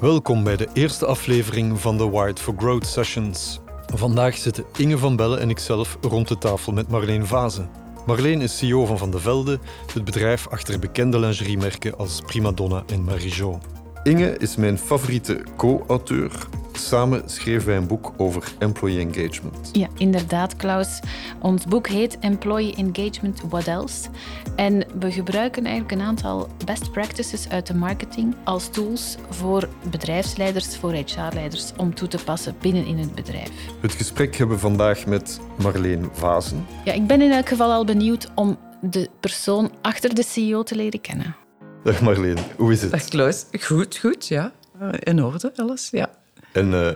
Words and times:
Welkom 0.00 0.44
bij 0.44 0.56
de 0.56 0.68
eerste 0.72 1.06
aflevering 1.06 1.80
van 1.80 1.96
de 1.96 2.10
Wired 2.10 2.40
for 2.40 2.54
Growth 2.56 2.86
Sessions. 2.86 3.60
Vandaag 3.94 4.36
zitten 4.36 4.64
Inge 4.76 4.98
van 4.98 5.16
Bellen 5.16 5.40
en 5.40 5.50
ikzelf 5.50 5.98
rond 6.00 6.28
de 6.28 6.38
tafel 6.38 6.72
met 6.72 6.88
Marleen 6.88 7.26
Vazen. 7.26 7.70
Marleen 8.06 8.40
is 8.40 8.58
CEO 8.58 8.86
van 8.86 8.98
Van 8.98 9.10
de 9.10 9.18
Velde, 9.18 9.58
het 9.92 10.04
bedrijf 10.04 10.48
achter 10.48 10.78
bekende 10.78 11.18
lingeriemerken 11.18 11.98
als 11.98 12.20
Primadonna 12.20 12.82
en 12.86 13.04
Marijo. 13.04 13.60
Inge 14.02 14.38
is 14.38 14.56
mijn 14.56 14.78
favoriete 14.78 15.44
co-auteur. 15.56 16.48
Samen 16.78 17.22
schreven 17.26 17.66
wij 17.66 17.76
een 17.76 17.86
boek 17.86 18.12
over 18.16 18.52
employee 18.58 19.00
engagement. 19.00 19.70
Ja, 19.72 19.88
inderdaad, 19.96 20.56
Klaus. 20.56 21.00
Ons 21.40 21.64
boek 21.64 21.88
heet 21.88 22.18
Employee 22.18 22.74
Engagement 22.74 23.40
What 23.48 23.66
Else? 23.66 24.08
En 24.56 24.84
we 24.98 25.12
gebruiken 25.12 25.64
eigenlijk 25.64 26.00
een 26.00 26.06
aantal 26.06 26.48
best 26.64 26.92
practices 26.92 27.48
uit 27.48 27.66
de 27.66 27.74
marketing 27.74 28.34
als 28.44 28.68
tools 28.70 29.16
voor 29.30 29.68
bedrijfsleiders, 29.90 30.76
voor 30.76 30.92
HR-leiders, 30.92 31.72
om 31.76 31.94
toe 31.94 32.08
te 32.08 32.18
passen 32.24 32.54
binnen 32.60 32.86
in 32.86 32.98
het 32.98 33.14
bedrijf. 33.14 33.50
Het 33.80 33.92
gesprek 33.92 34.36
hebben 34.36 34.56
we 34.56 34.62
vandaag 34.62 35.06
met 35.06 35.40
Marleen 35.62 36.08
Vazen. 36.12 36.66
Ja, 36.84 36.92
ik 36.92 37.06
ben 37.06 37.22
in 37.22 37.30
elk 37.30 37.48
geval 37.48 37.72
al 37.72 37.84
benieuwd 37.84 38.30
om 38.34 38.58
de 38.80 39.10
persoon 39.20 39.70
achter 39.82 40.14
de 40.14 40.22
CEO 40.22 40.62
te 40.62 40.74
leren 40.74 41.00
kennen. 41.00 41.36
Dag 41.84 42.00
Marleen, 42.00 42.38
hoe 42.56 42.72
is 42.72 42.82
het? 42.82 42.90
Dag 42.90 43.04
Klaus. 43.04 43.44
Goed, 43.60 43.96
goed, 43.96 44.28
ja. 44.28 44.52
In 44.98 45.24
orde, 45.24 45.52
alles, 45.56 45.88
ja. 45.90 46.10
En 46.52 46.72
uh, 46.72 46.90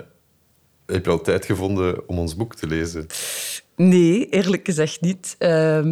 heb 0.87 1.05
je 1.05 1.11
al 1.11 1.21
tijd 1.21 1.45
gevonden 1.45 2.09
om 2.09 2.19
ons 2.19 2.37
boek 2.37 2.55
te 2.55 2.67
lezen? 2.67 3.07
Nee, 3.77 4.29
eerlijk 4.29 4.67
gezegd 4.67 5.01
niet. 5.01 5.37
Uh, 5.39 5.87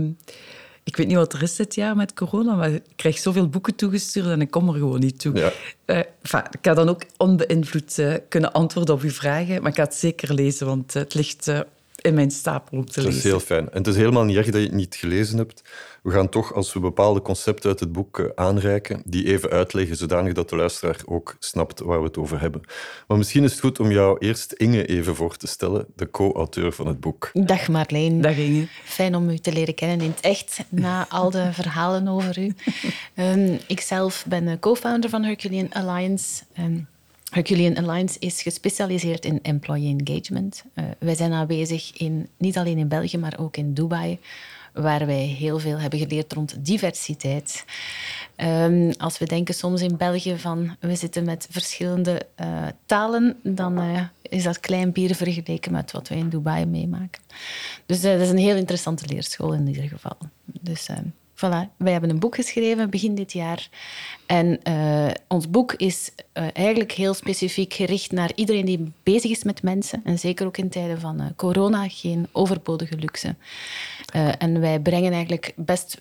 ik 0.84 0.96
weet 0.96 1.06
niet 1.06 1.16
wat 1.16 1.32
er 1.32 1.42
is 1.42 1.56
dit 1.56 1.74
jaar 1.74 1.96
met 1.96 2.14
corona, 2.14 2.54
maar 2.54 2.70
ik 2.70 2.82
krijg 2.96 3.18
zoveel 3.18 3.48
boeken 3.48 3.74
toegestuurd 3.74 4.26
en 4.26 4.40
ik 4.40 4.50
kom 4.50 4.68
er 4.68 4.74
gewoon 4.74 5.00
niet 5.00 5.20
toe. 5.20 5.36
Ja. 5.36 5.52
Uh, 5.86 5.96
enfin, 6.22 6.42
ik 6.50 6.58
ga 6.62 6.74
dan 6.74 6.88
ook 6.88 7.02
onbeïnvloed 7.16 7.98
uh, 7.98 8.14
kunnen 8.28 8.52
antwoorden 8.52 8.94
op 8.94 9.02
uw 9.02 9.10
vragen, 9.10 9.62
maar 9.62 9.70
ik 9.70 9.76
ga 9.76 9.84
het 9.84 9.94
zeker 9.94 10.34
lezen, 10.34 10.66
want 10.66 10.92
het 10.92 11.14
ligt 11.14 11.52
in 12.00 12.14
mijn 12.14 12.30
stapel 12.30 12.78
om 12.78 12.84
te 12.84 13.00
lezen. 13.00 13.14
Dat 13.14 13.24
is 13.24 13.30
heel 13.30 13.40
fijn. 13.40 13.70
En 13.70 13.78
het 13.78 13.86
is 13.86 13.96
helemaal 13.96 14.24
niet 14.24 14.36
erg 14.36 14.46
dat 14.46 14.60
je 14.60 14.66
het 14.66 14.72
niet 14.72 14.94
gelezen 14.94 15.38
hebt. 15.38 15.62
We 16.02 16.10
gaan 16.10 16.28
toch, 16.28 16.54
als 16.54 16.72
we 16.72 16.80
bepaalde 16.80 17.22
concepten 17.22 17.70
uit 17.70 17.80
het 17.80 17.92
boek 17.92 18.18
eh, 18.18 18.26
aanreiken, 18.34 19.02
die 19.04 19.26
even 19.26 19.50
uitleggen, 19.50 19.96
zodanig 19.96 20.32
dat 20.32 20.48
de 20.48 20.56
luisteraar 20.56 20.96
ook 21.04 21.36
snapt 21.38 21.80
waar 21.80 21.98
we 21.98 22.06
het 22.06 22.18
over 22.18 22.40
hebben. 22.40 22.60
Maar 23.06 23.18
misschien 23.18 23.44
is 23.44 23.50
het 23.50 23.60
goed 23.60 23.80
om 23.80 23.90
jou 23.90 24.18
eerst 24.18 24.52
Inge 24.52 24.86
even 24.86 25.14
voor 25.14 25.36
te 25.36 25.46
stellen, 25.46 25.86
de 25.96 26.10
co-auteur 26.10 26.72
van 26.72 26.86
het 26.86 27.00
boek. 27.00 27.30
Dag 27.32 27.68
Marleen. 27.68 28.20
Dag 28.20 28.36
Inge. 28.36 28.66
Fijn 28.84 29.14
om 29.14 29.28
u 29.28 29.38
te 29.38 29.52
leren 29.52 29.74
kennen 29.74 30.00
in 30.00 30.10
het 30.10 30.20
echt, 30.20 30.58
na 30.68 31.06
al 31.08 31.30
de 31.30 31.52
verhalen 31.60 32.08
over 32.08 32.38
u. 32.38 32.54
Um, 33.14 33.58
ikzelf 33.66 34.24
ben 34.28 34.58
co-founder 34.58 35.10
van 35.10 35.22
Herculean 35.22 35.72
Alliance. 35.72 36.42
Um, 36.58 36.88
Herculean 37.30 37.76
Alliance 37.76 38.18
is 38.18 38.42
gespecialiseerd 38.42 39.24
in 39.24 39.38
employee 39.42 39.96
engagement. 39.98 40.64
Uh, 40.74 40.84
wij 40.98 41.14
zijn 41.14 41.32
aanwezig 41.32 41.92
in, 41.96 42.28
niet 42.36 42.58
alleen 42.58 42.78
in 42.78 42.88
België, 42.88 43.18
maar 43.18 43.36
ook 43.38 43.56
in 43.56 43.74
Dubai, 43.74 44.18
waar 44.72 45.06
wij 45.06 45.24
heel 45.24 45.58
veel 45.58 45.78
hebben 45.78 45.98
geleerd 45.98 46.32
rond 46.32 46.64
diversiteit. 46.64 47.64
Um, 48.36 48.92
als 48.98 49.18
we 49.18 49.26
denken 49.26 49.54
soms 49.54 49.80
in 49.80 49.96
België 49.96 50.38
van 50.38 50.76
we 50.80 50.94
zitten 50.94 51.24
met 51.24 51.46
verschillende 51.50 52.22
uh, 52.40 52.66
talen, 52.86 53.36
dan 53.42 53.80
uh, 53.82 54.02
is 54.22 54.42
dat 54.42 54.60
klein 54.60 54.92
bier 54.92 55.14
vergeleken 55.14 55.72
met 55.72 55.92
wat 55.92 56.08
wij 56.08 56.18
in 56.18 56.28
Dubai 56.28 56.66
meemaken. 56.66 57.22
Dus 57.86 58.00
dat 58.00 58.20
is 58.20 58.30
een 58.30 58.38
heel 58.38 58.56
interessante 58.56 59.06
leerschool 59.06 59.52
in 59.52 59.66
ieder 59.66 59.88
geval. 59.88 60.16
Dus 60.44 60.88
Voilà, 61.40 61.76
wij 61.76 61.92
hebben 61.92 62.10
een 62.10 62.18
boek 62.18 62.34
geschreven 62.34 62.90
begin 62.90 63.14
dit 63.14 63.32
jaar. 63.32 63.68
En 64.26 64.60
uh, 64.68 65.10
ons 65.28 65.50
boek 65.50 65.72
is 65.72 66.10
uh, 66.34 66.46
eigenlijk 66.52 66.92
heel 66.92 67.14
specifiek 67.14 67.72
gericht 67.72 68.12
naar 68.12 68.32
iedereen 68.34 68.64
die 68.64 68.92
bezig 69.02 69.30
is 69.30 69.44
met 69.44 69.62
mensen. 69.62 70.00
En 70.04 70.18
zeker 70.18 70.46
ook 70.46 70.56
in 70.56 70.68
tijden 70.68 71.00
van 71.00 71.20
uh, 71.20 71.26
corona, 71.36 71.88
geen 71.88 72.28
overbodige 72.32 72.96
luxe. 72.96 73.34
en 74.38 74.60
wij 74.60 74.80
brengen 74.80 75.12
eigenlijk 75.12 75.52
best 75.56 75.98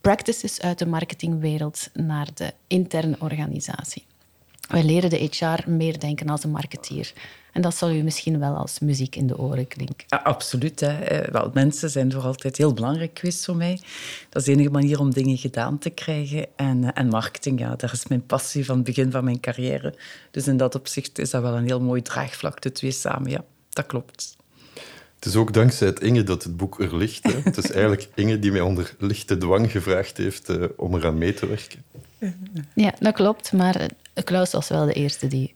practices 0.00 0.60
uit 0.60 0.78
de 0.78 0.86
marketingwereld 0.86 1.88
naar 1.92 2.28
de 2.34 2.52
interne 2.66 3.16
organisatie. 3.18 4.04
Wij 4.68 4.82
leren 4.84 5.10
de 5.10 5.28
HR 5.30 5.70
meer 5.70 5.98
denken 5.98 6.28
als 6.28 6.44
een 6.44 6.50
marketeer. 6.50 7.12
En 7.52 7.62
dat 7.62 7.76
zal 7.76 7.90
u 7.90 8.02
misschien 8.02 8.38
wel 8.38 8.56
als 8.56 8.78
muziek 8.78 9.16
in 9.16 9.26
de 9.26 9.38
oren 9.38 9.68
klinken. 9.68 10.06
Ja, 10.06 10.16
absoluut. 10.16 10.80
Hè. 10.80 10.98
Eh, 10.98 11.32
wel, 11.32 11.50
mensen 11.54 11.90
zijn 11.90 12.12
voor 12.12 12.22
altijd 12.22 12.56
heel 12.56 12.72
belangrijk 12.72 13.18
geweest 13.18 13.44
voor 13.44 13.56
mij. 13.56 13.80
Dat 14.28 14.42
is 14.42 14.44
de 14.44 14.52
enige 14.52 14.70
manier 14.70 15.00
om 15.00 15.12
dingen 15.12 15.36
gedaan 15.36 15.78
te 15.78 15.90
krijgen. 15.90 16.46
En, 16.56 16.84
eh, 16.84 16.90
en 16.94 17.08
marketing, 17.08 17.60
ja, 17.60 17.76
dat 17.76 17.92
is 17.92 18.06
mijn 18.06 18.26
passie 18.26 18.64
van 18.64 18.76
het 18.76 18.84
begin 18.84 19.10
van 19.10 19.24
mijn 19.24 19.40
carrière. 19.40 19.94
Dus 20.30 20.46
in 20.46 20.56
dat 20.56 20.74
opzicht 20.74 21.18
is 21.18 21.30
dat 21.30 21.42
wel 21.42 21.56
een 21.56 21.66
heel 21.66 21.80
mooi 21.80 22.02
draagvlak, 22.02 22.60
de 22.60 22.72
twee 22.72 22.90
samen. 22.90 23.30
Ja, 23.30 23.44
dat 23.70 23.86
klopt. 23.86 24.36
Het 25.14 25.24
is 25.24 25.36
ook 25.36 25.52
dankzij 25.52 25.86
het 25.86 26.00
Inge 26.00 26.22
dat 26.22 26.42
het 26.42 26.56
boek 26.56 26.80
er 26.80 26.96
ligt. 26.96 27.22
Hè. 27.22 27.40
Het 27.42 27.56
is 27.56 27.70
eigenlijk 27.80 28.08
Inge 28.14 28.38
die 28.38 28.52
mij 28.52 28.60
onder 28.60 28.94
lichte 28.98 29.38
dwang 29.38 29.70
gevraagd 29.70 30.16
heeft 30.16 30.50
uh, 30.50 30.64
om 30.76 30.94
eraan 30.94 31.18
mee 31.18 31.34
te 31.34 31.46
werken. 31.46 31.84
Ja, 32.74 32.94
dat 33.00 33.14
klopt. 33.14 33.52
Maar 33.52 33.86
Klaus 34.24 34.52
was 34.52 34.68
wel 34.68 34.86
de 34.86 34.92
eerste 34.92 35.26
die 35.26 35.54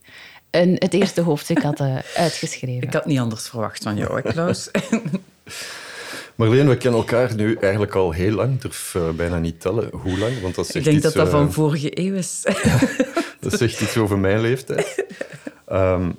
een, 0.56 0.76
het 0.78 0.94
eerste 0.94 1.20
hoofdstuk 1.20 1.62
had 1.62 1.80
uh, 1.80 1.98
uitgeschreven. 2.14 2.82
Ik 2.82 2.92
had 2.92 3.06
niet 3.06 3.18
anders 3.18 3.48
verwacht 3.48 3.82
van 3.82 3.96
jou, 3.96 4.20
hè, 4.20 4.32
Klaus? 4.32 4.70
Marleen, 6.34 6.68
we 6.68 6.76
kennen 6.76 7.00
elkaar 7.00 7.34
nu 7.34 7.54
eigenlijk 7.54 7.94
al 7.94 8.12
heel 8.12 8.32
lang. 8.32 8.54
Ik 8.54 8.60
durf 8.60 8.94
uh, 8.96 9.10
bijna 9.10 9.38
niet 9.38 9.60
tellen 9.60 9.88
hoe 9.92 10.18
lang. 10.18 10.40
Want 10.40 10.54
dat 10.54 10.74
ik 10.74 10.84
denk 10.84 10.96
iets, 10.96 11.04
dat 11.04 11.14
dat 11.14 11.26
uh, 11.26 11.32
van 11.32 11.52
vorige 11.52 12.00
eeuw 12.00 12.14
is. 12.14 12.42
dat 13.40 13.52
zegt 13.58 13.80
iets 13.80 13.96
over 13.96 14.18
mijn 14.18 14.40
leeftijd. 14.40 15.04
Um, 15.72 16.16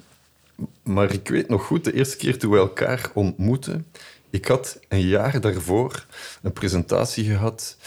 maar 0.83 1.13
ik 1.13 1.27
weet 1.27 1.49
nog 1.49 1.65
goed, 1.65 1.83
de 1.83 1.93
eerste 1.93 2.17
keer 2.17 2.37
toen 2.37 2.51
we 2.51 2.57
elkaar 2.57 3.11
ontmoetten, 3.13 3.85
ik 4.29 4.45
had 4.45 4.79
een 4.87 5.07
jaar 5.07 5.41
daarvoor 5.41 6.05
een 6.41 6.53
presentatie 6.53 7.25
gehad 7.25 7.77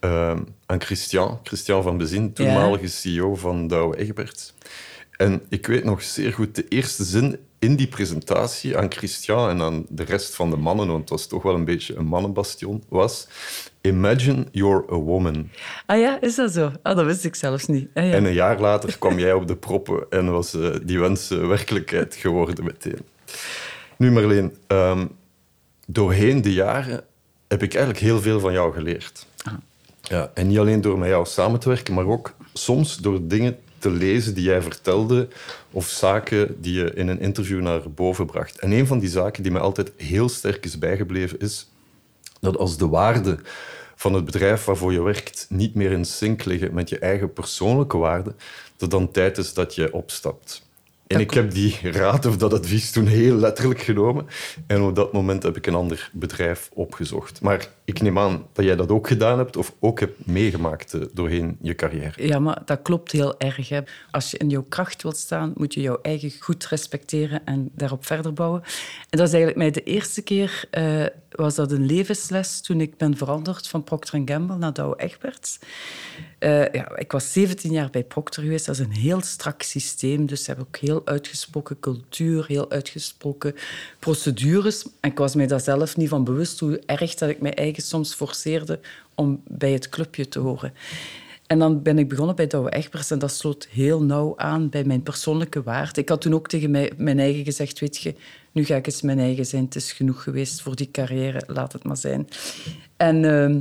uh, 0.00 0.36
aan 0.66 0.80
Christian, 0.80 1.40
Christian 1.42 1.82
van 1.82 1.98
Bezin, 1.98 2.32
toenmalige 2.32 2.82
ja. 2.82 2.88
CEO 2.88 3.34
van 3.34 3.66
Douwe 3.66 3.96
Egberts. 3.96 4.54
En 5.18 5.42
ik 5.48 5.66
weet 5.66 5.84
nog 5.84 6.02
zeer 6.02 6.32
goed 6.32 6.54
de 6.54 6.68
eerste 6.68 7.04
zin 7.04 7.38
in 7.58 7.76
die 7.76 7.86
presentatie 7.86 8.78
aan 8.78 8.92
Christian 8.92 9.48
en 9.48 9.60
aan 9.60 9.86
de 9.88 10.04
rest 10.04 10.34
van 10.34 10.50
de 10.50 10.56
mannen, 10.56 10.86
want 10.86 11.00
het 11.00 11.10
was 11.10 11.26
toch 11.26 11.42
wel 11.42 11.54
een 11.54 11.64
beetje 11.64 11.96
een 11.96 12.06
mannenbastion, 12.06 12.84
was 12.88 13.28
Imagine 13.80 14.46
you're 14.50 14.84
a 14.92 14.96
woman. 14.96 15.50
Ah 15.86 15.98
ja, 15.98 16.20
is 16.20 16.34
dat 16.34 16.52
zo? 16.52 16.72
Ah, 16.82 16.96
dat 16.96 17.04
wist 17.04 17.24
ik 17.24 17.34
zelfs 17.34 17.66
niet. 17.66 17.88
Ah, 17.94 18.04
ja. 18.04 18.12
En 18.12 18.24
een 18.24 18.32
jaar 18.32 18.60
later 18.60 18.98
kwam 18.98 19.18
jij 19.18 19.32
op 19.32 19.46
de 19.46 19.56
proppen 19.56 20.06
en 20.10 20.30
was 20.30 20.54
uh, 20.54 20.74
die 20.82 20.98
wens 20.98 21.30
uh, 21.30 21.46
werkelijkheid 21.46 22.14
geworden 22.14 22.64
meteen. 22.64 23.00
Nu 23.96 24.10
Marleen, 24.10 24.56
um, 24.68 25.10
doorheen 25.86 26.42
de 26.42 26.52
jaren 26.52 27.04
heb 27.48 27.62
ik 27.62 27.74
eigenlijk 27.74 28.04
heel 28.04 28.20
veel 28.20 28.40
van 28.40 28.52
jou 28.52 28.72
geleerd. 28.72 29.26
Ah. 29.42 29.52
Ja, 30.02 30.30
en 30.34 30.46
niet 30.46 30.58
alleen 30.58 30.80
door 30.80 30.98
met 30.98 31.08
jou 31.08 31.26
samen 31.26 31.60
te 31.60 31.68
werken, 31.68 31.94
maar 31.94 32.06
ook 32.06 32.34
soms 32.52 32.96
door 32.96 33.18
dingen 33.22 33.58
te 33.78 33.90
lezen 33.90 34.34
die 34.34 34.44
jij 34.44 34.62
vertelde 34.62 35.28
of 35.70 35.88
zaken 35.88 36.60
die 36.60 36.74
je 36.74 36.94
in 36.94 37.08
een 37.08 37.20
interview 37.20 37.60
naar 37.60 37.90
boven 37.90 38.26
bracht. 38.26 38.58
En 38.58 38.70
een 38.70 38.86
van 38.86 38.98
die 38.98 39.08
zaken 39.08 39.42
die 39.42 39.52
mij 39.52 39.60
altijd 39.60 39.92
heel 39.96 40.28
sterk 40.28 40.64
is 40.64 40.78
bijgebleven 40.78 41.38
is 41.38 41.70
dat 42.40 42.56
als 42.56 42.76
de 42.76 42.88
waarden 42.88 43.40
van 43.94 44.14
het 44.14 44.24
bedrijf 44.24 44.64
waarvoor 44.64 44.92
je 44.92 45.02
werkt 45.02 45.46
niet 45.48 45.74
meer 45.74 45.92
in 45.92 46.04
sync 46.04 46.44
liggen 46.44 46.74
met 46.74 46.88
je 46.88 46.98
eigen 46.98 47.32
persoonlijke 47.32 47.96
waarden, 47.96 48.36
dat 48.76 48.90
dan 48.90 49.10
tijd 49.10 49.38
is 49.38 49.54
dat 49.54 49.74
je 49.74 49.92
opstapt. 49.92 50.66
En 51.06 51.20
ik 51.20 51.30
heb 51.30 51.50
die 51.50 51.78
raad 51.82 52.26
of 52.26 52.36
dat 52.36 52.52
advies 52.52 52.90
toen 52.90 53.06
heel 53.06 53.36
letterlijk 53.36 53.80
genomen. 53.80 54.26
En 54.66 54.82
op 54.82 54.94
dat 54.94 55.12
moment 55.12 55.42
heb 55.42 55.56
ik 55.56 55.66
een 55.66 55.74
ander 55.74 56.10
bedrijf 56.12 56.70
opgezocht. 56.72 57.40
Maar 57.40 57.68
ik 57.88 58.00
neem 58.00 58.18
aan 58.18 58.46
dat 58.52 58.64
jij 58.64 58.76
dat 58.76 58.90
ook 58.90 59.08
gedaan 59.08 59.38
hebt 59.38 59.56
of 59.56 59.74
ook 59.78 60.00
hebt 60.00 60.26
meegemaakt 60.26 60.94
eh, 60.94 61.00
doorheen 61.12 61.56
je 61.60 61.74
carrière. 61.74 62.26
Ja, 62.26 62.38
maar 62.38 62.62
dat 62.64 62.82
klopt 62.82 63.12
heel 63.12 63.38
erg. 63.38 63.68
Hè. 63.68 63.80
Als 64.10 64.30
je 64.30 64.38
in 64.38 64.48
jouw 64.48 64.64
kracht 64.68 65.02
wilt 65.02 65.16
staan, 65.16 65.52
moet 65.56 65.74
je 65.74 65.80
jouw 65.80 65.98
eigen 66.02 66.32
goed 66.40 66.66
respecteren 66.66 67.44
en 67.44 67.70
daarop 67.74 68.06
verder 68.06 68.32
bouwen. 68.32 68.62
En 69.10 69.18
dat 69.18 69.26
is 69.26 69.34
eigenlijk 69.34 69.56
mij 69.56 69.70
de 69.70 69.82
eerste 69.82 70.22
keer... 70.22 70.64
Uh, 70.78 71.06
was 71.30 71.54
dat 71.54 71.72
een 71.72 71.86
levensles 71.86 72.60
toen 72.60 72.80
ik 72.80 72.96
ben 72.96 73.16
veranderd 73.16 73.68
van 73.68 73.84
Procter 73.84 74.22
Gamble 74.24 74.56
naar 74.56 74.72
Dow 74.72 74.94
Egberts. 74.96 75.58
Uh, 76.40 76.72
ja, 76.72 76.96
ik 76.96 77.12
was 77.12 77.32
17 77.32 77.72
jaar 77.72 77.90
bij 77.90 78.04
Procter 78.04 78.42
geweest. 78.42 78.66
Dat 78.66 78.74
is 78.74 78.84
een 78.84 78.92
heel 78.92 79.20
strak 79.20 79.62
systeem. 79.62 80.26
Dus 80.26 80.40
ze 80.40 80.46
hebben 80.46 80.66
ook 80.66 80.76
heel 80.76 81.02
uitgesproken 81.04 81.80
cultuur, 81.80 82.46
heel 82.46 82.70
uitgesproken 82.70 83.54
procedures. 83.98 84.86
En 85.00 85.10
ik 85.10 85.18
was 85.18 85.34
mij 85.34 85.46
daar 85.46 85.60
zelf 85.60 85.96
niet 85.96 86.08
van 86.08 86.24
bewust 86.24 86.60
hoe 86.60 86.80
erg 86.86 87.14
dat 87.14 87.28
ik 87.28 87.40
mij 87.40 87.54
eigen 87.54 87.77
soms 87.82 88.14
forceerde 88.14 88.80
om 89.14 89.42
bij 89.46 89.72
het 89.72 89.88
clubje 89.88 90.28
te 90.28 90.38
horen. 90.38 90.72
En 91.46 91.58
dan 91.58 91.82
ben 91.82 91.98
ik 91.98 92.08
begonnen 92.08 92.36
bij 92.36 92.46
Douwe 92.46 92.70
Egberts 92.70 93.10
en 93.10 93.18
dat 93.18 93.32
sloot 93.32 93.68
heel 93.70 94.02
nauw 94.02 94.36
aan 94.36 94.68
bij 94.68 94.84
mijn 94.84 95.02
persoonlijke 95.02 95.62
waarde. 95.62 96.00
Ik 96.00 96.08
had 96.08 96.20
toen 96.20 96.34
ook 96.34 96.48
tegen 96.48 96.70
mij, 96.70 96.92
mijn 96.96 97.18
eigen 97.18 97.44
gezegd, 97.44 97.78
weet 97.78 97.96
je, 97.96 98.14
nu 98.52 98.64
ga 98.64 98.76
ik 98.76 98.86
eens 98.86 99.02
mijn 99.02 99.18
eigen 99.18 99.46
zijn. 99.46 99.64
Het 99.64 99.74
is 99.74 99.92
genoeg 99.92 100.22
geweest 100.22 100.60
voor 100.60 100.76
die 100.76 100.90
carrière, 100.90 101.42
laat 101.46 101.72
het 101.72 101.84
maar 101.84 101.96
zijn. 101.96 102.28
En... 102.96 103.22
Uh, 103.22 103.56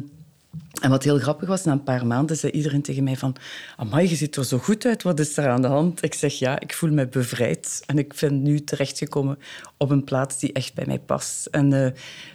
En 0.82 0.90
wat 0.90 1.04
heel 1.04 1.20
grappig 1.20 1.48
was, 1.48 1.64
na 1.64 1.72
een 1.72 1.84
paar 1.84 2.06
maanden 2.06 2.38
zei 2.38 2.52
iedereen 2.52 2.82
tegen 2.82 3.04
mij 3.04 3.16
van... 3.16 3.36
Amai, 3.76 4.10
je 4.10 4.16
ziet 4.16 4.36
er 4.36 4.46
zo 4.46 4.58
goed 4.58 4.86
uit, 4.86 5.04
wat 5.04 5.20
is 5.20 5.38
er 5.38 5.50
aan 5.50 5.62
de 5.62 5.68
hand? 5.68 6.04
Ik 6.04 6.14
zeg 6.14 6.34
ja, 6.34 6.60
ik 6.60 6.74
voel 6.74 6.92
me 6.92 7.08
bevrijd. 7.08 7.84
En 7.86 7.98
ik 7.98 8.14
ben 8.20 8.42
nu 8.42 8.64
terechtgekomen 8.64 9.40
op 9.78 9.90
een 9.90 10.04
plaats 10.04 10.40
die 10.40 10.54
echt 10.54 10.74
bij 10.74 10.86
mij 10.86 11.00
past. 11.00 11.46
En, 11.46 11.72
uh, 11.72 11.88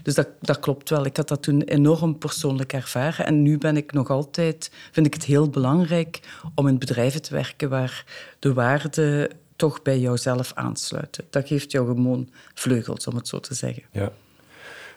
dus 0.03 0.15
dat, 0.15 0.29
dat 0.41 0.61
klopt 0.61 0.91
wel. 0.91 1.05
Ik 1.05 1.17
had 1.17 1.29
dat 1.29 1.43
toen 1.43 1.63
enorm 1.63 2.19
persoonlijk 2.19 2.73
ervaren. 2.73 3.27
En 3.27 3.43
nu 3.43 3.59
ben 3.59 3.77
ik 3.77 3.93
nog 3.93 4.11
altijd... 4.11 4.71
Vind 4.93 5.07
ik 5.07 5.15
het 5.15 5.25
heel 5.25 5.49
belangrijk 5.49 6.21
om 6.55 6.69
in 6.69 6.79
bedrijven 6.79 7.23
te 7.23 7.35
werken 7.35 7.69
waar 7.69 8.05
de 8.39 8.53
waarden 8.53 9.31
toch 9.57 9.83
bij 9.83 10.01
jouzelf 10.01 10.53
aansluiten. 10.55 11.25
Dat 11.31 11.47
geeft 11.47 11.73
jou 11.73 11.87
gewoon 11.87 12.31
vleugels, 12.55 13.07
om 13.07 13.17
het 13.17 13.29
zo 13.29 13.41
te 13.41 13.55
zeggen. 13.55 13.83
Ja. 13.93 14.13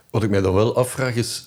Wat 0.10 0.24
ik 0.24 0.30
mij 0.30 0.42
dan 0.42 0.54
wel 0.54 0.76
afvraag 0.76 1.16
is 1.16 1.46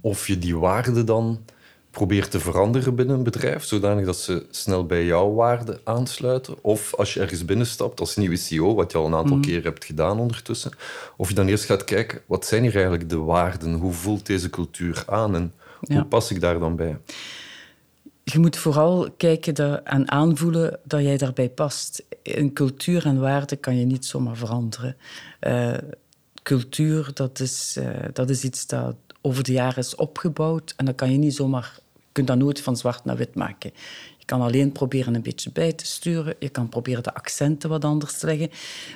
of 0.00 0.26
je 0.26 0.38
die 0.38 0.56
waarden 0.56 1.06
dan 1.06 1.44
probeert 1.90 2.30
te 2.30 2.40
veranderen 2.40 2.94
binnen 2.94 3.16
een 3.16 3.22
bedrijf, 3.22 3.64
zodanig 3.64 4.04
dat 4.04 4.16
ze 4.16 4.46
snel 4.50 4.86
bij 4.86 5.04
jouw 5.04 5.34
waarden 5.34 5.80
aansluiten. 5.84 6.54
Of 6.60 6.94
als 6.94 7.14
je 7.14 7.20
ergens 7.20 7.44
binnenstapt 7.44 8.00
als 8.00 8.16
nieuwe 8.16 8.36
CEO, 8.36 8.74
wat 8.74 8.92
je 8.92 8.98
al 8.98 9.06
een 9.06 9.14
aantal 9.14 9.36
mm. 9.36 9.42
keer 9.42 9.64
hebt 9.64 9.84
gedaan 9.84 10.18
ondertussen, 10.18 10.70
of 11.16 11.28
je 11.28 11.34
dan 11.34 11.46
eerst 11.46 11.64
gaat 11.64 11.84
kijken, 11.84 12.20
wat 12.26 12.46
zijn 12.46 12.62
hier 12.62 12.74
eigenlijk 12.74 13.08
de 13.08 13.18
waarden? 13.18 13.74
Hoe 13.74 13.92
voelt 13.92 14.26
deze 14.26 14.50
cultuur 14.50 15.02
aan 15.06 15.34
en 15.34 15.52
hoe 15.80 16.04
pas 16.04 16.30
ik 16.30 16.40
daar 16.40 16.58
dan 16.58 16.76
bij? 16.76 16.98
Je 18.24 18.38
moet 18.38 18.56
vooral 18.56 19.08
kijken 19.16 19.84
en 19.84 20.10
aanvoelen 20.10 20.78
dat 20.84 21.02
jij 21.02 21.16
daarbij 21.16 21.48
past. 21.48 22.04
Een 22.22 22.52
cultuur 22.52 23.06
en 23.06 23.20
waarden 23.20 23.60
kan 23.60 23.78
je 23.78 23.84
niet 23.84 24.06
zomaar 24.06 24.36
veranderen. 24.36 24.96
Uh, 25.40 25.74
cultuur, 26.42 27.10
dat 27.14 27.40
is, 27.40 27.76
uh, 27.78 27.88
dat 28.12 28.30
is 28.30 28.44
iets 28.44 28.66
dat 28.66 28.96
over 29.20 29.42
de 29.44 29.52
jaren 29.52 29.78
is 29.78 29.94
opgebouwd. 29.94 30.74
En 30.76 30.84
dan 30.84 30.94
kan 30.94 31.12
je 31.12 31.18
niet 31.18 31.34
zomaar, 31.34 31.78
je 31.94 32.00
kunt 32.12 32.26
dat 32.26 32.38
nooit 32.38 32.60
van 32.60 32.76
zwart 32.76 33.04
naar 33.04 33.16
wit 33.16 33.34
maken. 33.34 33.70
Je 34.18 34.24
kan 34.24 34.40
alleen 34.40 34.72
proberen 34.72 35.14
een 35.14 35.22
beetje 35.22 35.50
bij 35.52 35.72
te 35.72 35.86
sturen. 35.86 36.34
Je 36.38 36.48
kan 36.48 36.68
proberen 36.68 37.02
de 37.02 37.14
accenten 37.14 37.68
wat 37.68 37.84
anders 37.84 38.18
te 38.18 38.26
leggen. 38.26 38.50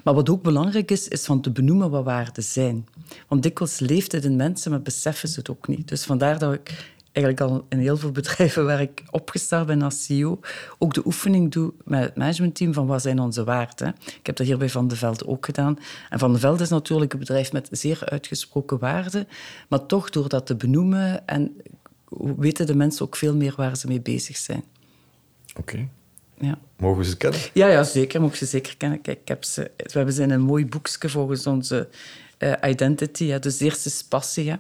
Maar 0.04 0.14
wat 0.14 0.30
ook 0.30 0.42
belangrijk 0.42 0.90
is, 0.90 1.08
is 1.08 1.24
van 1.24 1.40
te 1.40 1.50
benoemen 1.50 1.90
wat 1.90 2.04
waarden 2.04 2.42
zijn. 2.42 2.86
Want 3.28 3.42
dikwijls 3.42 3.78
leeft 3.78 4.12
het 4.12 4.24
in 4.24 4.36
mensen, 4.36 4.70
maar 4.70 4.82
beseffen 4.82 5.28
ze 5.28 5.38
het 5.38 5.50
ook 5.50 5.68
niet. 5.68 5.88
Dus 5.88 6.04
vandaar 6.04 6.38
dat 6.38 6.52
ik 6.52 6.91
eigenlijk 7.12 7.40
al 7.40 7.66
in 7.68 7.78
heel 7.78 7.96
veel 7.96 8.10
bedrijven 8.12 8.64
waar 8.64 8.80
ik 8.80 9.02
opgestart 9.10 9.66
ben 9.66 9.82
als 9.82 10.04
CEO, 10.04 10.40
ook 10.78 10.94
de 10.94 11.06
oefening 11.06 11.52
doe 11.52 11.72
met 11.84 12.00
het 12.00 12.16
managementteam 12.16 12.72
van 12.72 12.86
wat 12.86 13.02
zijn 13.02 13.20
onze 13.20 13.44
waarden. 13.44 13.94
Ik 14.04 14.26
heb 14.26 14.36
dat 14.36 14.46
hier 14.46 14.58
bij 14.58 14.68
Van 14.68 14.88
de 14.88 14.96
Velde 14.96 15.26
ook 15.26 15.44
gedaan. 15.44 15.78
En 16.10 16.18
Van 16.18 16.32
de 16.32 16.38
Velde 16.38 16.62
is 16.62 16.68
natuurlijk 16.68 17.12
een 17.12 17.18
bedrijf 17.18 17.52
met 17.52 17.68
zeer 17.70 18.02
uitgesproken 18.04 18.78
waarden, 18.78 19.28
maar 19.68 19.86
toch 19.86 20.10
door 20.10 20.28
dat 20.28 20.46
te 20.46 20.56
benoemen 20.56 21.26
en 21.26 21.56
weten 22.36 22.66
de 22.66 22.74
mensen 22.74 23.04
ook 23.04 23.16
veel 23.16 23.36
meer 23.36 23.54
waar 23.56 23.76
ze 23.76 23.86
mee 23.86 24.00
bezig 24.00 24.36
zijn. 24.36 24.64
Oké. 25.58 25.88
Ja. 26.38 26.58
Mogen 26.76 26.98
we 26.98 27.04
ze 27.04 27.16
kennen? 27.16 27.40
Ja, 27.52 27.66
ja, 27.66 27.82
zeker. 27.82 28.20
Mogen 28.20 28.36
ze 28.36 28.46
zeker 28.46 28.76
kennen. 28.76 29.00
Kijk, 29.00 29.20
ik 29.20 29.28
heb 29.28 29.44
ze, 29.44 29.70
we 29.76 29.92
hebben 29.92 30.14
ze 30.14 30.22
in 30.22 30.30
een 30.30 30.40
mooi 30.40 30.66
boekje 30.66 31.08
volgens 31.08 31.46
onze 31.46 31.88
uh, 32.38 32.52
identity. 32.66 33.24
Ja. 33.24 33.38
Dus 33.38 33.60
eerst 33.60 33.86
is 33.86 34.04
passie. 34.04 34.56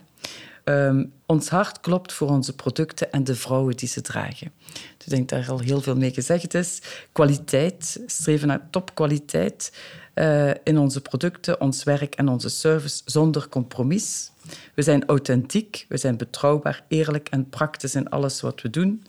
Um, 0.64 1.12
ons 1.26 1.48
hart 1.48 1.80
klopt 1.80 2.12
voor 2.12 2.28
onze 2.28 2.54
producten 2.54 3.12
en 3.12 3.24
de 3.24 3.34
vrouwen 3.34 3.76
die 3.76 3.88
ze 3.88 4.00
dragen. 4.00 4.52
Dus 4.96 5.06
ik 5.06 5.10
denk 5.10 5.28
dat 5.28 5.38
er 5.38 5.50
al 5.50 5.58
heel 5.58 5.80
veel 5.80 5.96
mee 5.96 6.12
gezegd 6.12 6.54
is. 6.54 6.82
Kwaliteit, 7.12 8.00
streven 8.06 8.48
naar 8.48 8.70
topkwaliteit 8.70 9.72
uh, 10.14 10.50
in 10.64 10.78
onze 10.78 11.00
producten, 11.00 11.60
ons 11.60 11.82
werk 11.82 12.14
en 12.14 12.28
onze 12.28 12.48
service 12.48 13.02
zonder 13.04 13.48
compromis. 13.48 14.30
We 14.74 14.82
zijn 14.82 15.06
authentiek, 15.06 15.86
we 15.88 15.96
zijn 15.96 16.16
betrouwbaar, 16.16 16.84
eerlijk 16.88 17.28
en 17.28 17.48
praktisch 17.48 17.94
in 17.94 18.10
alles 18.10 18.40
wat 18.40 18.60
we 18.60 18.70
doen 18.70 19.04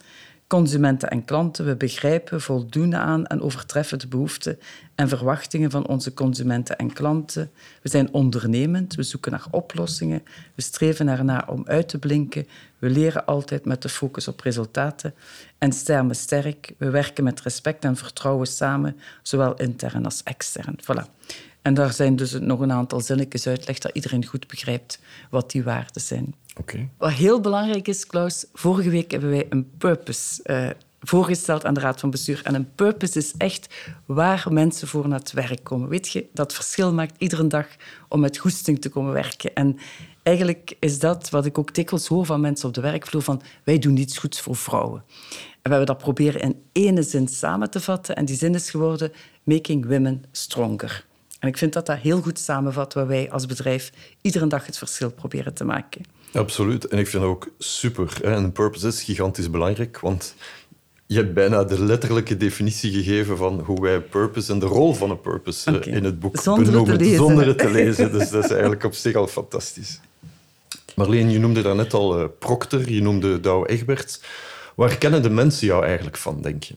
consumenten 0.48 1.10
en 1.10 1.26
klanten. 1.26 1.66
We 1.66 1.76
begrijpen, 1.76 2.42
voldoen 2.42 2.96
aan 2.96 3.26
en 3.26 3.42
overtreffen 3.42 4.00
de 4.00 4.08
behoeften 4.08 4.60
en 4.96 5.10
verwachtingen 5.10 5.72
van 5.72 5.88
onze 5.88 6.14
consumenten 6.14 6.78
en 6.78 6.94
klanten. 6.94 7.52
We 7.82 7.90
zijn 7.90 8.14
ondernemend, 8.14 8.96
we 8.96 9.04
zoeken 9.04 9.32
naar 9.32 9.46
oplossingen, 9.52 10.24
we 10.56 10.62
streven 10.62 11.08
ernaar 11.08 11.50
om 11.50 11.64
uit 11.66 11.90
te 11.90 12.00
blinken. 12.00 12.48
We 12.80 12.90
leren 12.90 13.26
altijd 13.26 13.66
met 13.66 13.82
de 13.82 13.90
focus 13.90 14.28
op 14.28 14.40
resultaten 14.40 15.14
en 15.58 15.72
stemmen 15.72 16.16
sterk. 16.16 16.74
We 16.78 16.90
werken 16.90 17.24
met 17.24 17.42
respect 17.42 17.84
en 17.84 17.96
vertrouwen 17.96 18.48
samen, 18.48 19.00
zowel 19.22 19.56
intern 19.56 20.06
als 20.06 20.24
extern. 20.24 20.76
Voilà. 20.82 21.06
En 21.64 21.74
daar 21.74 21.94
zijn 21.94 22.16
dus 22.16 22.32
nog 22.40 22.60
een 22.60 22.72
aantal 22.72 23.02
zinnetjes 23.02 23.48
uitleg 23.48 23.80
dat 23.80 23.96
iedereen 23.96 24.26
goed 24.26 24.48
begrijpt 24.48 25.00
wat 25.30 25.52
die 25.52 25.64
waarden 25.64 26.02
zijn. 26.02 26.36
Wat 26.98 27.12
heel 27.12 27.40
belangrijk 27.40 27.88
is, 27.88 28.08
Klaus, 28.08 28.46
vorige 28.54 28.90
week 28.90 29.12
hebben 29.12 29.30
wij 29.30 29.46
een 29.50 29.72
purpose 29.78 30.42
uh, 30.46 30.70
voorgesteld 31.00 31.66
aan 31.66 31.74
de 31.74 31.80
Raad 31.80 32.00
van 32.00 32.10
Bestuur. 32.10 32.42
En 32.44 32.56
een 32.56 32.72
purpose 32.76 33.18
is 33.18 33.34
echt 33.38 33.74
waar 34.06 34.48
mensen 34.50 34.88
voor 34.88 35.08
naar 35.08 35.20
het 35.20 35.32
werk 35.32 35.64
komen. 35.64 35.90
Weet 35.90 36.10
je, 36.10 36.26
dat 36.34 36.54
verschil 36.54 36.94
maakt 36.94 37.16
iedere 37.18 37.48
dag 37.48 37.68
om 38.08 38.20
met 38.20 38.38
goesting 38.38 38.82
te 38.82 38.90
komen 38.90 39.14
werken. 39.14 39.54
En 39.54 39.78
eigenlijk 40.24 40.76
is 40.80 41.00
dat 41.00 41.30
wat 41.30 41.46
ik 41.46 41.58
ook 41.58 41.74
dikwijls 41.74 42.08
hoor 42.08 42.26
van 42.26 42.42
mensen 42.42 42.68
op 42.68 42.74
de 42.74 42.82
werkvloer, 42.82 43.22
van 43.22 43.42
wij 43.64 43.80
doen 43.80 43.98
iets 43.98 44.18
goeds 44.18 44.42
voor 44.42 44.56
vrouwen. 44.56 45.04
En 45.30 45.70
we 45.70 45.70
hebben 45.70 45.86
dat 45.86 45.98
proberen 45.98 46.42
in 46.42 46.62
ene 46.72 47.04
zin 47.04 47.28
samen 47.28 47.70
te 47.70 47.80
vatten. 47.80 48.16
En 48.16 48.26
die 48.26 48.38
zin 48.38 48.56
is 48.56 48.70
geworden, 48.70 49.12
making 49.44 49.86
women 49.88 50.24
stronger. 50.32 51.06
En 51.44 51.50
ik 51.50 51.58
vind 51.58 51.74
dat 51.74 51.86
dat 51.86 51.98
heel 51.98 52.22
goed 52.22 52.40
samenvat 52.40 52.94
waar 52.94 53.08
wij 53.08 53.32
als 53.32 53.46
bedrijf 53.46 53.92
iedere 54.22 54.48
dag 54.48 54.66
het 54.66 54.78
verschil 54.78 55.12
proberen 55.12 55.54
te 55.54 55.64
maken. 55.64 56.02
Absoluut. 56.34 56.88
En 56.88 56.98
ik 56.98 57.08
vind 57.08 57.24
dat 57.24 57.32
ook 57.32 57.50
super. 57.58 58.24
En 58.24 58.52
purpose 58.52 58.88
is 58.88 59.04
gigantisch 59.04 59.50
belangrijk, 59.50 60.00
want 60.00 60.36
je 61.06 61.16
hebt 61.16 61.34
bijna 61.34 61.64
de 61.64 61.84
letterlijke 61.84 62.38
definitie 62.38 62.92
gegeven 62.92 63.38
van 63.38 63.60
hoe 63.60 63.82
wij 63.82 64.02
purpose 64.02 64.52
en 64.52 64.60
de 64.60 64.66
rol 64.66 64.94
van 64.94 65.10
een 65.10 65.22
purpose 65.22 65.80
eh, 65.80 65.96
in 65.96 66.04
het 66.04 66.20
boek 66.20 66.38
zonder 66.38 66.66
benoemen, 66.66 67.16
zonder 67.16 67.48
het 67.48 67.58
te 67.58 67.72
lezen. 67.72 68.12
Dus 68.12 68.30
dat 68.30 68.44
is 68.44 68.50
eigenlijk 68.50 68.84
op 68.84 68.94
zich 68.94 69.16
al 69.16 69.28
fantastisch. 69.28 70.00
Marleen, 70.96 71.32
je 71.32 71.40
noemde 71.40 71.62
daarnet 71.62 71.94
al 71.94 72.20
uh, 72.20 72.26
Procter, 72.40 72.92
je 72.92 73.02
noemde 73.02 73.40
Douwe 73.40 73.68
Egberts. 73.68 74.22
Waar 74.76 74.98
kennen 74.98 75.22
de 75.22 75.30
mensen 75.30 75.68
jou 75.68 75.86
eigenlijk 75.86 76.18
van, 76.18 76.42
denk 76.42 76.64
je? 76.64 76.74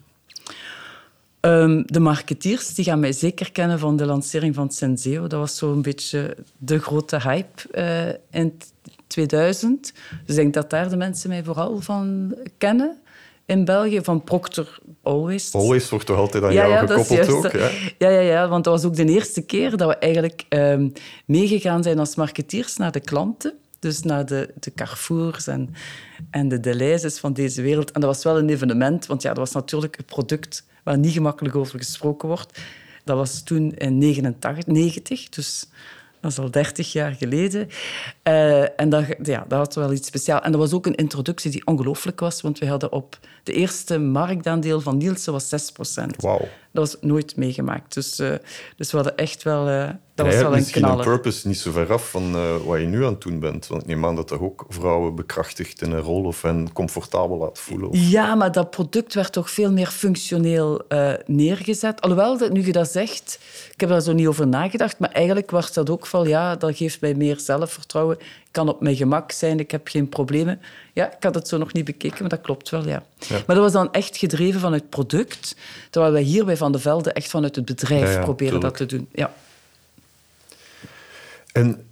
Um, 1.41 1.83
de 1.87 2.01
marketeers 2.01 2.75
die 2.75 2.85
gaan 2.85 3.01
mij 3.01 3.13
zeker 3.13 3.53
kennen 3.53 3.79
van 3.79 3.97
de 3.97 4.07
lancering 4.07 4.55
van 4.55 4.71
Senseo. 4.71 5.27
Dat 5.27 5.41
was 5.41 5.57
zo'n 5.57 5.83
beetje 5.83 6.37
de 6.59 6.79
grote 6.79 7.21
hype 7.21 7.63
uh, 7.73 8.41
in 8.41 8.59
2000. 9.07 9.93
Dus 10.27 10.37
ik 10.37 10.43
denk 10.43 10.55
dat 10.55 10.71
daar 10.71 10.89
de 10.89 10.97
mensen 10.97 11.29
mij 11.29 11.45
vooral 11.45 11.81
van 11.81 12.35
kennen. 12.59 12.99
In 13.45 13.65
België, 13.65 14.01
van 14.03 14.25
Procter 14.25 14.79
Always. 15.03 15.53
Always 15.53 15.89
wordt 15.91 16.07
toch 16.07 16.17
altijd 16.17 16.45
aan 16.45 16.53
jou 16.53 16.71
ja, 16.71 16.87
gekoppeld 16.87 17.29
ook? 17.29 17.53
Ja? 17.53 17.71
ja? 17.99 18.09
Ja, 18.09 18.21
ja, 18.21 18.49
want 18.49 18.65
dat 18.65 18.73
was 18.73 18.85
ook 18.85 18.97
de 18.97 19.05
eerste 19.05 19.43
keer 19.43 19.77
dat 19.77 19.89
we 19.89 19.97
eigenlijk 19.97 20.45
um, 20.49 20.93
meegegaan 21.27 21.83
zijn 21.83 21.99
als 21.99 22.15
marketeers 22.15 22.77
naar 22.77 22.93
de 22.93 23.01
klanten. 23.01 23.55
Dus 23.79 24.03
naar 24.03 24.27
de, 24.27 24.51
de 24.61 24.73
Carrefours 24.75 25.47
en, 25.47 25.75
en 26.31 26.49
de 26.49 26.61
Deleuze's 26.61 27.19
van 27.19 27.33
deze 27.33 27.63
wereld. 27.63 27.91
En 27.91 28.01
dat 28.01 28.15
was 28.15 28.25
wel 28.25 28.39
een 28.39 28.49
evenement, 28.49 29.07
want 29.07 29.23
ja, 29.23 29.29
dat 29.29 29.39
was 29.39 29.53
natuurlijk 29.53 29.99
een 29.99 30.05
product 30.05 30.65
waar 30.87 30.99
niet 30.99 31.13
gemakkelijk 31.13 31.57
over 31.57 31.79
gesproken 31.79 32.29
wordt. 32.29 32.61
Dat 33.05 33.17
was 33.17 33.43
toen 33.43 33.73
in 33.75 33.99
89, 33.99 34.67
90, 34.67 35.29
dus 35.29 35.69
dat 36.21 36.31
is 36.31 36.39
al 36.39 36.51
30 36.51 36.93
jaar 36.93 37.13
geleden. 37.13 37.69
Uh, 38.25 38.81
en 38.81 38.89
dat, 38.89 39.05
ja, 39.23 39.45
dat 39.49 39.59
had 39.59 39.75
wel 39.75 39.93
iets 39.93 40.07
speciaals. 40.07 40.45
En 40.45 40.53
dat 40.53 40.61
was 40.61 40.73
ook 40.73 40.87
een 40.87 40.95
introductie 40.95 41.51
die 41.51 41.67
ongelooflijk 41.67 42.21
was, 42.21 42.41
want 42.41 42.59
we 42.59 42.67
hadden 42.67 42.93
op 42.93 43.19
de 43.43 43.53
eerste 43.53 43.99
marktaandeel 43.99 44.81
van 44.81 44.97
Nielsen 44.97 45.33
was 45.33 45.73
6% 46.03 46.07
Wauw. 46.17 46.39
Dat 46.73 46.93
was 46.93 46.97
nooit 47.01 47.37
meegemaakt. 47.37 47.95
Dus, 47.95 48.21
uh, 48.21 48.35
dus 48.77 48.91
we 48.91 48.97
hadden 48.97 49.17
echt 49.17 49.43
wel... 49.43 49.69
Uh, 49.69 49.91
dat 50.17 50.27
was 50.27 50.35
wel 50.35 50.45
een 50.45 50.59
misschien 50.59 50.85
een 50.85 51.01
purpose 51.01 51.49
niet 51.49 51.59
zo 51.59 51.71
ver 51.71 51.93
af 51.93 52.11
van 52.11 52.35
uh, 52.35 52.57
wat 52.65 52.81
je 52.81 52.87
nu 52.87 53.05
aan 53.05 53.13
het 53.13 53.21
doen 53.21 53.39
bent. 53.39 53.67
Want 53.67 53.83
ik 53.83 53.89
neem 53.89 54.07
aan 54.07 54.17
dat 54.17 54.29
dat 54.29 54.41
ook 54.41 54.65
vrouwen 54.69 55.15
bekrachtigt 55.15 55.83
in 55.83 55.93
een 55.93 56.01
rol 56.01 56.25
of 56.25 56.43
hen 56.43 56.73
comfortabel 56.73 57.37
laat 57.37 57.59
voelen. 57.59 57.89
Of... 57.89 57.97
Ja, 57.99 58.35
maar 58.35 58.53
dat 58.53 58.71
product 58.71 59.15
werd 59.15 59.33
toch 59.33 59.51
veel 59.51 59.73
meer 59.73 59.87
functioneel 59.87 60.83
neergezet. 61.27 62.01
Alhoewel, 62.01 62.39
dat, 62.39 62.53
nu 62.53 62.67
je 62.67 62.73
dat 62.73 62.91
zegt, 62.91 63.39
ik 63.73 63.81
heb 63.81 63.89
daar 63.89 64.01
zo 64.01 64.13
niet 64.13 64.27
over 64.27 64.47
nagedacht, 64.47 64.99
maar 64.99 65.11
eigenlijk 65.11 65.51
was 65.51 65.73
dat 65.73 65.91
ook 65.91 66.07
van, 66.07 66.29
ja, 66.29 66.57
dat 66.57 66.77
geeft 66.77 67.01
mij 67.01 67.15
meer 67.15 67.41
zelfvertrouwen 67.41 68.19
kan 68.51 68.69
op 68.69 68.81
mijn 68.81 68.97
gemak 68.97 69.33
zijn, 69.33 69.59
ik 69.59 69.71
heb 69.71 69.89
geen 69.89 70.09
problemen. 70.09 70.61
Ja, 70.93 71.07
ik 71.07 71.23
had 71.23 71.35
het 71.35 71.49
zo 71.49 71.59
nog 71.59 71.73
niet 71.73 71.85
bekeken, 71.85 72.19
maar 72.21 72.29
dat 72.29 72.41
klopt 72.41 72.71
wel, 72.71 72.87
ja. 72.89 73.03
Maar 73.29 73.57
dat 73.57 73.59
was 73.59 73.73
dan 73.73 73.93
echt 73.93 74.17
gedreven 74.17 74.61
vanuit 74.61 74.81
het 74.81 74.91
product, 74.91 75.57
terwijl 75.91 76.13
wij 76.13 76.23
hier 76.23 76.45
bij 76.45 76.57
Van 76.57 76.73
de 76.73 76.79
Velde 76.79 77.13
echt 77.13 77.31
vanuit 77.31 77.57
het 77.57 77.65
bedrijf 77.65 78.21
proberen 78.21 78.61
dat 78.61 78.77
te 78.77 78.87
doen. 78.87 79.09
Ja. 79.13 79.35
En 81.57 81.87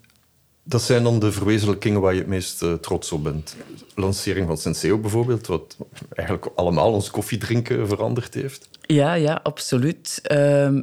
dat 0.63 0.83
zijn 0.83 1.03
dan 1.03 1.19
de 1.19 1.33
verwezenlijkingen 1.33 2.01
waar 2.01 2.13
je 2.13 2.19
het 2.19 2.29
meest 2.29 2.63
uh, 2.63 2.73
trots 2.73 3.13
op 3.13 3.23
bent. 3.23 3.57
Lancering 3.95 4.47
van 4.47 4.59
Senseo 4.59 4.99
bijvoorbeeld, 4.99 5.47
wat 5.47 5.77
eigenlijk 6.15 6.49
allemaal 6.55 6.93
ons 6.93 7.11
koffiedrinken 7.11 7.89
veranderd 7.89 8.35
heeft. 8.35 8.69
Ja, 8.81 9.15
ja, 9.15 9.41
absoluut. 9.43 10.21
Uh, 10.33 10.39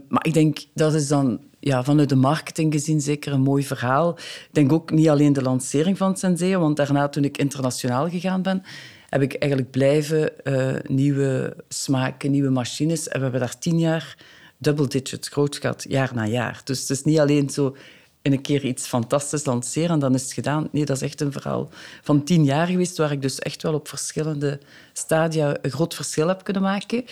maar 0.08 0.26
ik 0.26 0.34
denk, 0.34 0.60
dat 0.74 0.94
is 0.94 1.08
dan 1.08 1.40
ja, 1.60 1.84
vanuit 1.84 2.10
de 2.10 2.16
marketing 2.16 2.74
gezien 2.74 3.02
zeker 3.02 3.34
een 3.34 3.42
mooi 3.42 3.64
verhaal. 3.64 4.18
Ik 4.18 4.50
denk 4.52 4.72
ook 4.72 4.92
niet 4.92 5.10
alleen 5.10 5.34
de 5.34 5.42
lancering 5.42 5.98
van 5.98 6.18
Senseo, 6.18 6.60
want 6.60 6.78
daarna 6.78 7.10
toen 7.10 7.24
ik 7.24 7.38
internationaal 7.38 8.10
gegaan 8.10 8.42
ben, 8.42 8.64
heb 9.10 9.22
ik 9.22 9.34
eigenlijk 9.34 9.72
blijven 9.72 10.32
uh, 10.44 10.76
nieuwe 10.88 11.56
smaken, 11.68 12.32
nieuwe 12.32 12.50
machines. 12.50 13.08
En 13.08 13.18
we 13.18 13.24
hebben 13.24 13.40
daar 13.40 13.60
tien 13.60 13.80
jaar 13.80 14.18
double 14.58 14.88
digits 14.88 15.30
groot 15.30 15.58
gehad, 15.58 15.86
jaar 15.88 16.12
na 16.14 16.26
jaar. 16.26 16.62
Dus 16.64 16.80
het 16.80 16.90
is 16.90 17.04
niet 17.04 17.20
alleen 17.20 17.50
zo 17.50 17.76
in 18.22 18.32
een 18.32 18.42
keer 18.42 18.66
iets 18.66 18.88
fantastisch 18.88 19.46
lanceren 19.46 19.90
en 19.90 20.00
dan 20.00 20.14
is 20.14 20.24
het 20.24 20.34
gedaan. 20.34 20.68
Nee, 20.72 20.86
dat 20.86 20.96
is 20.96 21.02
echt 21.02 21.22
een 21.22 21.32
verhaal 21.32 21.70
van 22.02 22.24
tien 22.24 22.44
jaar 22.44 22.68
geweest, 22.68 22.98
waar 22.98 23.12
ik 23.12 23.22
dus 23.22 23.40
echt 23.40 23.64
wel 23.64 23.74
op 23.74 23.88
verschillende 23.88 24.60
stadia 24.94 25.58
een 25.62 25.72
groot 25.72 25.96
verschil 25.96 26.28
heb 26.28 26.44
kunnen 26.44 26.62
maken. 26.62 27.06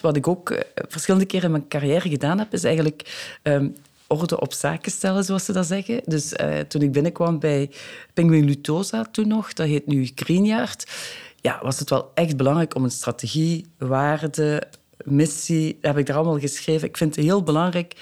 Wat 0.00 0.16
ik 0.16 0.28
ook 0.28 0.50
eh, 0.50 0.84
verschillende 0.88 1.26
keren 1.26 1.44
in 1.44 1.50
mijn 1.50 1.68
carrière 1.68 2.08
gedaan 2.08 2.38
heb, 2.38 2.52
is 2.52 2.64
eigenlijk 2.64 3.36
um, 3.42 3.74
orde 4.06 4.40
op 4.40 4.52
zaken 4.52 4.92
stellen, 4.92 5.24
zoals 5.24 5.44
ze 5.44 5.52
dat 5.52 5.66
zeggen. 5.66 6.00
Dus 6.04 6.32
uh, 6.32 6.58
toen 6.58 6.82
ik 6.82 6.92
binnenkwam 6.92 7.38
bij 7.38 7.70
Penguin 8.14 8.44
Lutosa, 8.44 9.04
toen 9.04 9.28
nog, 9.28 9.52
dat 9.52 9.66
heet 9.66 9.86
nu 9.86 10.10
Greenyard, 10.14 10.86
ja, 11.40 11.58
was 11.62 11.78
het 11.78 11.90
wel 11.90 12.10
echt 12.14 12.36
belangrijk 12.36 12.74
om 12.74 12.84
een 12.84 12.90
strategie, 12.90 13.66
waarde, 13.78 14.62
missie, 15.04 15.78
heb 15.80 15.98
ik 15.98 16.06
daar 16.06 16.16
allemaal 16.16 16.38
geschreven. 16.38 16.88
Ik 16.88 16.96
vind 16.96 17.16
het 17.16 17.24
heel 17.24 17.42
belangrijk 17.42 17.94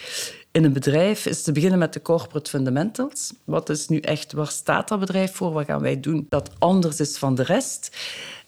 in 0.53 0.65
een 0.65 0.73
bedrijf 0.73 1.27
is 1.27 1.43
te 1.43 1.53
beginnen 1.53 1.79
met 1.79 1.93
de 1.93 2.03
corporate 2.03 2.51
fundamentals. 2.51 3.33
Wat 3.45 3.69
is 3.69 3.89
nu 3.89 3.99
echt, 3.99 4.33
waar 4.33 4.49
staat 4.49 4.89
dat 4.89 5.01
bedrijf 5.01 5.35
voor? 5.35 5.53
Wat 5.53 5.65
gaan 5.65 5.81
wij 5.81 6.01
doen 6.01 6.27
dat 6.29 6.51
anders 6.59 7.01
is 7.01 7.19
van 7.19 7.35
de 7.35 7.43
rest? 7.43 7.97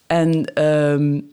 En, 0.07 0.63
um, 0.65 1.31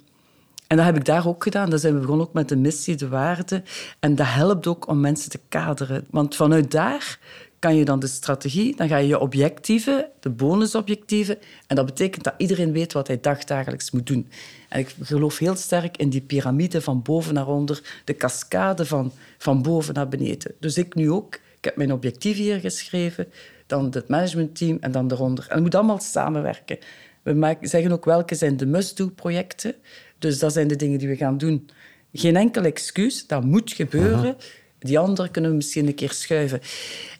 en 0.67 0.77
dat 0.77 0.85
heb 0.85 0.95
ik 0.95 1.05
daar 1.05 1.27
ook 1.27 1.43
gedaan. 1.43 1.69
Dan 1.69 1.79
zijn 1.79 1.93
we 1.93 1.99
begonnen 1.99 2.27
ook 2.27 2.33
met 2.33 2.49
de 2.49 2.55
missie, 2.55 2.95
de 2.95 3.07
waarden. 3.07 3.63
En 3.99 4.15
dat 4.15 4.27
helpt 4.29 4.67
ook 4.67 4.87
om 4.87 4.99
mensen 4.99 5.29
te 5.29 5.39
kaderen. 5.49 6.05
Want 6.09 6.35
vanuit 6.35 6.71
daar 6.71 7.19
kan 7.61 7.75
je 7.75 7.85
dan 7.85 7.99
de 7.99 8.07
strategie, 8.07 8.75
dan 8.75 8.87
ga 8.87 8.97
je 8.97 9.07
je 9.07 9.19
objectieven, 9.19 10.09
de 10.19 10.29
bonusobjectieven, 10.29 11.37
en 11.67 11.75
dat 11.75 11.85
betekent 11.85 12.23
dat 12.23 12.33
iedereen 12.37 12.71
weet 12.71 12.93
wat 12.93 13.07
hij 13.07 13.19
dagdagelijks 13.19 13.91
moet 13.91 14.07
doen. 14.07 14.29
En 14.69 14.79
ik 14.79 14.95
geloof 15.01 15.37
heel 15.37 15.55
sterk 15.55 15.97
in 15.97 16.09
die 16.09 16.21
piramide 16.21 16.81
van 16.81 17.01
boven 17.01 17.33
naar 17.33 17.47
onder, 17.47 18.01
de 18.05 18.15
cascade 18.15 18.85
van, 18.85 19.11
van 19.37 19.61
boven 19.61 19.93
naar 19.93 20.07
beneden. 20.07 20.53
Dus 20.59 20.77
ik 20.77 20.95
nu 20.95 21.11
ook. 21.11 21.35
Ik 21.35 21.65
heb 21.65 21.75
mijn 21.75 21.91
objectief 21.91 22.37
hier 22.37 22.59
geschreven, 22.59 23.27
dan 23.67 23.87
het 23.91 24.07
managementteam 24.07 24.77
en 24.79 24.91
dan 24.91 25.11
eronder. 25.11 25.45
En 25.47 25.53
het 25.53 25.63
moet 25.63 25.75
allemaal 25.75 25.99
samenwerken. 25.99 26.77
We 27.23 27.57
zeggen 27.61 27.91
ook 27.91 28.05
welke 28.05 28.35
zijn 28.35 28.57
de 28.57 28.65
must-do-projecten. 28.65 29.75
Dus 30.19 30.39
dat 30.39 30.53
zijn 30.53 30.67
de 30.67 30.75
dingen 30.75 30.99
die 30.99 31.07
we 31.07 31.15
gaan 31.15 31.37
doen. 31.37 31.69
Geen 32.13 32.35
enkel 32.35 32.63
excuus, 32.63 33.27
dat 33.27 33.43
moet 33.43 33.73
gebeuren. 33.73 34.35
Die 34.83 34.99
andere 34.99 35.29
kunnen 35.29 35.49
we 35.49 35.55
misschien 35.55 35.87
een 35.87 35.95
keer 35.95 36.11
schuiven. 36.11 36.61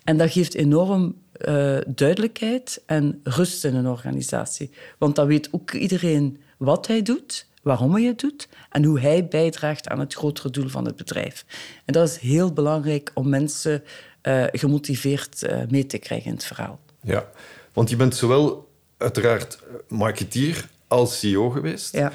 En 0.04 0.16
dat 0.16 0.30
geeft 0.30 0.54
enorm 0.54 1.14
uh, 1.48 1.78
duidelijkheid 1.86 2.82
en 2.86 3.20
rust 3.22 3.64
in 3.64 3.74
een 3.74 3.86
organisatie. 3.86 4.70
Want 4.98 5.16
dan 5.16 5.26
weet 5.26 5.48
ook 5.50 5.72
iedereen 5.72 6.40
wat 6.56 6.86
hij 6.86 7.02
doet, 7.02 7.46
waarom 7.62 7.94
hij 7.94 8.02
het 8.02 8.20
doet 8.20 8.48
en 8.70 8.84
hoe 8.84 9.00
hij 9.00 9.28
bijdraagt 9.28 9.88
aan 9.88 10.00
het 10.00 10.14
grotere 10.14 10.50
doel 10.50 10.68
van 10.68 10.84
het 10.84 10.96
bedrijf. 10.96 11.44
En 11.84 11.92
dat 11.92 12.08
is 12.08 12.16
heel 12.16 12.52
belangrijk 12.52 13.10
om 13.14 13.28
mensen 13.28 13.82
uh, 14.22 14.44
gemotiveerd 14.52 15.42
uh, 15.42 15.62
mee 15.68 15.86
te 15.86 15.98
krijgen 15.98 16.26
in 16.26 16.32
het 16.32 16.44
verhaal. 16.44 16.80
Ja, 17.00 17.28
want 17.72 17.90
je 17.90 17.96
bent 17.96 18.16
zowel 18.16 18.68
uiteraard 18.96 19.58
marketeer 19.88 20.68
als 20.86 21.18
CEO 21.18 21.50
geweest. 21.50 21.96
Ja. 21.96 22.12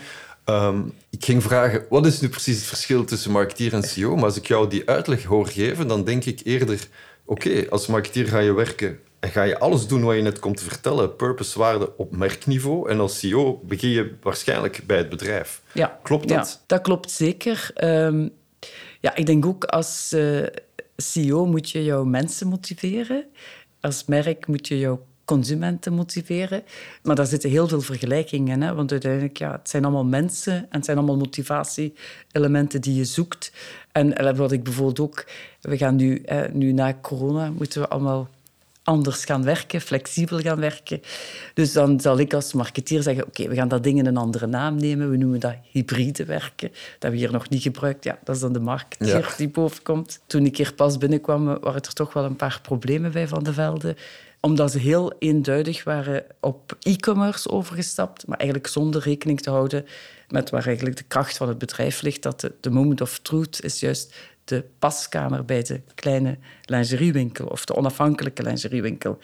Um, 0.49 0.93
ik 1.09 1.25
ging 1.25 1.43
vragen, 1.43 1.85
wat 1.89 2.05
is 2.05 2.21
nu 2.21 2.29
precies 2.29 2.55
het 2.55 2.65
verschil 2.65 3.05
tussen 3.05 3.31
marketeer 3.31 3.73
en 3.73 3.83
CEO? 3.83 4.15
Maar 4.15 4.25
als 4.25 4.37
ik 4.37 4.47
jou 4.47 4.69
die 4.69 4.89
uitleg 4.89 5.23
hoor 5.23 5.47
geven, 5.47 5.87
dan 5.87 6.03
denk 6.03 6.25
ik 6.25 6.41
eerder... 6.43 6.87
Oké, 7.25 7.69
als 7.69 7.87
marketeer 7.87 8.27
ga 8.27 8.39
je 8.39 8.53
werken 8.53 8.99
en 9.19 9.29
ga 9.29 9.43
je 9.43 9.59
alles 9.59 9.87
doen 9.87 10.03
wat 10.03 10.15
je 10.15 10.21
net 10.21 10.39
komt 10.39 10.57
te 10.57 10.63
vertellen, 10.63 11.15
purpose, 11.15 11.59
waarde 11.59 11.97
op 11.97 12.15
merkniveau. 12.15 12.89
En 12.89 12.99
als 12.99 13.19
CEO 13.19 13.61
begin 13.63 13.89
je 13.89 14.15
waarschijnlijk 14.21 14.83
bij 14.85 14.97
het 14.97 15.09
bedrijf. 15.09 15.61
Ja. 15.71 15.99
Klopt 16.03 16.27
dat? 16.27 16.47
Ja, 16.47 16.63
dat 16.65 16.81
klopt 16.81 17.11
zeker. 17.11 17.71
Um, 17.83 18.31
ja, 19.01 19.15
ik 19.15 19.25
denk 19.25 19.45
ook 19.45 19.63
als 19.63 20.11
uh, 20.15 20.45
CEO 20.97 21.45
moet 21.45 21.69
je 21.69 21.83
jouw 21.83 22.03
mensen 22.03 22.47
motiveren. 22.47 23.25
Als 23.81 24.05
merk 24.05 24.47
moet 24.47 24.67
je 24.67 24.79
jouw 24.79 25.05
consumenten 25.27 25.93
motiveren. 25.93 26.63
Maar 27.03 27.15
daar 27.15 27.25
zitten 27.25 27.49
heel 27.49 27.67
veel 27.67 27.81
vergelijkingen 27.81 28.53
in. 28.53 28.61
Hè? 28.61 28.73
Want 28.73 28.91
uiteindelijk, 28.91 29.37
ja, 29.37 29.51
het 29.51 29.69
zijn 29.69 29.83
allemaal 29.83 30.05
mensen 30.05 30.53
en 30.53 30.67
het 30.69 30.85
zijn 30.85 30.97
allemaal 30.97 31.17
motivatie-elementen 31.17 32.81
die 32.81 32.95
je 32.95 33.05
zoekt. 33.05 33.51
En 33.91 34.35
wat 34.35 34.51
ik 34.51 34.63
bijvoorbeeld 34.63 34.99
ook... 34.99 35.25
We 35.61 35.77
gaan 35.77 35.95
nu, 35.95 36.23
nu 36.51 36.71
na 36.71 36.97
corona, 37.01 37.49
moeten 37.49 37.81
we 37.81 37.87
allemaal 37.87 38.29
anders 38.83 39.25
gaan 39.25 39.43
werken, 39.43 39.81
flexibel 39.81 40.39
gaan 40.39 40.59
werken. 40.59 41.01
Dus 41.53 41.73
dan 41.73 41.99
zal 41.99 42.19
ik 42.19 42.33
als 42.33 42.53
marketeer 42.53 43.01
zeggen, 43.01 43.25
oké, 43.25 43.47
we 43.47 43.55
gaan 43.55 43.67
dat 43.67 43.83
ding 43.83 43.99
in 43.99 44.05
een 44.05 44.17
andere 44.17 44.47
naam 44.47 44.75
nemen. 44.75 45.09
We 45.09 45.17
noemen 45.17 45.39
dat 45.39 45.55
hybride 45.71 46.25
werken. 46.25 46.67
Dat 46.67 46.77
hebben 46.99 47.19
we 47.19 47.25
hier 47.25 47.31
nog 47.31 47.49
niet 47.49 47.61
gebruikt. 47.61 48.03
Ja, 48.03 48.19
dat 48.23 48.35
is 48.35 48.41
dan 48.41 48.53
de 48.53 48.59
marketeer 48.59 49.33
die 49.37 49.49
bovenkomt. 49.49 50.19
Toen 50.27 50.45
ik 50.45 50.57
hier 50.57 50.73
pas 50.73 50.97
binnenkwam, 50.97 51.45
waren 51.45 51.81
er 51.81 51.93
toch 51.93 52.13
wel 52.13 52.23
een 52.23 52.35
paar 52.35 52.59
problemen 52.61 53.11
bij 53.11 53.27
Van 53.27 53.43
de 53.43 53.53
Velde 53.53 53.95
omdat 54.47 54.71
ze 54.71 54.79
heel 54.79 55.13
eenduidig 55.19 55.83
waren 55.83 56.23
op 56.39 56.77
e-commerce 56.81 57.49
overgestapt, 57.49 58.27
maar 58.27 58.37
eigenlijk 58.37 58.69
zonder 58.69 59.01
rekening 59.01 59.41
te 59.41 59.49
houden 59.49 59.85
met 60.27 60.49
waar 60.49 60.65
eigenlijk 60.65 60.97
de 60.97 61.03
kracht 61.03 61.37
van 61.37 61.47
het 61.47 61.57
bedrijf 61.57 62.01
ligt. 62.01 62.23
Dat 62.23 62.49
de, 62.61 62.69
moment 62.69 63.01
of 63.01 63.19
truth 63.19 63.63
is 63.63 63.79
juist 63.79 64.15
de 64.43 64.63
paskamer 64.79 65.45
bij 65.45 65.63
de 65.63 65.81
kleine 65.95 66.37
lingeriewinkel 66.65 67.47
of 67.47 67.65
de 67.65 67.75
onafhankelijke 67.75 68.43
lingeriewinkel. 68.43 69.19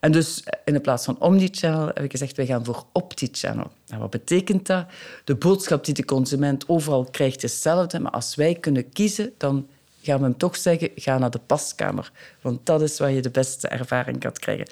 En 0.00 0.12
dus 0.12 0.44
in 0.64 0.80
plaats 0.80 1.04
van 1.04 1.20
omnichannel 1.20 1.86
heb 1.86 2.02
ik 2.02 2.10
gezegd, 2.10 2.36
wij 2.36 2.46
gaan 2.46 2.64
voor 2.64 2.84
optichannel. 2.92 3.70
En 3.88 3.98
wat 3.98 4.10
betekent 4.10 4.66
dat? 4.66 4.86
De 5.24 5.34
boodschap 5.34 5.84
die 5.84 5.94
de 5.94 6.04
consument 6.04 6.68
overal 6.68 7.04
krijgt 7.10 7.42
is 7.42 7.52
hetzelfde, 7.52 8.00
maar 8.00 8.12
als 8.12 8.34
wij 8.34 8.54
kunnen 8.54 8.88
kiezen, 8.88 9.32
dan 9.36 9.68
gaan 10.04 10.18
we 10.18 10.24
hem 10.24 10.36
toch 10.36 10.56
zeggen, 10.56 10.90
ga 10.94 11.18
naar 11.18 11.30
de 11.30 11.40
paskamer. 11.46 12.10
Want 12.40 12.66
dat 12.66 12.82
is 12.82 12.98
waar 12.98 13.10
je 13.10 13.22
de 13.22 13.30
beste 13.30 13.68
ervaring 13.68 14.16
gaat 14.22 14.38
krijgen. 14.38 14.66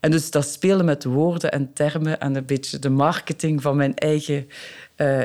En 0.00 0.10
dus 0.10 0.30
dat 0.30 0.48
spelen 0.48 0.84
met 0.84 1.04
woorden 1.04 1.52
en 1.52 1.72
termen 1.72 2.20
en 2.20 2.34
een 2.34 2.46
beetje 2.46 2.78
de 2.78 2.90
marketing 2.90 3.62
van 3.62 3.76
mijn 3.76 3.94
eigen... 3.94 4.48
Uh, 4.96 5.22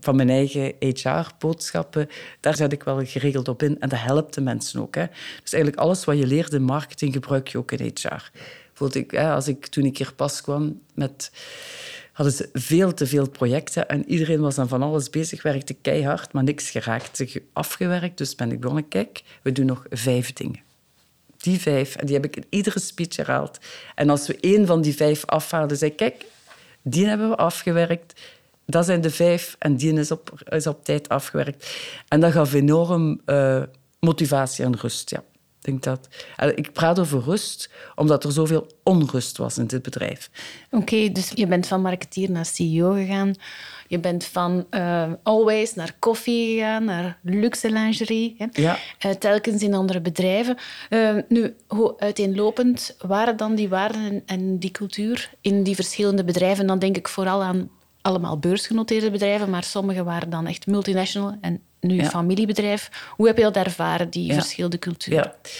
van 0.00 0.16
mijn 0.16 0.30
eigen 0.30 0.72
HR-boodschappen, 0.78 2.08
daar 2.40 2.56
zet 2.56 2.72
ik 2.72 2.82
wel 2.82 3.04
geregeld 3.04 3.48
op 3.48 3.62
in. 3.62 3.80
En 3.80 3.88
dat 3.88 3.98
helpt 3.98 4.34
de 4.34 4.40
mensen 4.40 4.80
ook. 4.80 4.94
Hè. 4.94 5.06
Dus 5.42 5.52
eigenlijk 5.52 5.82
alles 5.82 6.04
wat 6.04 6.18
je 6.18 6.26
leert 6.26 6.52
in 6.52 6.62
marketing 6.62 7.12
gebruik 7.12 7.48
je 7.48 7.58
ook 7.58 7.72
in 7.72 7.92
HR. 7.94 8.30
Ik, 8.92 9.18
als 9.18 9.48
ik, 9.48 9.66
toen 9.66 9.84
ik 9.84 9.98
hier 9.98 10.14
pas 10.14 10.40
kwam 10.40 10.80
met 10.94 11.30
hadden 12.12 12.34
ze 12.34 12.48
veel 12.52 12.94
te 12.94 13.06
veel 13.06 13.28
projecten 13.28 13.88
en 13.88 14.10
iedereen 14.10 14.40
was 14.40 14.58
aan 14.58 14.68
van 14.68 14.82
alles 14.82 15.10
bezig, 15.10 15.42
werkte 15.42 15.74
keihard, 15.74 16.32
maar 16.32 16.42
niks 16.42 16.70
geraakt, 16.70 17.24
afgewerkt. 17.52 18.18
Dus 18.18 18.34
ben 18.34 18.52
ik 18.52 18.60
begonnen, 18.60 18.88
kijk, 18.88 19.22
we 19.42 19.52
doen 19.52 19.66
nog 19.66 19.86
vijf 19.90 20.32
dingen. 20.32 20.60
Die 21.36 21.60
vijf, 21.60 21.96
en 21.96 22.06
die 22.06 22.14
heb 22.14 22.24
ik 22.24 22.36
in 22.36 22.44
iedere 22.48 22.80
speech 22.80 23.16
herhaald. 23.16 23.58
En 23.94 24.10
als 24.10 24.26
we 24.26 24.38
één 24.40 24.66
van 24.66 24.80
die 24.80 24.94
vijf 24.94 25.26
afhaalden, 25.26 25.76
zei 25.76 25.94
kijk, 25.94 26.24
die 26.82 27.06
hebben 27.06 27.28
we 27.28 27.36
afgewerkt. 27.36 28.20
Dat 28.66 28.84
zijn 28.84 29.00
de 29.00 29.10
vijf 29.10 29.56
en 29.58 29.76
die 29.76 29.92
is 29.92 30.10
op, 30.10 30.42
is 30.48 30.66
op 30.66 30.84
tijd 30.84 31.08
afgewerkt. 31.08 31.76
En 32.08 32.20
dat 32.20 32.32
gaf 32.32 32.52
enorm 32.52 33.20
uh, 33.26 33.62
motivatie 34.00 34.64
en 34.64 34.76
rust, 34.76 35.10
ja 35.10 35.22
denk 35.62 35.82
dat. 35.82 36.08
Ik 36.54 36.72
praat 36.72 36.98
over 36.98 37.22
rust, 37.22 37.70
omdat 37.94 38.24
er 38.24 38.32
zoveel 38.32 38.66
onrust 38.82 39.36
was 39.36 39.58
in 39.58 39.66
dit 39.66 39.82
bedrijf. 39.82 40.30
Oké, 40.70 41.12
dus 41.12 41.30
je 41.34 41.46
bent 41.46 41.66
van 41.66 41.80
marketeer 41.80 42.30
naar 42.30 42.46
CEO 42.46 42.92
gegaan. 42.92 43.34
Je 43.86 43.98
bent 43.98 44.24
van 44.24 44.66
uh, 44.70 45.12
Always 45.22 45.74
naar 45.74 45.96
koffie 45.98 46.54
gegaan, 46.54 46.84
naar 46.84 47.18
luxe 47.22 47.70
lingerie. 47.70 48.34
Hè? 48.38 48.46
Ja. 48.52 48.78
Uh, 49.06 49.12
telkens 49.12 49.62
in 49.62 49.74
andere 49.74 50.00
bedrijven. 50.00 50.56
Uh, 50.90 51.16
nu, 51.28 51.54
hoe 51.66 51.98
uiteenlopend 51.98 52.96
waren 52.98 53.36
dan 53.36 53.54
die 53.54 53.68
waarden 53.68 54.02
en, 54.02 54.22
en 54.26 54.58
die 54.58 54.70
cultuur 54.70 55.30
in 55.40 55.62
die 55.62 55.74
verschillende 55.74 56.24
bedrijven? 56.24 56.66
Dan 56.66 56.78
denk 56.78 56.96
ik 56.96 57.08
vooral 57.08 57.42
aan 57.42 57.70
allemaal 58.00 58.38
beursgenoteerde 58.38 59.10
bedrijven, 59.10 59.50
maar 59.50 59.64
sommige 59.64 60.04
waren 60.04 60.30
dan 60.30 60.46
echt 60.46 60.66
multinational 60.66 61.36
en 61.40 61.60
nu 61.82 61.98
een 61.98 62.06
familiebedrijf. 62.06 62.90
Hoe 63.16 63.26
heb 63.26 63.36
je 63.36 63.42
dat 63.42 63.56
ervaren, 63.56 64.10
die 64.10 64.26
ja. 64.26 64.34
verschillende 64.34 64.78
culturen? 64.78 65.18
Ja. 65.18 65.50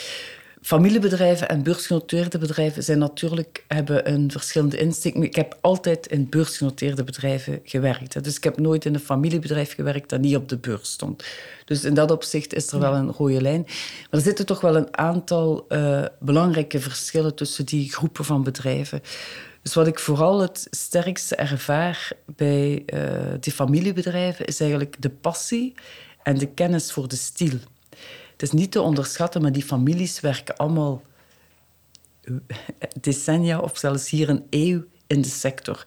Familiebedrijven 0.62 1.48
en 1.48 1.62
beursgenoteerde 1.62 2.38
bedrijven 2.38 2.82
zijn 2.82 2.98
natuurlijk, 2.98 3.64
hebben 3.68 4.12
een 4.12 4.30
verschillende 4.30 4.76
insteek. 4.78 5.14
Ik 5.14 5.34
heb 5.34 5.58
altijd 5.60 6.06
in 6.06 6.28
beursgenoteerde 6.28 7.04
bedrijven 7.04 7.60
gewerkt. 7.64 8.24
Dus 8.24 8.36
ik 8.36 8.44
heb 8.44 8.58
nooit 8.58 8.84
in 8.84 8.94
een 8.94 9.00
familiebedrijf 9.00 9.74
gewerkt 9.74 10.08
dat 10.08 10.20
niet 10.20 10.36
op 10.36 10.48
de 10.48 10.56
beurs 10.56 10.90
stond. 10.90 11.24
Dus 11.64 11.84
in 11.84 11.94
dat 11.94 12.10
opzicht 12.10 12.54
is 12.54 12.72
er 12.72 12.78
wel 12.78 12.94
een 12.94 13.12
rode 13.12 13.40
lijn. 13.40 13.62
Maar 13.62 14.06
er 14.10 14.20
zitten 14.20 14.46
toch 14.46 14.60
wel 14.60 14.76
een 14.76 14.96
aantal 14.96 15.66
uh, 15.68 16.04
belangrijke 16.20 16.80
verschillen 16.80 17.34
tussen 17.34 17.66
die 17.66 17.92
groepen 17.92 18.24
van 18.24 18.42
bedrijven. 18.42 19.02
Dus 19.62 19.74
wat 19.74 19.86
ik 19.86 19.98
vooral 19.98 20.40
het 20.40 20.66
sterkste 20.70 21.36
ervaar 21.36 22.10
bij 22.26 22.82
uh, 22.86 23.00
die 23.40 23.52
familiebedrijven 23.52 24.44
is 24.44 24.60
eigenlijk 24.60 24.96
de 24.98 25.10
passie 25.10 25.74
en 26.22 26.38
de 26.38 26.48
kennis 26.48 26.92
voor 26.92 27.08
de 27.08 27.16
stil. 27.16 27.58
het 28.32 28.42
is 28.42 28.50
niet 28.50 28.72
te 28.72 28.80
onderschatten, 28.80 29.42
maar 29.42 29.52
die 29.52 29.64
families 29.64 30.20
werken 30.20 30.56
allemaal 30.56 31.02
decennia 33.00 33.60
of 33.60 33.78
zelfs 33.78 34.10
hier 34.10 34.28
een 34.28 34.46
eeuw 34.50 34.84
in 35.06 35.22
de 35.22 35.28
sector. 35.28 35.84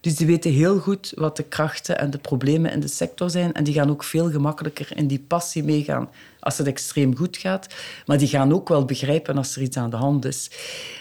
Dus 0.00 0.16
die 0.16 0.26
weten 0.26 0.52
heel 0.52 0.78
goed 0.78 1.12
wat 1.14 1.36
de 1.36 1.42
krachten 1.42 1.98
en 1.98 2.10
de 2.10 2.18
problemen 2.18 2.72
in 2.72 2.80
de 2.80 2.88
sector 2.88 3.30
zijn. 3.30 3.52
En 3.52 3.64
die 3.64 3.74
gaan 3.74 3.90
ook 3.90 4.04
veel 4.04 4.30
gemakkelijker 4.30 4.96
in 4.96 5.06
die 5.06 5.24
passie 5.28 5.64
meegaan 5.64 6.10
als 6.40 6.58
het 6.58 6.66
extreem 6.66 7.16
goed 7.16 7.36
gaat. 7.36 7.74
Maar 8.06 8.18
die 8.18 8.28
gaan 8.28 8.52
ook 8.52 8.68
wel 8.68 8.84
begrijpen 8.84 9.36
als 9.36 9.56
er 9.56 9.62
iets 9.62 9.76
aan 9.76 9.90
de 9.90 9.96
hand 9.96 10.24
is. 10.24 10.50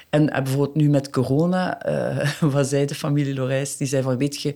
En 0.10 0.30
eh, 0.30 0.44
bijvoorbeeld 0.44 0.76
nu 0.76 0.90
met 0.90 1.10
corona, 1.10 1.88
uh, 1.88 2.32
wat 2.54 2.68
zei 2.68 2.86
de 2.86 2.96
familie 2.96 3.34
Lorijs? 3.34 3.78
Die 3.78 3.88
zei 3.88 4.04
van, 4.04 4.18
weet 4.18 4.42
je, 4.42 4.56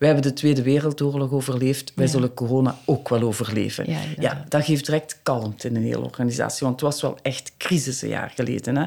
wij 0.00 0.08
hebben 0.08 0.28
de 0.30 0.36
Tweede 0.36 0.62
Wereldoorlog 0.62 1.32
overleefd, 1.32 1.92
wij 1.94 2.06
zullen 2.06 2.34
corona 2.34 2.78
ook 2.84 3.08
wel 3.08 3.22
overleven. 3.22 3.90
Ja, 3.90 4.00
ja, 4.18 4.44
dat 4.48 4.64
geeft 4.64 4.84
direct 4.84 5.18
kalmte 5.22 5.68
in 5.68 5.76
een 5.76 5.82
hele 5.82 6.04
organisatie, 6.04 6.66
want 6.66 6.80
het 6.80 6.90
was 6.90 7.02
wel 7.02 7.18
echt 7.22 7.52
crisis 7.56 8.02
een 8.02 8.08
jaar 8.08 8.32
geleden. 8.34 8.76
Hè? 8.76 8.86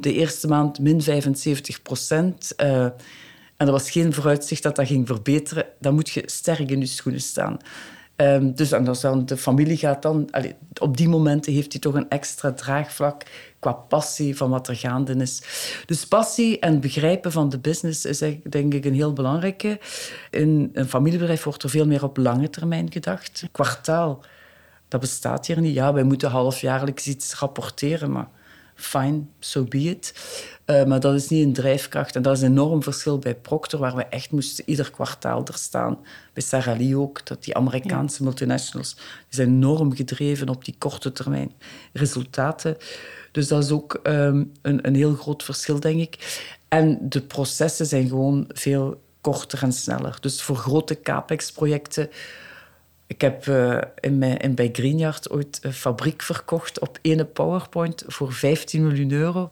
De 0.00 0.12
eerste 0.12 0.46
maand 0.46 0.78
min 0.78 1.02
75 1.02 1.82
procent. 1.82 2.52
Uh, 2.56 2.84
en 2.84 3.66
er 3.66 3.70
was 3.70 3.90
geen 3.90 4.12
vooruitzicht 4.12 4.62
dat 4.62 4.76
dat 4.76 4.86
ging 4.86 5.06
verbeteren. 5.06 5.66
Dan 5.80 5.94
moet 5.94 6.08
je 6.08 6.22
sterk 6.26 6.70
in 6.70 6.80
je 6.80 6.86
schoenen 6.86 7.20
staan. 7.20 7.56
Um, 8.16 8.54
dus 8.54 8.72
en 8.72 8.84
dan 8.84 9.26
de 9.26 9.36
familie 9.36 9.76
gaat 9.76 10.02
dan... 10.02 10.30
Op 10.80 10.96
die 10.96 11.08
momenten 11.08 11.52
heeft 11.52 11.72
hij 11.72 11.80
toch 11.80 11.94
een 11.94 12.08
extra 12.08 12.52
draagvlak 12.52 13.22
qua 13.58 13.72
passie 13.72 14.36
van 14.36 14.50
wat 14.50 14.68
er 14.68 14.76
gaande 14.76 15.14
is. 15.14 15.42
Dus 15.86 16.06
passie 16.06 16.58
en 16.58 16.80
begrijpen 16.80 17.32
van 17.32 17.48
de 17.48 17.58
business 17.58 18.04
is 18.04 18.18
denk 18.48 18.74
ik 18.74 18.84
een 18.84 18.94
heel 18.94 19.12
belangrijke. 19.12 19.80
In 20.30 20.70
een 20.72 20.88
familiebedrijf 20.88 21.42
wordt 21.44 21.62
er 21.62 21.70
veel 21.70 21.86
meer 21.86 22.04
op 22.04 22.16
lange 22.16 22.50
termijn 22.50 22.92
gedacht. 22.92 23.48
Kwartaal, 23.52 24.24
dat 24.88 25.00
bestaat 25.00 25.46
hier 25.46 25.60
niet. 25.60 25.74
Ja, 25.74 25.92
wij 25.92 26.02
moeten 26.02 26.30
halfjaarlijks 26.30 27.06
iets 27.06 27.34
rapporteren, 27.34 28.12
maar 28.12 28.28
fine, 28.78 29.20
so 29.38 29.64
be 29.64 29.78
it. 29.78 30.14
Uh, 30.66 30.84
maar 30.84 31.00
dat 31.00 31.14
is 31.14 31.28
niet 31.28 31.44
een 31.44 31.52
drijfkracht. 31.52 32.16
En 32.16 32.22
dat 32.22 32.36
is 32.36 32.42
een 32.42 32.50
enorm 32.50 32.82
verschil 32.82 33.18
bij 33.18 33.34
Procter, 33.34 33.78
waar 33.78 33.96
we 33.96 34.04
echt 34.04 34.30
moesten 34.30 34.64
ieder 34.66 34.90
kwartaal 34.90 35.46
er 35.46 35.58
staan. 35.58 35.98
Bij 36.32 36.42
Sarah 36.42 36.78
Lee 36.78 36.96
ook, 36.96 37.26
dat 37.26 37.44
die 37.44 37.54
Amerikaanse 37.54 38.22
multinationals 38.22 38.94
die 38.94 39.04
zijn 39.28 39.48
enorm 39.48 39.94
gedreven 39.94 40.48
op 40.48 40.64
die 40.64 40.74
korte 40.78 41.12
termijn 41.12 41.52
resultaten. 41.92 42.76
Dus 43.32 43.48
dat 43.48 43.64
is 43.64 43.70
ook 43.70 44.00
um, 44.02 44.52
een, 44.62 44.86
een 44.86 44.94
heel 44.94 45.14
groot 45.14 45.42
verschil, 45.42 45.80
denk 45.80 46.00
ik. 46.00 46.46
En 46.68 46.98
de 47.08 47.22
processen 47.22 47.86
zijn 47.86 48.08
gewoon 48.08 48.44
veel 48.48 49.00
korter 49.20 49.62
en 49.62 49.72
sneller. 49.72 50.16
Dus 50.20 50.42
voor 50.42 50.56
grote 50.56 51.00
capex-projecten 51.00 52.10
ik 53.08 53.20
heb 53.20 53.46
uh, 53.46 53.78
in, 54.00 54.18
mijn, 54.18 54.36
in, 54.36 54.54
bij 54.54 54.68
Greenyard 54.72 55.30
ooit 55.30 55.58
een 55.62 55.72
fabriek 55.72 56.22
verkocht 56.22 56.78
op 56.80 56.98
ene 57.02 57.24
PowerPoint 57.24 58.04
voor 58.06 58.32
15 58.32 58.86
miljoen 58.86 59.10
euro. 59.10 59.50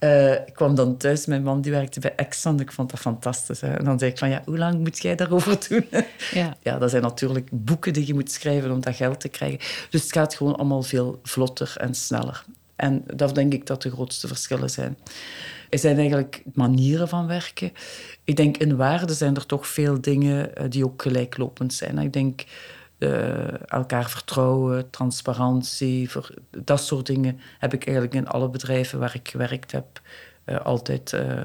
Uh, 0.00 0.32
ik 0.32 0.52
kwam 0.54 0.74
dan 0.74 0.96
thuis, 0.96 1.26
mijn 1.26 1.42
man 1.42 1.60
die 1.60 1.72
werkte 1.72 2.00
bij 2.00 2.14
Exxon, 2.16 2.60
ik 2.60 2.72
vond 2.72 2.90
dat 2.90 3.00
fantastisch. 3.00 3.60
Hè. 3.60 3.74
En 3.74 3.84
dan 3.84 3.98
zei 3.98 4.10
ik 4.10 4.18
van, 4.18 4.30
ja, 4.30 4.42
hoe 4.44 4.58
lang 4.58 4.78
moet 4.78 5.02
jij 5.02 5.14
daarover 5.16 5.58
doen? 5.68 5.86
Ja. 6.32 6.56
ja, 6.62 6.78
dat 6.78 6.90
zijn 6.90 7.02
natuurlijk 7.02 7.48
boeken 7.52 7.92
die 7.92 8.06
je 8.06 8.14
moet 8.14 8.32
schrijven 8.32 8.70
om 8.70 8.80
dat 8.80 8.96
geld 8.96 9.20
te 9.20 9.28
krijgen. 9.28 9.58
Dus 9.90 10.02
het 10.02 10.12
gaat 10.12 10.34
gewoon 10.34 10.56
allemaal 10.56 10.82
veel 10.82 11.20
vlotter 11.22 11.74
en 11.76 11.94
sneller. 11.94 12.44
En 12.76 13.04
dat 13.14 13.34
denk 13.34 13.52
ik 13.52 13.66
dat 13.66 13.82
de 13.82 13.90
grootste 13.90 14.26
verschillen 14.26 14.70
zijn. 14.70 14.96
Er 15.70 15.78
zijn 15.78 15.98
eigenlijk 15.98 16.42
manieren 16.54 17.08
van 17.08 17.26
werken. 17.26 17.72
Ik 18.24 18.36
denk 18.36 18.56
in 18.56 18.76
waarde 18.76 19.14
zijn 19.14 19.36
er 19.36 19.46
toch 19.46 19.66
veel 19.66 20.00
dingen 20.00 20.56
eh, 20.56 20.64
die 20.68 20.84
ook 20.84 21.02
gelijklopend 21.02 21.74
zijn. 21.74 21.98
Ik 21.98 22.12
denk 22.12 22.44
uh, 23.02 23.70
elkaar 23.70 24.10
vertrouwen, 24.10 24.90
transparantie, 24.90 26.10
voor, 26.10 26.34
dat 26.50 26.80
soort 26.80 27.06
dingen 27.06 27.40
heb 27.58 27.74
ik 27.74 27.86
eigenlijk 27.86 28.16
in 28.16 28.28
alle 28.28 28.48
bedrijven 28.48 28.98
waar 28.98 29.14
ik 29.14 29.28
gewerkt 29.28 29.72
heb 29.72 30.00
uh, 30.46 30.60
altijd 30.60 31.12
uh, 31.12 31.40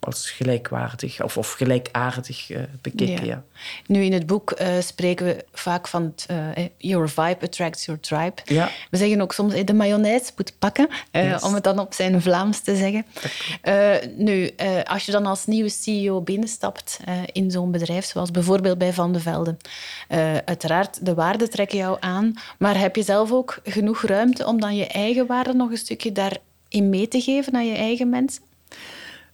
als 0.00 0.30
gelijkwaardig 0.30 1.22
of, 1.22 1.36
of 1.36 1.52
gelijkaardig 1.52 2.50
uh, 2.50 2.58
bekeken. 2.80 3.26
Ja. 3.26 3.42
Nu, 3.86 4.02
in 4.02 4.12
het 4.12 4.26
boek 4.26 4.60
uh, 4.60 4.68
spreken 4.80 5.26
we 5.26 5.44
vaak 5.52 5.88
van 5.88 6.02
het, 6.02 6.26
uh, 6.30 6.66
your 6.76 7.08
vibe 7.08 7.38
attracts 7.40 7.84
your 7.84 8.00
tribe. 8.00 8.34
Ja. 8.44 8.70
We 8.90 8.96
zeggen 8.96 9.20
ook 9.20 9.32
soms 9.32 9.64
de 9.64 9.74
mayonaise 9.74 10.32
moet 10.36 10.52
pakken, 10.58 10.88
yes. 11.12 11.42
om 11.42 11.54
het 11.54 11.64
dan 11.64 11.78
op 11.78 11.94
zijn 11.94 12.22
Vlaams 12.22 12.60
te 12.60 12.76
zeggen. 12.76 13.06
nu, 14.16 14.50
als 14.84 15.06
je 15.06 15.12
dan 15.12 15.26
als 15.26 15.46
nieuwe 15.46 15.68
CEO 15.68 16.20
binnenstapt 16.20 17.00
in 17.32 17.50
zo'n 17.50 17.70
bedrijf, 17.70 18.04
zoals 18.04 18.30
bijvoorbeeld 18.30 18.78
bij 18.78 18.92
Van 18.92 19.12
de 19.12 19.20
Velde, 19.20 19.56
uiteraard, 20.44 21.06
de 21.06 21.14
waarden 21.14 21.50
trekken 21.50 21.78
jou 21.78 21.96
aan, 22.00 22.34
maar 22.58 22.78
heb 22.78 22.96
je 22.96 23.02
zelf 23.02 23.32
ook 23.32 23.58
genoeg 23.64 24.02
ruimte 24.02 24.46
om 24.46 24.60
dan 24.60 24.76
je 24.76 24.86
eigen 24.86 25.26
waarden 25.26 25.56
nog 25.56 25.70
een 25.70 25.76
stukje 25.76 26.12
daarin 26.12 26.88
mee 26.90 27.08
te 27.08 27.20
geven 27.20 27.54
aan 27.54 27.66
je 27.66 27.76
eigen 27.76 28.08
mensen? 28.08 28.42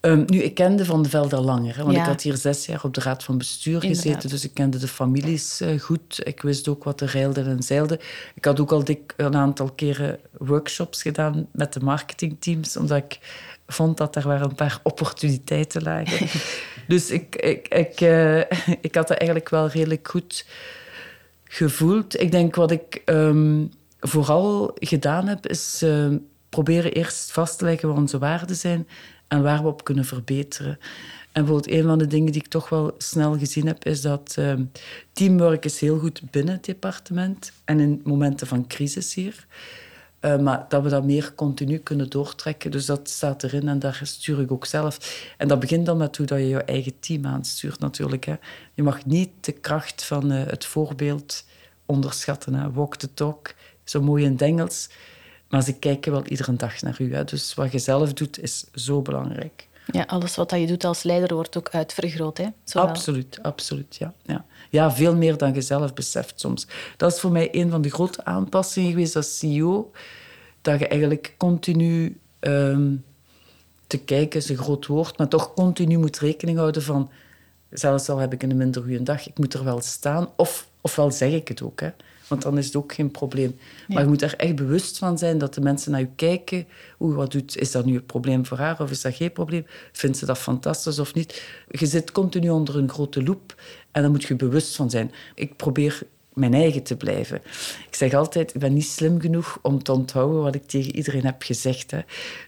Um, 0.06 0.24
nu, 0.26 0.42
ik 0.42 0.54
kende 0.54 0.84
Van 0.84 1.02
de 1.02 1.08
Velde 1.08 1.36
al 1.36 1.44
langer, 1.44 1.76
hè, 1.76 1.82
want 1.82 1.94
ja. 1.94 2.00
ik 2.00 2.08
had 2.08 2.22
hier 2.22 2.36
zes 2.36 2.66
jaar 2.66 2.84
op 2.84 2.94
de 2.94 3.00
raad 3.00 3.24
van 3.24 3.38
bestuur 3.38 3.74
Inderdaad. 3.74 4.02
gezeten, 4.02 4.28
dus 4.28 4.44
ik 4.44 4.54
kende 4.54 4.78
de 4.78 4.88
families 4.88 5.60
uh, 5.60 5.80
goed. 5.80 6.20
Ik 6.26 6.42
wist 6.42 6.68
ook 6.68 6.84
wat 6.84 7.00
er 7.00 7.08
reilde 7.08 7.40
en 7.40 7.62
zeilde. 7.62 8.00
Ik 8.34 8.44
had 8.44 8.60
ook 8.60 8.72
al 8.72 8.84
dik 8.84 9.14
een 9.16 9.36
aantal 9.36 9.70
keren 9.70 10.18
workshops 10.38 11.02
gedaan 11.02 11.46
met 11.52 11.72
de 11.72 11.80
marketingteams, 11.80 12.76
omdat 12.76 12.96
ik 12.96 13.18
vond 13.66 13.96
dat 13.96 14.16
er 14.16 14.26
waren 14.26 14.48
een 14.48 14.54
paar 14.54 14.80
opportuniteiten 14.82 15.82
lagen. 15.82 16.28
dus 16.88 17.10
ik, 17.10 17.36
ik, 17.36 17.68
ik, 17.68 18.00
uh, 18.00 18.38
ik 18.80 18.94
had 18.94 19.08
dat 19.08 19.16
eigenlijk 19.16 19.48
wel 19.48 19.68
redelijk 19.68 20.08
goed 20.08 20.46
gevoeld. 21.44 22.20
Ik 22.20 22.30
denk 22.30 22.54
wat 22.54 22.70
ik 22.70 23.02
um, 23.04 23.70
vooral 24.00 24.70
gedaan 24.74 25.26
heb, 25.26 25.46
is 25.46 25.80
uh, 25.84 26.06
proberen 26.48 26.92
eerst 26.92 27.32
vast 27.32 27.58
te 27.58 27.64
leggen 27.64 27.88
wat 27.88 27.96
onze 27.96 28.18
waarden 28.18 28.56
zijn 28.56 28.86
en 29.28 29.42
waar 29.42 29.62
we 29.62 29.68
op 29.68 29.84
kunnen 29.84 30.04
verbeteren. 30.04 30.78
En 31.32 31.44
bijvoorbeeld 31.44 31.70
een 31.70 31.84
van 31.84 31.98
de 31.98 32.06
dingen 32.06 32.32
die 32.32 32.40
ik 32.40 32.48
toch 32.48 32.68
wel 32.68 32.94
snel 32.98 33.38
gezien 33.38 33.66
heb, 33.66 33.84
is 33.84 34.00
dat 34.00 34.36
uh, 34.38 34.54
teamwork 35.12 35.64
is 35.64 35.80
heel 35.80 35.98
goed 35.98 36.30
binnen 36.30 36.54
het 36.54 36.64
departement 36.64 37.52
en 37.64 37.80
in 37.80 38.00
momenten 38.04 38.46
van 38.46 38.66
crisis 38.66 39.14
hier. 39.14 39.46
Uh, 40.20 40.38
maar 40.38 40.64
dat 40.68 40.82
we 40.82 40.88
dat 40.88 41.04
meer 41.04 41.32
continu 41.34 41.78
kunnen 41.78 42.10
doortrekken. 42.10 42.70
Dus 42.70 42.86
dat 42.86 43.08
staat 43.08 43.42
erin 43.42 43.68
en 43.68 43.78
daar 43.78 44.00
stuur 44.02 44.40
ik 44.40 44.52
ook 44.52 44.66
zelf. 44.66 45.24
En 45.36 45.48
dat 45.48 45.60
begint 45.60 45.86
dan 45.86 45.96
met 45.96 46.16
hoe 46.16 46.26
dat 46.26 46.38
je 46.38 46.48
je 46.48 46.62
eigen 46.62 46.98
team 47.00 47.26
aanstuurt 47.26 47.78
natuurlijk. 47.78 48.24
Hè. 48.24 48.34
Je 48.74 48.82
mag 48.82 49.04
niet 49.04 49.30
de 49.40 49.52
kracht 49.52 50.04
van 50.04 50.32
uh, 50.32 50.46
het 50.46 50.64
voorbeeld 50.64 51.44
onderschatten. 51.86 52.54
Hè. 52.54 52.72
Walk 52.72 52.96
the 52.96 53.14
talk, 53.14 53.54
zo 53.84 54.02
mooi 54.02 54.24
in 54.24 54.32
het 54.32 54.42
Engels. 54.42 54.88
Maar 55.48 55.62
ze 55.62 55.72
kijken 55.72 56.12
wel 56.12 56.26
iedere 56.26 56.56
dag 56.56 56.82
naar 56.82 56.96
u. 56.98 57.14
Hè. 57.14 57.24
Dus 57.24 57.54
wat 57.54 57.72
je 57.72 57.78
zelf 57.78 58.12
doet, 58.12 58.42
is 58.42 58.64
zo 58.74 59.02
belangrijk. 59.02 59.68
Ja, 59.92 60.02
alles 60.06 60.36
wat 60.36 60.50
je 60.50 60.66
doet 60.66 60.84
als 60.84 61.02
leider 61.02 61.34
wordt 61.34 61.56
ook 61.56 61.68
uitvergroot. 61.68 62.38
Hè? 62.38 62.46
Zowel. 62.64 62.88
Absoluut, 62.88 63.38
absoluut. 63.42 63.96
Ja. 63.96 64.14
Ja. 64.22 64.44
ja, 64.70 64.92
veel 64.92 65.16
meer 65.16 65.36
dan 65.36 65.54
je 65.54 65.60
zelf 65.60 65.94
beseft 65.94 66.40
soms. 66.40 66.66
Dat 66.96 67.12
is 67.12 67.20
voor 67.20 67.30
mij 67.30 67.48
een 67.52 67.70
van 67.70 67.82
de 67.82 67.90
grote 67.90 68.24
aanpassingen 68.24 68.90
geweest 68.90 69.16
als 69.16 69.38
CEO. 69.38 69.90
Dat 70.60 70.78
je 70.78 70.88
eigenlijk 70.88 71.34
continu 71.36 72.20
um, 72.40 73.04
te 73.86 73.98
kijken, 73.98 74.40
is 74.40 74.48
een 74.48 74.56
groot 74.56 74.86
woord, 74.86 75.18
maar 75.18 75.28
toch 75.28 75.54
continu 75.54 75.98
moet 75.98 76.18
rekening 76.18 76.58
houden 76.58 76.82
van... 76.82 77.10
Zelfs 77.70 78.08
al 78.08 78.18
heb 78.18 78.32
ik 78.32 78.42
een 78.42 78.56
minder 78.56 78.82
goede 78.82 79.02
dag, 79.02 79.28
ik 79.28 79.38
moet 79.38 79.54
er 79.54 79.64
wel 79.64 79.80
staan. 79.80 80.28
Of, 80.36 80.68
ofwel 80.80 81.10
zeg 81.10 81.32
ik 81.32 81.48
het 81.48 81.62
ook. 81.62 81.80
Hè. 81.80 81.90
Want 82.28 82.42
dan 82.42 82.58
is 82.58 82.66
het 82.66 82.76
ook 82.76 82.92
geen 82.92 83.10
probleem. 83.10 83.56
Ja. 83.58 83.94
Maar 83.94 84.02
je 84.02 84.08
moet 84.08 84.22
er 84.22 84.34
echt 84.36 84.56
bewust 84.56 84.98
van 84.98 85.18
zijn 85.18 85.38
dat 85.38 85.54
de 85.54 85.60
mensen 85.60 85.90
naar 85.90 86.00
je 86.00 86.08
kijken. 86.16 86.66
Hoe 86.96 87.14
wat 87.14 87.32
doet, 87.32 87.56
is 87.56 87.70
dat 87.70 87.84
nu 87.84 87.94
een 87.94 88.06
probleem 88.06 88.46
voor 88.46 88.58
haar 88.58 88.80
of 88.80 88.90
is 88.90 89.00
dat 89.00 89.14
geen 89.14 89.32
probleem? 89.32 89.66
Vindt 89.92 90.16
ze 90.16 90.26
dat 90.26 90.38
fantastisch 90.38 90.98
of 90.98 91.14
niet? 91.14 91.42
Je 91.68 91.86
zit 91.86 92.12
continu 92.12 92.50
onder 92.50 92.76
een 92.76 92.90
grote 92.90 93.22
loep 93.22 93.54
en 93.92 94.02
daar 94.02 94.10
moet 94.10 94.24
je 94.24 94.36
bewust 94.36 94.76
van 94.76 94.90
zijn. 94.90 95.12
Ik 95.34 95.56
probeer 95.56 96.02
mijn 96.36 96.54
eigen 96.54 96.82
te 96.82 96.96
blijven. 96.96 97.36
Ik 97.88 97.94
zeg 97.94 98.14
altijd, 98.14 98.54
ik 98.54 98.60
ben 98.60 98.72
niet 98.72 98.86
slim 98.86 99.20
genoeg 99.20 99.58
om 99.62 99.82
te 99.82 99.92
onthouden 99.92 100.42
wat 100.42 100.54
ik 100.54 100.66
tegen 100.66 100.96
iedereen 100.96 101.24
heb 101.24 101.42
gezegd. 101.42 101.90
Hè. 101.90 102.00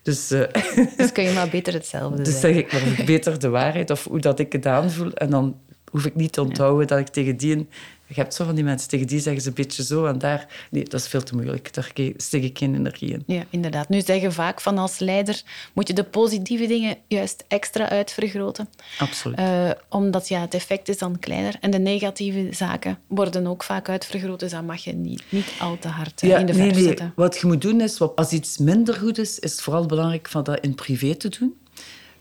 Dus, 0.03 0.33
uh, 0.33 0.43
dus 0.97 1.13
kun 1.13 1.25
je 1.25 1.33
maar 1.33 1.49
beter 1.49 1.73
hetzelfde 1.73 2.23
dus 2.23 2.41
zeg 2.41 2.57
ik 2.57 2.73
maar 2.73 3.05
beter 3.07 3.39
de 3.39 3.49
waarheid 3.49 3.91
of 3.91 4.05
hoe 4.05 4.21
dat 4.21 4.39
ik 4.39 4.53
het 4.53 4.67
aanvoel. 4.67 5.13
En 5.13 5.31
dan 5.31 5.57
hoef 5.91 6.07
ik 6.07 6.15
niet 6.15 6.33
te 6.33 6.43
onthouden 6.43 6.81
ja. 6.81 6.87
dat 6.87 6.99
ik 6.99 7.09
tegen 7.09 7.37
die 7.37 7.69
je 8.09 8.21
hebt 8.21 8.35
zo 8.35 8.45
van 8.45 8.55
die 8.55 8.65
mensen, 8.65 8.89
tegen 8.89 9.07
die 9.07 9.21
zeggen 9.21 9.43
ze 9.43 9.49
een 9.49 9.55
beetje 9.55 9.85
zo 9.85 10.07
en 10.07 10.19
daar... 10.19 10.67
Nee, 10.71 10.85
dat 10.85 11.01
is 11.01 11.09
veel 11.09 11.23
te 11.23 11.35
moeilijk. 11.35 11.75
Daar 11.75 11.93
steek 12.17 12.43
ik 12.43 12.59
geen 12.59 12.75
energie 12.75 13.13
in. 13.13 13.23
Ja, 13.27 13.45
inderdaad. 13.51 13.89
Nu 13.89 14.01
zeggen 14.01 14.33
vaak 14.33 14.61
van 14.61 14.79
als 14.79 14.99
leider 14.99 15.43
moet 15.73 15.89
je 15.89 15.95
de 15.95 16.05
positieve 16.05 16.67
dingen 16.67 16.97
juist 17.07 17.45
extra 17.49 17.89
uitvergroten. 17.89 18.69
Absoluut. 18.99 19.39
Uh, 19.39 19.71
omdat 19.89 20.29
ja, 20.29 20.41
het 20.41 20.55
effect 20.55 20.89
is 20.89 20.99
dan 20.99 21.19
kleiner. 21.19 21.57
En 21.61 21.71
de 21.71 21.79
negatieve 21.79 22.49
zaken 22.51 22.99
worden 23.07 23.47
ook 23.47 23.63
vaak 23.63 23.89
uitvergroot. 23.89 24.41
Dus 24.41 24.51
dat 24.51 24.65
mag 24.65 24.85
je 24.85 24.93
niet, 24.93 25.23
niet 25.29 25.53
al 25.61 25.79
te 25.79 25.89
hard 25.89 26.21
ja, 26.21 26.39
in 26.39 26.47
de 26.47 26.55
verf 26.55 26.75
nee, 26.75 26.83
zetten. 26.83 27.05
Nee. 27.05 27.27
Wat 27.27 27.39
je 27.39 27.47
moet 27.47 27.63
doen 27.63 27.81
is, 27.81 28.01
als 28.01 28.33
iets 28.33 28.59
minder 28.59 28.95
goed 28.95 29.19
is, 29.19 29.39
is 29.39 29.51
het 29.51 29.61
vooral 29.61 29.87
belangrijk 29.87 30.29
van 30.29 30.45
dat 30.45 30.61
in 30.61 30.75
privé 30.75 31.15
te 31.15 31.29
doen. 31.29 31.57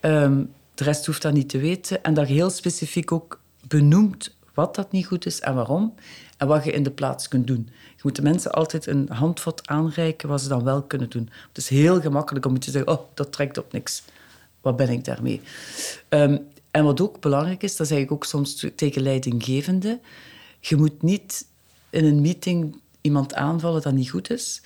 Um, 0.01 0.53
de 0.73 0.83
rest 0.83 1.05
hoeft 1.05 1.21
dat 1.21 1.33
niet 1.33 1.49
te 1.49 1.57
weten. 1.57 2.03
En 2.03 2.13
dat 2.13 2.27
je 2.27 2.33
heel 2.33 2.49
specifiek 2.49 3.11
ook 3.11 3.41
benoemt 3.67 4.35
wat 4.57 4.75
dat 4.75 4.91
niet 4.91 5.05
goed 5.05 5.25
is 5.25 5.39
en 5.39 5.55
waarom. 5.55 5.93
En 6.37 6.47
wat 6.47 6.63
je 6.63 6.71
in 6.71 6.83
de 6.83 6.91
plaats 6.91 7.27
kunt 7.27 7.47
doen. 7.47 7.69
Je 7.95 8.01
moet 8.01 8.15
de 8.15 8.21
mensen 8.21 8.51
altijd 8.51 8.87
een 8.87 9.09
handvat 9.09 9.67
aanreiken 9.67 10.29
wat 10.29 10.41
ze 10.41 10.47
dan 10.47 10.63
wel 10.63 10.81
kunnen 10.81 11.09
doen. 11.09 11.29
Het 11.47 11.57
is 11.57 11.69
heel 11.69 12.01
gemakkelijk 12.01 12.45
om 12.45 12.59
te 12.59 12.71
zeggen, 12.71 12.91
oh, 12.91 13.01
dat 13.13 13.31
trekt 13.31 13.57
op 13.57 13.71
niks. 13.71 14.03
Wat 14.61 14.75
ben 14.75 14.89
ik 14.89 15.05
daarmee? 15.05 15.41
Um, 16.09 16.47
en 16.71 16.83
wat 16.83 17.01
ook 17.01 17.19
belangrijk 17.19 17.63
is, 17.63 17.75
dat 17.75 17.87
zeg 17.87 17.99
ik 17.99 18.11
ook 18.11 18.25
soms 18.25 18.65
tegen 18.75 19.01
leidinggevende. 19.01 19.99
Je 20.59 20.75
moet 20.75 21.01
niet 21.01 21.45
in 21.89 22.05
een 22.05 22.21
meeting 22.21 22.81
iemand 23.01 23.33
aanvallen 23.33 23.81
dat 23.81 23.93
niet 23.93 24.09
goed 24.09 24.29
is. 24.29 24.61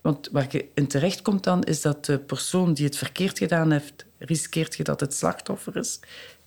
Want 0.00 0.28
waar 0.32 0.46
je 0.50 0.68
in 0.74 0.86
terecht 0.86 1.22
komt 1.22 1.44
dan, 1.44 1.62
is 1.62 1.80
dat 1.80 2.04
de 2.04 2.18
persoon 2.18 2.74
die 2.74 2.84
het 2.84 2.96
verkeerd 2.96 3.38
gedaan 3.38 3.70
heeft, 3.70 4.04
riskeert 4.18 4.76
je 4.76 4.82
dat 4.82 5.00
het 5.00 5.14
slachtoffer 5.14 5.76
is 5.76 6.00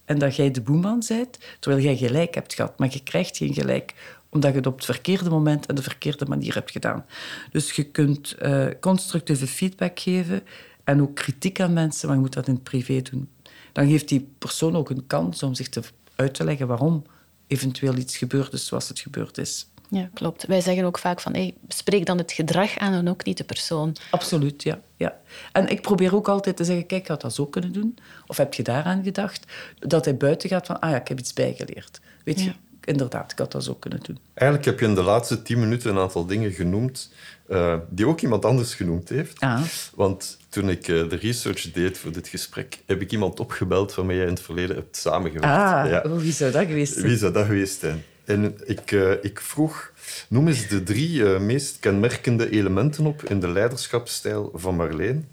en 0.06 0.20
dat 0.20 0.36
jij 0.36 0.52
de 0.52 0.62
boeman 0.62 1.04
bent, 1.08 1.38
terwijl 1.60 1.84
jij 1.84 1.98
gelijk 1.98 2.36
hebt 2.36 2.54
gehad. 2.54 2.80
Maar 2.80 2.90
je 2.92 3.04
krijgt 3.04 3.38
geen 3.38 3.54
gelijk, 3.54 3.94
omdat 4.30 4.52
je 4.52 4.58
het 4.58 4.68
op 4.68 4.76
het 4.76 4.86
verkeerde 4.86 5.30
moment 5.30 5.66
en 5.66 5.76
de 5.76 5.82
verkeerde 5.82 6.26
manier 6.26 6.54
hebt 6.54 6.72
gedaan. 6.72 7.06
Dus 7.52 7.72
je 7.72 7.84
kunt 7.84 8.36
uh, 8.42 8.68
constructieve 8.80 9.48
feedback 9.48 10.00
geven 10.00 10.44
en 10.84 11.02
ook 11.02 11.16
kritiek 11.16 11.60
aan 11.60 11.74
mensen, 11.74 12.08
maar 12.08 12.16
je 12.16 12.22
moet 12.22 12.34
dat 12.34 12.48
in 12.48 12.54
het 12.54 12.64
privé 12.64 13.02
doen. 13.02 13.30
Dan 13.72 13.88
geeft 13.88 14.08
die 14.08 14.28
persoon 14.38 14.76
ook 14.76 14.90
een 14.90 15.08
kans 15.08 15.44
om 15.44 15.54
zich 15.54 15.70
te, 15.70 15.82
uit 16.16 16.34
te 16.34 16.44
leggen 16.44 16.68
waarom 16.68 17.04
eventueel 17.48 17.96
iets 17.96 18.18
gebeurd 18.18 18.54
is 18.54 18.66
zoals 18.66 18.88
het 18.88 19.00
gebeurd 19.00 19.38
is. 19.38 19.68
Ja, 19.90 20.10
klopt. 20.14 20.46
Wij 20.46 20.62
zeggen 20.62 20.84
ook 20.84 20.98
vaak 20.98 21.22
van, 21.22 21.34
hey, 21.34 21.54
spreek 21.68 22.06
dan 22.06 22.18
het 22.18 22.32
gedrag 22.32 22.78
aan 22.78 22.94
en 22.94 23.10
ook 23.10 23.26
niet 23.26 23.38
de 23.38 23.44
persoon. 23.44 23.96
Absoluut, 24.12 24.64
ja. 24.64 24.80
ja. 24.98 25.20
En 25.52 25.70
ik 25.70 25.82
probeer 25.82 26.16
ook 26.16 26.28
altijd 26.28 26.58
te 26.58 26.64
zeggen, 26.64 26.86
kijk, 26.86 27.02
ik 27.02 27.08
had 27.08 27.22
dat 27.22 27.34
zo 27.34 27.46
kunnen 27.46 27.72
doen. 27.72 27.98
Of 28.28 28.38
heb 28.38 28.54
je 28.54 28.64
daaraan 28.64 29.04
gedacht? 29.04 29.46
Dat 29.80 30.06
hij 30.06 30.18
buiten 30.18 30.50
gaat 30.50 30.66
van, 30.66 30.80
ah 30.80 30.90
ja, 30.90 30.96
ik 30.96 31.08
heb 31.08 31.20
iets 31.20 31.34
bijgeleerd. 31.34 32.00
Weet 32.24 32.42
je, 32.42 32.52
inderdaad, 32.84 33.32
ik 33.32 33.38
had 33.38 33.52
dat 33.52 33.64
zo 33.64 33.74
kunnen 33.74 34.00
doen. 34.04 34.18
Eigenlijk 34.34 34.70
heb 34.70 34.80
je 34.80 34.86
in 34.86 34.96
de 34.96 35.04
laatste 35.04 35.42
tien 35.42 35.60
minuten 35.60 35.92
een 35.92 35.98
aantal 35.98 36.26
dingen 36.26 36.52
genoemd 36.52 37.12
uh, 37.50 37.76
die 37.90 38.08
ook 38.08 38.22
iemand 38.22 38.46
anders 38.46 38.76
genoemd 38.76 39.10
heeft. 39.10 39.40
Ah. 39.40 39.62
Want 39.96 40.38
toen 40.50 40.70
ik 40.70 40.88
uh, 40.88 41.10
de 41.10 41.16
research 41.16 41.72
deed 41.72 41.98
voor 41.98 42.12
dit 42.12 42.28
gesprek, 42.28 42.80
heb 42.86 43.02
ik 43.02 43.12
iemand 43.12 43.40
opgebeld 43.40 43.96
waarmee 43.96 44.18
jij 44.18 44.26
in 44.26 44.34
het 44.34 44.42
verleden 44.42 44.76
hebt 44.76 44.98
samengewerkt. 44.98 45.46
Ah, 45.46 45.90
ja. 45.90 46.10
wie 46.10 46.32
zou 46.32 46.52
dat 46.52 46.66
geweest 46.66 46.94
zijn? 46.94 47.08
Wie 47.08 47.18
zou 47.18 47.34
dat 47.34 47.46
geweest 47.46 47.80
zijn? 47.80 48.04
En 48.26 48.56
ik, 48.66 48.92
uh, 48.92 49.12
ik 49.24 49.40
vroeg, 49.40 49.92
noem 50.30 50.48
eens 50.48 50.68
de 50.68 50.84
drie 50.84 51.24
meest 51.24 51.80
kenmerkende 51.80 52.50
elementen 52.50 53.06
op 53.06 53.24
in 53.24 53.40
de 53.40 53.48
leiderschapsstijl 53.48 54.52
van 54.54 54.76
Marleen. 54.76 55.28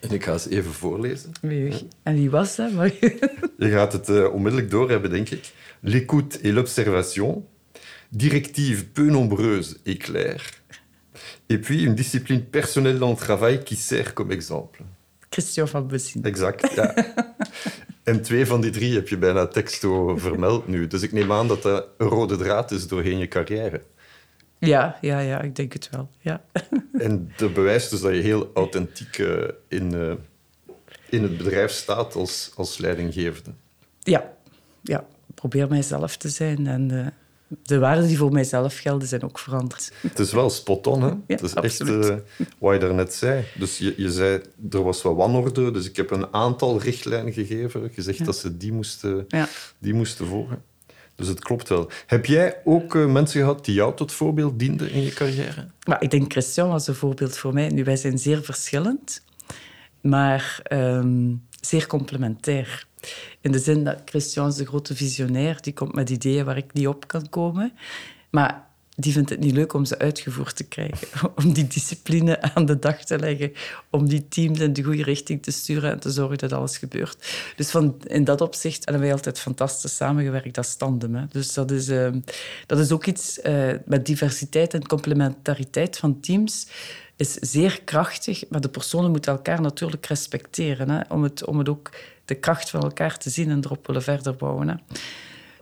En 0.00 0.10
ik 0.10 0.24
ga 0.24 0.38
ze 0.38 0.50
even 0.50 0.72
voorlezen. 0.72 1.32
En 2.02 2.14
wie 2.14 2.30
was 2.30 2.56
dat? 2.56 2.70
Je 3.58 3.70
gaat 3.70 3.92
het 3.92 4.30
onmiddellijk 4.30 4.70
doorhebben, 4.70 5.10
denk 5.10 5.30
ik. 5.30 5.52
L'écoute 5.80 6.38
et 6.42 6.52
l'observation. 6.52 7.44
Directive 8.08 8.84
peu 8.84 9.10
nombreuse 9.10 9.76
et 9.84 9.96
claire 9.96 10.62
Et 11.48 11.58
puis 11.58 11.82
une 11.82 11.94
discipline 11.94 12.42
personnelle 12.42 12.98
dans 12.98 13.10
le 13.10 13.16
travail 13.16 13.62
qui 13.64 13.76
sert 13.76 14.14
comme 14.14 14.32
exemple. 14.32 14.82
Christian 15.30 15.66
van. 15.66 15.88
Exact, 16.22 16.74
ja. 16.74 16.94
en 18.02 18.22
twee 18.22 18.46
van 18.46 18.60
die 18.60 18.70
drie 18.70 18.94
heb 18.94 19.08
je 19.08 19.16
bijna 19.16 19.46
texto 19.46 20.16
vermeld 20.16 20.66
nu. 20.66 20.86
Dus 20.86 21.02
ik 21.02 21.12
neem 21.12 21.32
aan 21.32 21.48
dat 21.48 21.62
dat 21.62 21.86
een 21.98 22.08
rode 22.08 22.36
draad 22.36 22.70
is 22.70 22.88
doorheen 22.88 23.18
je 23.18 23.28
carrière. 23.28 23.82
Ja, 24.58 24.98
ja, 25.00 25.18
ja, 25.18 25.40
ik 25.40 25.56
denk 25.56 25.72
het 25.72 25.88
wel. 25.90 26.10
Ja. 26.20 26.44
En 26.98 27.32
dat 27.36 27.54
bewijst 27.54 27.90
dus 27.90 28.00
dat 28.00 28.14
je 28.14 28.20
heel 28.20 28.50
authentiek 28.54 29.18
uh, 29.18 29.48
in, 29.68 29.94
uh, 29.94 30.12
in 31.08 31.22
het 31.22 31.36
bedrijf 31.36 31.70
staat 31.70 32.14
als, 32.14 32.52
als 32.56 32.78
leidinggevende. 32.78 33.50
Ja, 33.98 34.32
ja, 34.82 35.06
probeer 35.34 35.68
mijzelf 35.68 36.16
te 36.16 36.28
zijn 36.28 36.66
en 36.66 36.92
uh, 36.92 37.06
de 37.62 37.78
waarden 37.78 38.06
die 38.06 38.16
voor 38.16 38.32
mijzelf 38.32 38.78
gelden 38.78 39.08
zijn 39.08 39.22
ook 39.22 39.38
veranderd. 39.38 39.92
Het 40.00 40.18
is 40.18 40.32
wel 40.32 40.50
spot 40.50 40.86
on, 40.86 41.02
hè? 41.02 41.08
Ja, 41.10 41.16
het 41.26 41.42
is 41.42 41.54
absoluut. 41.54 42.08
echt 42.08 42.20
uh, 42.38 42.46
wat 42.58 42.72
je 42.72 42.78
daarnet 42.80 43.14
zei. 43.14 43.44
Dus 43.58 43.78
je, 43.78 43.94
je 43.96 44.10
zei, 44.10 44.40
er 44.70 44.82
was 44.82 45.02
wat 45.02 45.16
wanorde, 45.16 45.70
dus 45.70 45.88
ik 45.88 45.96
heb 45.96 46.10
een 46.10 46.34
aantal 46.34 46.80
richtlijnen 46.80 47.32
gegeven, 47.32 47.90
gezegd 47.92 48.18
ja. 48.18 48.24
dat 48.24 48.36
ze 48.36 48.56
die 48.56 48.72
moesten, 48.72 49.24
ja. 49.28 49.48
die 49.78 49.94
moesten 49.94 50.26
volgen. 50.26 50.62
Dus 51.14 51.28
het 51.28 51.40
klopt 51.40 51.68
wel. 51.68 51.90
Heb 52.06 52.26
jij 52.26 52.56
ook 52.64 52.94
uh, 52.94 53.06
mensen 53.06 53.40
gehad 53.40 53.64
die 53.64 53.74
jou 53.74 53.96
tot 53.96 54.12
voorbeeld 54.12 54.58
dienden 54.58 54.90
in 54.90 55.02
je 55.02 55.12
carrière? 55.12 55.66
Maar 55.86 56.02
ik 56.02 56.10
denk 56.10 56.32
Christian 56.32 56.68
was 56.68 56.86
een 56.86 56.94
voorbeeld 56.94 57.36
voor 57.36 57.52
mij. 57.52 57.68
Nu, 57.68 57.84
wij 57.84 57.96
zijn 57.96 58.18
zeer 58.18 58.42
verschillend, 58.42 59.22
maar 60.00 60.60
um, 60.72 61.46
zeer 61.66 61.86
complementair. 61.86 62.86
In 63.40 63.52
de 63.52 63.58
zin 63.58 63.84
dat 63.84 64.02
Christian 64.04 64.48
is 64.48 64.54
de 64.54 64.66
grote 64.66 64.96
visionair, 64.96 65.58
die 65.60 65.72
komt 65.72 65.94
met 65.94 66.10
ideeën 66.10 66.44
waar 66.44 66.56
ik 66.56 66.72
niet 66.72 66.86
op 66.86 67.06
kan 67.06 67.28
komen. 67.28 67.72
Maar 68.30 68.70
die 68.96 69.12
vindt 69.12 69.30
het 69.30 69.40
niet 69.40 69.54
leuk 69.54 69.72
om 69.72 69.84
ze 69.84 69.98
uitgevoerd 69.98 70.56
te 70.56 70.64
krijgen. 70.64 71.08
Om 71.44 71.52
die 71.52 71.66
discipline 71.66 72.40
aan 72.54 72.66
de 72.66 72.78
dag 72.78 73.04
te 73.04 73.18
leggen. 73.18 73.52
Om 73.90 74.08
die 74.08 74.28
teams 74.28 74.58
in 74.58 74.72
de 74.72 74.82
goede 74.82 75.02
richting 75.02 75.42
te 75.42 75.50
sturen 75.50 75.90
en 75.90 76.00
te 76.00 76.10
zorgen 76.10 76.38
dat 76.38 76.52
alles 76.52 76.78
gebeurt. 76.78 77.52
Dus 77.56 77.70
van, 77.70 77.96
in 78.06 78.24
dat 78.24 78.40
opzicht 78.40 78.84
hebben 78.84 79.02
wij 79.02 79.12
altijd 79.12 79.38
fantastisch 79.38 79.96
samengewerkt 79.96 80.58
als 80.58 80.76
tandem. 80.76 81.14
Hè. 81.14 81.24
Dus 81.28 81.54
dat 81.54 81.70
is, 81.70 81.88
uh, 81.88 82.08
dat 82.66 82.78
is 82.78 82.92
ook 82.92 83.06
iets 83.06 83.38
uh, 83.38 83.72
met 83.84 84.06
diversiteit 84.06 84.74
en 84.74 84.86
complementariteit 84.86 85.98
van 85.98 86.20
teams 86.20 86.66
is 87.16 87.32
zeer 87.34 87.82
krachtig, 87.84 88.44
maar 88.48 88.60
de 88.60 88.68
personen 88.68 89.10
moeten 89.10 89.32
elkaar 89.32 89.60
natuurlijk 89.60 90.06
respecteren. 90.06 90.90
Hè, 90.90 91.00
om, 91.08 91.22
het, 91.22 91.44
om 91.44 91.58
het 91.58 91.68
ook 91.68 91.90
de 92.24 92.34
kracht 92.34 92.70
van 92.70 92.82
elkaar 92.82 93.18
te 93.18 93.30
zien 93.30 93.50
en 93.50 93.64
erop 93.64 93.86
willen 93.86 94.02
verder 94.02 94.36
bouwen. 94.36 94.68
Hè. 94.68 94.74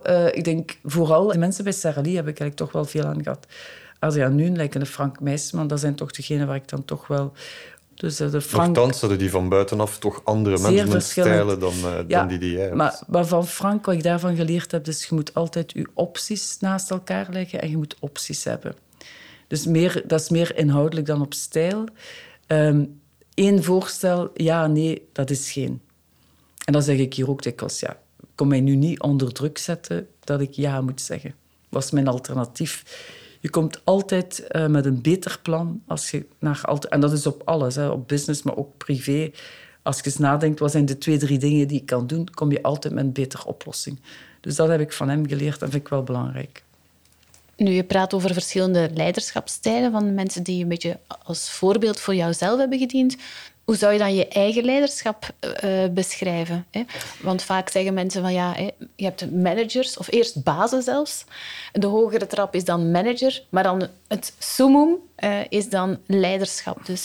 Uh, 0.05 0.37
ik 0.37 0.43
denk 0.43 0.77
vooral, 0.83 1.27
de 1.27 1.37
mensen 1.37 1.63
bij 1.63 1.73
Sarah 1.73 2.03
Lee 2.03 2.15
heb 2.15 2.27
ik 2.27 2.39
eigenlijk 2.39 2.55
toch 2.55 2.71
wel 2.71 2.85
veel 2.85 3.03
aan 3.03 3.23
gehad. 3.23 3.47
Als 3.99 4.15
je 4.15 4.23
aan 4.23 4.35
nu 4.35 4.49
lijkt 4.49 4.75
een 4.75 4.85
Frank 4.85 5.19
Meisman, 5.19 5.67
dat 5.67 5.79
zijn 5.79 5.95
toch 5.95 6.11
degenen 6.11 6.47
waar 6.47 6.55
ik 6.55 6.67
dan 6.67 6.85
toch 6.85 7.07
wel... 7.07 7.33
Dus 7.95 8.21
uh, 8.21 8.31
de 8.31 8.41
Frank... 8.41 8.75
Nochtans 8.75 9.17
die 9.17 9.29
van 9.29 9.49
buitenaf 9.49 9.99
toch 9.99 10.21
andere 10.23 10.57
managementstijlen 10.57 11.59
dan, 11.59 11.73
uh, 11.73 11.97
ja, 12.07 12.19
dan 12.19 12.27
die 12.27 12.37
die 12.37 12.51
jij 12.51 12.61
hebt. 12.61 12.75
Maar, 12.75 13.01
maar 13.07 13.25
van 13.25 13.47
Frank, 13.47 13.85
wat 13.85 13.95
ik 13.95 14.03
daarvan 14.03 14.35
geleerd 14.35 14.71
heb, 14.71 14.87
is 14.87 15.05
je 15.05 15.15
moet 15.15 15.33
altijd 15.33 15.71
je 15.71 15.87
opties 15.93 16.57
naast 16.59 16.91
elkaar 16.91 17.27
leggen 17.31 17.61
en 17.61 17.69
je 17.69 17.77
moet 17.77 17.95
opties 17.99 18.43
hebben. 18.43 18.75
Dus 19.51 19.65
meer, 19.65 20.03
dat 20.07 20.21
is 20.21 20.29
meer 20.29 20.57
inhoudelijk 20.57 21.07
dan 21.07 21.21
op 21.21 21.33
stijl. 21.33 21.85
Eén 22.47 22.99
ehm, 23.35 23.61
voorstel, 23.61 24.31
ja, 24.33 24.67
nee, 24.67 25.07
dat 25.11 25.29
is 25.29 25.51
geen. 25.51 25.81
En 26.65 26.73
dan 26.73 26.81
zeg 26.81 26.97
ik 26.97 27.13
hier 27.13 27.29
ook 27.29 27.43
dikwijls, 27.43 27.79
ja, 27.79 27.99
kom 28.35 28.47
mij 28.47 28.61
nu 28.61 28.75
niet 28.75 29.01
onder 29.01 29.33
druk 29.33 29.57
zetten 29.57 30.07
dat 30.19 30.41
ik 30.41 30.53
ja 30.53 30.81
moet 30.81 31.01
zeggen. 31.01 31.35
Was 31.69 31.91
mijn 31.91 32.07
alternatief. 32.07 32.83
Je 33.39 33.49
komt 33.49 33.81
altijd 33.83 34.45
uh, 34.51 34.67
met 34.67 34.85
een 34.85 35.01
beter 35.01 35.39
plan 35.41 35.81
als 35.87 36.11
je 36.11 36.25
naar 36.39 36.63
en 36.89 36.99
dat 36.99 37.11
is 37.11 37.25
op 37.25 37.41
alles, 37.45 37.75
hè, 37.75 37.87
op 37.87 38.07
business, 38.07 38.43
maar 38.43 38.57
ook 38.57 38.77
privé. 38.77 39.31
Als 39.81 39.97
je 39.97 40.05
eens 40.05 40.17
nadenkt, 40.17 40.59
wat 40.59 40.71
zijn 40.71 40.85
de 40.85 40.97
twee, 40.97 41.17
drie 41.17 41.39
dingen 41.39 41.67
die 41.67 41.79
ik 41.79 41.85
kan 41.85 42.07
doen, 42.07 42.27
kom 42.33 42.51
je 42.51 42.63
altijd 42.63 42.93
met 42.93 43.03
een 43.03 43.13
betere 43.13 43.45
oplossing. 43.45 43.99
Dus 44.41 44.55
dat 44.55 44.69
heb 44.69 44.79
ik 44.79 44.93
van 44.93 45.09
hem 45.09 45.27
geleerd 45.27 45.61
en 45.61 45.69
vind 45.69 45.83
ik 45.83 45.89
wel 45.89 46.03
belangrijk. 46.03 46.63
Nu, 47.61 47.71
je 47.71 47.83
praat 47.83 48.13
over 48.13 48.33
verschillende 48.33 48.89
leiderschapstijlen 48.93 49.91
van 49.91 50.13
mensen 50.13 50.43
die 50.43 50.63
een 50.63 50.69
beetje 50.69 50.99
als 51.23 51.49
voorbeeld 51.49 51.99
voor 51.99 52.15
jouzelf 52.15 52.59
hebben 52.59 52.79
gediend. 52.79 53.15
Hoe 53.63 53.75
zou 53.75 53.93
je 53.93 53.99
dan 53.99 54.15
je 54.15 54.27
eigen 54.27 54.63
leiderschap 54.63 55.29
uh, 55.63 55.85
beschrijven? 55.91 56.65
Hè? 56.71 56.83
Want 57.21 57.43
vaak 57.43 57.69
zeggen 57.69 57.93
mensen 57.93 58.21
van 58.21 58.33
ja, 58.33 58.53
hè, 58.53 58.69
je 58.95 59.03
hebt 59.03 59.31
managers, 59.31 59.97
of 59.97 60.11
eerst 60.11 60.43
bazen 60.43 60.83
zelfs. 60.83 61.25
De 61.71 61.87
hogere 61.87 62.27
trap 62.27 62.55
is 62.55 62.65
dan 62.65 62.91
manager, 62.91 63.43
maar 63.49 63.63
dan 63.63 63.87
het 64.07 64.33
summum 64.37 64.95
uh, 65.23 65.39
is 65.49 65.69
dan 65.69 65.97
leiderschap. 66.05 66.85
Dus 66.85 67.03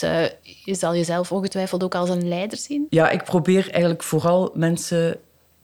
je 0.63 0.75
zal 0.75 0.95
jezelf 0.95 1.31
ongetwijfeld 1.31 1.83
ook 1.83 1.95
als 1.95 2.09
een 2.09 2.27
leider 2.27 2.57
zien. 2.57 2.87
Ja, 2.89 3.09
ik 3.09 3.23
probeer 3.23 3.69
eigenlijk 3.71 4.03
vooral 4.03 4.51
mensen 4.53 5.19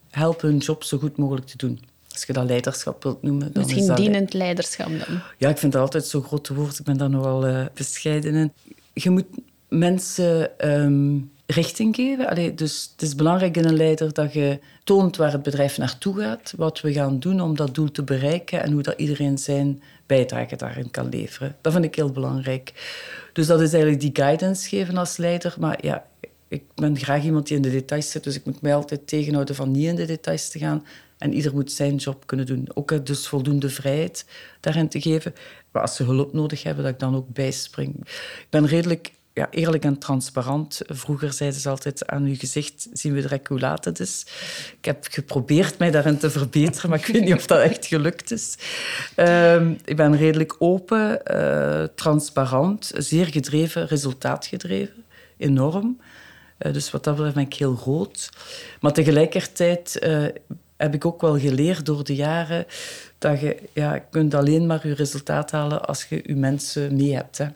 helpen 0.09 0.47
hun 0.49 0.57
job 0.57 0.83
zo 0.83 0.97
goed 0.97 1.17
mogelijk 1.17 1.47
te 1.47 1.57
doen. 1.57 1.91
Als 2.13 2.23
je 2.23 2.33
dat 2.33 2.45
leiderschap 2.45 3.03
wilt 3.03 3.21
noemen. 3.21 3.53
Dan 3.53 3.63
Misschien 3.63 3.87
dat 3.87 3.97
dienend 3.97 4.33
leiderschap 4.33 4.87
dan? 4.87 5.19
Ja, 5.37 5.49
ik 5.49 5.57
vind 5.57 5.71
dat 5.71 5.81
altijd 5.81 6.05
zo'n 6.05 6.23
grote 6.23 6.53
woord. 6.53 6.79
Ik 6.79 6.85
ben 6.85 6.97
daar 6.97 7.09
nogal 7.09 7.47
uh, 7.47 7.65
bescheiden 7.73 8.33
in. 8.33 8.53
Je 8.93 9.09
moet 9.09 9.25
mensen 9.67 10.49
um, 10.69 11.31
richting 11.45 11.95
geven. 11.95 12.27
Allee, 12.27 12.53
dus 12.53 12.89
het 12.91 13.01
is 13.01 13.15
belangrijk 13.15 13.57
in 13.57 13.65
een 13.65 13.75
leider 13.75 14.13
dat 14.13 14.33
je 14.33 14.59
toont 14.83 15.17
waar 15.17 15.31
het 15.31 15.43
bedrijf 15.43 15.77
naartoe 15.77 16.19
gaat, 16.19 16.53
wat 16.57 16.81
we 16.81 16.93
gaan 16.93 17.19
doen 17.19 17.41
om 17.41 17.55
dat 17.55 17.75
doel 17.75 17.91
te 17.91 18.03
bereiken 18.03 18.63
en 18.63 18.71
hoe 18.71 18.81
dat 18.81 18.99
iedereen 18.99 19.37
zijn 19.37 19.81
bijdrage 20.05 20.55
daarin 20.55 20.91
kan 20.91 21.09
leveren. 21.09 21.55
Dat 21.61 21.73
vind 21.73 21.85
ik 21.85 21.95
heel 21.95 22.11
belangrijk. 22.11 22.73
Dus 23.33 23.47
dat 23.47 23.61
is 23.61 23.73
eigenlijk 23.73 24.01
die 24.01 24.23
guidance 24.23 24.69
geven 24.69 24.97
als 24.97 25.17
leider. 25.17 25.55
Maar 25.59 25.85
ja, 25.85 26.05
ik 26.47 26.63
ben 26.75 26.97
graag 26.97 27.23
iemand 27.23 27.47
die 27.47 27.55
in 27.55 27.61
de 27.61 27.71
details 27.71 28.11
zit, 28.11 28.23
dus 28.23 28.35
ik 28.35 28.45
moet 28.45 28.61
mij 28.61 28.75
altijd 28.75 29.07
tegenhouden 29.07 29.55
van 29.55 29.71
niet 29.71 29.87
in 29.87 29.95
de 29.95 30.05
details 30.05 30.49
te 30.49 30.59
gaan. 30.59 30.85
En 31.23 31.33
ieder 31.33 31.53
moet 31.53 31.71
zijn 31.71 31.95
job 31.95 32.27
kunnen 32.27 32.45
doen. 32.45 32.67
Ook 32.73 33.05
dus 33.05 33.27
voldoende 33.27 33.69
vrijheid 33.69 34.25
daarin 34.59 34.87
te 34.87 35.01
geven. 35.01 35.33
Maar 35.71 35.81
als 35.81 35.95
ze 35.95 36.03
hulp 36.03 36.33
nodig 36.33 36.63
hebben, 36.63 36.83
dat 36.83 36.93
ik 36.93 36.99
dan 36.99 37.15
ook 37.15 37.27
bijspring. 37.29 37.99
Ik 38.39 38.47
ben 38.49 38.65
redelijk 38.65 39.11
ja, 39.33 39.47
eerlijk 39.51 39.83
en 39.83 39.97
transparant. 39.97 40.81
Vroeger 40.85 41.33
zeiden 41.33 41.59
ze 41.59 41.69
altijd 41.69 42.07
aan 42.07 42.23
uw 42.23 42.35
gezicht 42.35 42.87
zien 42.93 43.13
we 43.13 43.21
direct 43.21 43.47
hoe 43.47 43.59
laat 43.59 43.85
het 43.85 43.99
is. 43.99 44.25
Ik 44.77 44.85
heb 44.85 45.05
geprobeerd 45.09 45.77
mij 45.77 45.91
daarin 45.91 46.17
te 46.17 46.29
verbeteren, 46.29 46.89
maar 46.89 46.99
ik 46.99 47.05
weet 47.05 47.23
niet 47.23 47.33
of 47.33 47.45
dat 47.45 47.59
echt 47.59 47.85
gelukt 47.85 48.31
is. 48.31 48.57
Ehm, 49.15 49.73
ik 49.85 49.95
ben 49.95 50.17
redelijk 50.17 50.55
open, 50.59 51.21
uh, 51.31 51.83
transparant, 51.83 52.91
zeer 52.97 53.25
gedreven, 53.25 53.87
resultaatgedreven, 53.87 55.03
enorm. 55.37 56.01
Uh, 56.59 56.73
dus 56.73 56.91
wat 56.91 57.03
dat 57.03 57.15
betreft 57.15 57.35
ben 57.35 57.45
ik 57.45 57.53
heel 57.53 57.79
rood. 57.83 58.29
Maar 58.79 58.93
tegelijkertijd 58.93 59.99
heb 60.83 60.93
ik 60.93 61.05
ook 61.05 61.21
wel 61.21 61.39
geleerd 61.39 61.85
door 61.85 62.03
de 62.03 62.15
jaren 62.15 62.65
dat 63.17 63.39
je, 63.39 63.57
ja, 63.73 63.93
je 63.93 64.01
kunt 64.09 64.33
alleen 64.33 64.67
maar 64.67 64.87
je 64.87 64.93
resultaat 64.93 65.51
halen 65.51 65.85
als 65.85 66.05
je 66.05 66.21
je 66.25 66.35
mensen 66.35 66.95
mee 66.95 67.15
hebt. 67.15 67.37
Hè. 67.37 67.47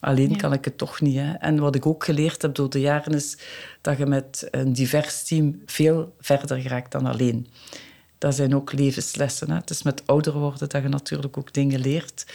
Alleen 0.00 0.36
kan 0.36 0.52
ik 0.52 0.64
het 0.64 0.78
toch 0.78 1.00
niet. 1.00 1.16
Hè. 1.16 1.32
En 1.32 1.58
wat 1.58 1.74
ik 1.74 1.86
ook 1.86 2.04
geleerd 2.04 2.42
heb 2.42 2.54
door 2.54 2.70
de 2.70 2.80
jaren 2.80 3.14
is 3.14 3.38
dat 3.80 3.98
je 3.98 4.06
met 4.06 4.48
een 4.50 4.72
divers 4.72 5.22
team 5.22 5.62
veel 5.66 6.14
verder 6.20 6.60
geraakt 6.60 6.92
dan 6.92 7.06
alleen. 7.06 7.46
Dat 8.18 8.34
zijn 8.34 8.54
ook 8.54 8.72
levenslessen. 8.72 9.50
Hè. 9.50 9.56
Het 9.56 9.70
is 9.70 9.82
met 9.82 10.02
ouder 10.06 10.32
worden 10.32 10.68
dat 10.68 10.82
je 10.82 10.88
natuurlijk 10.88 11.38
ook 11.38 11.52
dingen 11.52 11.80
leert. 11.80 12.26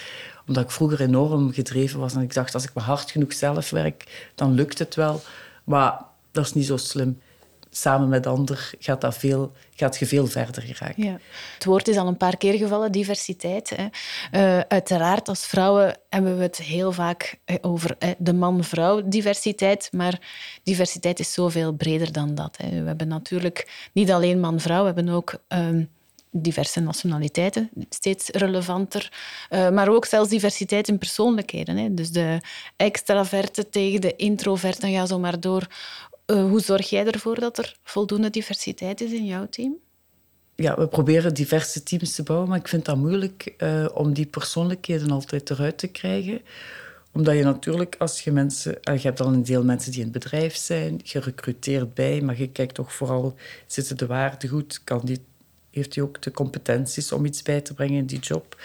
Omdat 0.47 0.63
ik 0.63 0.71
vroeger 0.71 1.01
enorm 1.01 1.53
gedreven 1.53 1.99
was 1.99 2.13
en 2.13 2.21
ik 2.21 2.33
dacht, 2.33 2.53
als 2.53 2.63
ik 2.63 2.73
maar 2.73 2.83
hard 2.83 3.11
genoeg 3.11 3.33
zelf 3.33 3.69
werk, 3.69 4.29
dan 4.35 4.53
lukt 4.53 4.79
het 4.79 4.95
wel. 4.95 5.21
Maar 5.63 5.99
dat 6.31 6.45
is 6.45 6.53
niet 6.53 6.65
zo 6.65 6.77
slim 6.77 7.19
samen 7.81 8.09
met 8.09 8.27
anderen 8.27 8.63
gaat, 8.79 9.01
dat 9.01 9.17
veel, 9.17 9.51
gaat 9.75 9.97
je 9.97 10.05
veel 10.05 10.27
verder 10.27 10.63
geraken. 10.63 11.03
Ja. 11.03 11.17
Het 11.53 11.65
woord 11.65 11.87
is 11.87 11.97
al 11.97 12.07
een 12.07 12.17
paar 12.17 12.37
keer 12.37 12.53
gevallen, 12.53 12.91
diversiteit. 12.91 13.73
Hè. 13.75 13.85
Uh, 14.31 14.59
uiteraard, 14.67 15.27
als 15.27 15.45
vrouwen 15.45 15.97
hebben 16.09 16.37
we 16.37 16.43
het 16.43 16.57
heel 16.57 16.91
vaak 16.91 17.39
eh, 17.45 17.55
over 17.61 17.95
hè, 17.99 18.13
de 18.17 18.33
man-vrouw 18.33 19.01
diversiteit, 19.05 19.89
maar 19.91 20.19
diversiteit 20.63 21.19
is 21.19 21.33
zoveel 21.33 21.71
breder 21.71 22.11
dan 22.11 22.35
dat. 22.35 22.57
Hè. 22.57 22.69
We 22.81 22.87
hebben 22.87 23.07
natuurlijk 23.07 23.89
niet 23.93 24.11
alleen 24.11 24.39
man-vrouw, 24.39 24.79
we 24.79 24.85
hebben 24.85 25.09
ook... 25.09 25.39
Ehm, 25.47 25.83
diverse 26.31 26.79
nationaliteiten, 26.79 27.69
steeds 27.89 28.29
relevanter. 28.29 29.11
Maar 29.49 29.89
ook 29.89 30.05
zelfs 30.05 30.29
diversiteit 30.29 30.87
in 30.87 30.97
persoonlijkheden. 30.97 31.77
Hè. 31.77 31.93
Dus 31.93 32.09
de 32.09 32.41
extraverte 32.75 33.69
tegen 33.69 34.01
de 34.01 34.15
introverte, 34.15 34.91
ga 34.91 35.05
zo 35.05 35.19
maar 35.19 35.39
door. 35.39 35.67
Uh, 36.27 36.49
hoe 36.49 36.59
zorg 36.59 36.89
jij 36.89 37.05
ervoor 37.05 37.39
dat 37.39 37.57
er 37.57 37.75
voldoende 37.83 38.29
diversiteit 38.29 39.01
is 39.01 39.11
in 39.11 39.25
jouw 39.25 39.47
team? 39.49 39.75
Ja, 40.55 40.75
we 40.75 40.87
proberen 40.87 41.33
diverse 41.33 41.83
teams 41.83 42.15
te 42.15 42.23
bouwen, 42.23 42.49
maar 42.49 42.57
ik 42.57 42.67
vind 42.67 42.85
dat 42.85 42.97
moeilijk 42.97 43.53
uh, 43.57 43.85
om 43.93 44.13
die 44.13 44.25
persoonlijkheden 44.25 45.11
altijd 45.11 45.49
eruit 45.49 45.77
te 45.77 45.87
krijgen. 45.87 46.41
Omdat 47.11 47.35
je 47.35 47.43
natuurlijk, 47.43 47.95
als 47.99 48.21
je 48.21 48.31
mensen... 48.31 48.77
Uh, 48.89 48.95
je 48.95 49.07
hebt 49.07 49.19
al 49.19 49.27
een 49.27 49.43
deel 49.43 49.63
mensen 49.63 49.91
die 49.91 49.99
in 49.99 50.09
het 50.13 50.23
bedrijf 50.23 50.55
zijn, 50.55 50.99
je 51.03 51.19
recruteert 51.19 51.93
bij, 51.93 52.21
maar 52.21 52.37
je 52.37 52.49
kijkt 52.49 52.75
toch 52.75 52.93
vooral, 52.93 53.35
zitten 53.65 53.97
de 53.97 54.05
waarden 54.05 54.49
goed? 54.49 54.81
Heeft 55.71 55.95
hij 55.95 56.03
ook 56.03 56.21
de 56.21 56.31
competenties 56.31 57.11
om 57.11 57.25
iets 57.25 57.41
bij 57.41 57.61
te 57.61 57.73
brengen 57.73 57.97
in 57.97 58.05
die 58.05 58.19
job? 58.19 58.57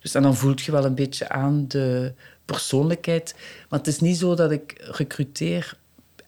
Dus 0.00 0.14
en 0.14 0.22
dan 0.22 0.36
voelt 0.36 0.60
je 0.60 0.72
wel 0.72 0.84
een 0.84 0.94
beetje 0.94 1.28
aan 1.28 1.64
de 1.68 2.12
persoonlijkheid. 2.44 3.34
Maar 3.68 3.78
het 3.78 3.88
is 3.88 4.00
niet 4.00 4.18
zo 4.18 4.34
dat 4.34 4.50
ik 4.50 4.74
recruteer 4.78 5.76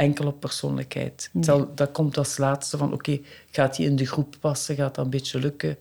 enkel 0.01 0.27
op 0.27 0.41
persoonlijkheid. 0.41 1.31
dat 1.75 1.93
komt 1.93 2.19
als 2.19 2.37
laatste 2.37 2.77
van, 2.77 2.93
oké, 2.93 3.21
gaat 3.51 3.77
hij 3.77 3.87
in 3.87 3.97
de 3.97 4.07
groep 4.07 4.37
passen? 4.41 4.75
Gaat 4.75 4.95
dat 4.95 5.05
een 5.05 5.11
beetje 5.11 5.39
lukken? 5.39 5.77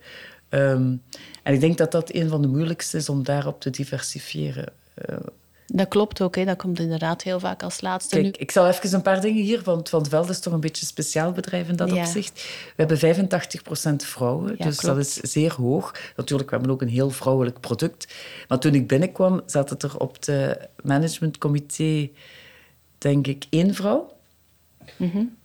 Ehm, 0.49 0.95
en 1.43 1.53
ik 1.53 1.59
denk 1.59 1.77
dat 1.77 1.91
dat 1.91 2.13
een 2.13 2.29
van 2.29 2.41
de 2.41 2.47
moeilijkste 2.47 2.97
is 2.97 3.09
om 3.09 3.23
daarop 3.23 3.61
te 3.61 3.69
diversifiëren. 3.69 4.73
Uh, 5.09 5.17
dat 5.65 5.87
klopt 5.87 6.21
ook, 6.21 6.35
hè. 6.35 6.45
dat 6.45 6.57
komt 6.57 6.79
inderdaad 6.79 7.21
heel 7.21 7.39
vaak 7.39 7.63
als 7.63 7.81
laatste. 7.81 8.21
Kijk, 8.21 8.37
ik 8.37 8.51
zal 8.51 8.67
even 8.67 8.93
een 8.93 9.01
paar 9.01 9.21
dingen 9.21 9.43
hier, 9.43 9.61
want 9.63 9.89
Van 9.89 10.05
Veld 10.05 10.29
is 10.29 10.39
toch 10.39 10.53
een 10.53 10.59
beetje 10.59 10.81
een 10.81 10.87
speciaal 10.87 11.31
bedrijf 11.31 11.67
in 11.67 11.75
dat 11.75 11.91
opzicht. 11.91 12.43
We 12.75 12.85
hebben 12.85 12.97
85% 12.97 14.05
vrouwen, 14.05 14.55
dus 14.57 14.77
dat 14.77 14.97
is 14.97 15.13
zeer 15.13 15.53
hoog. 15.53 15.95
Natuurlijk, 16.15 16.49
we 16.49 16.55
hebben 16.55 16.73
ook 16.73 16.81
een 16.81 16.87
heel 16.87 17.09
vrouwelijk 17.09 17.59
product. 17.59 18.15
Maar 18.47 18.59
toen 18.59 18.73
ik 18.73 18.87
binnenkwam, 18.87 19.41
zat 19.45 19.69
het 19.69 19.83
er 19.83 19.97
op 19.97 20.15
het 20.19 20.57
managementcomité 20.83 22.09
denk 22.99 23.27
ik, 23.27 23.45
één 23.49 23.73
vrouw. 23.73 24.13
Mm 24.97 25.37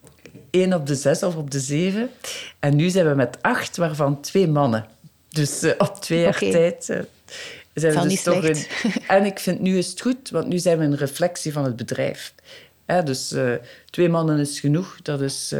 Eén 0.50 0.74
op 0.74 0.86
de 0.86 0.94
zes 0.94 1.22
of 1.22 1.36
op 1.36 1.50
de 1.50 1.60
zeven. 1.60 2.10
En 2.58 2.76
nu 2.76 2.88
zijn 2.88 3.08
we 3.08 3.14
met 3.14 3.38
acht, 3.40 3.76
waarvan 3.76 4.20
twee 4.20 4.48
mannen. 4.48 4.86
Dus 5.28 5.62
uh, 5.62 5.72
op 5.78 5.96
twee 6.00 6.20
jaar 6.20 6.38
tijd 6.38 6.88
uh, 6.88 6.98
zijn 7.74 8.02
we 8.02 8.08
dus 8.08 8.22
toch 8.22 8.44
een... 8.44 8.66
En 9.08 9.24
ik 9.24 9.38
vind 9.38 9.60
nu 9.60 9.78
is 9.78 9.88
het 9.88 10.00
goed, 10.00 10.30
want 10.30 10.46
nu 10.46 10.58
zijn 10.58 10.78
we 10.78 10.84
een 10.84 10.96
reflectie 10.96 11.52
van 11.52 11.64
het 11.64 11.76
bedrijf. 11.76 12.34
dus 13.04 13.32
uh, 13.32 13.54
twee 13.90 14.08
mannen 14.08 14.38
is 14.38 14.60
genoeg. 14.60 14.96
Dat 15.02 15.20
is 15.20 15.54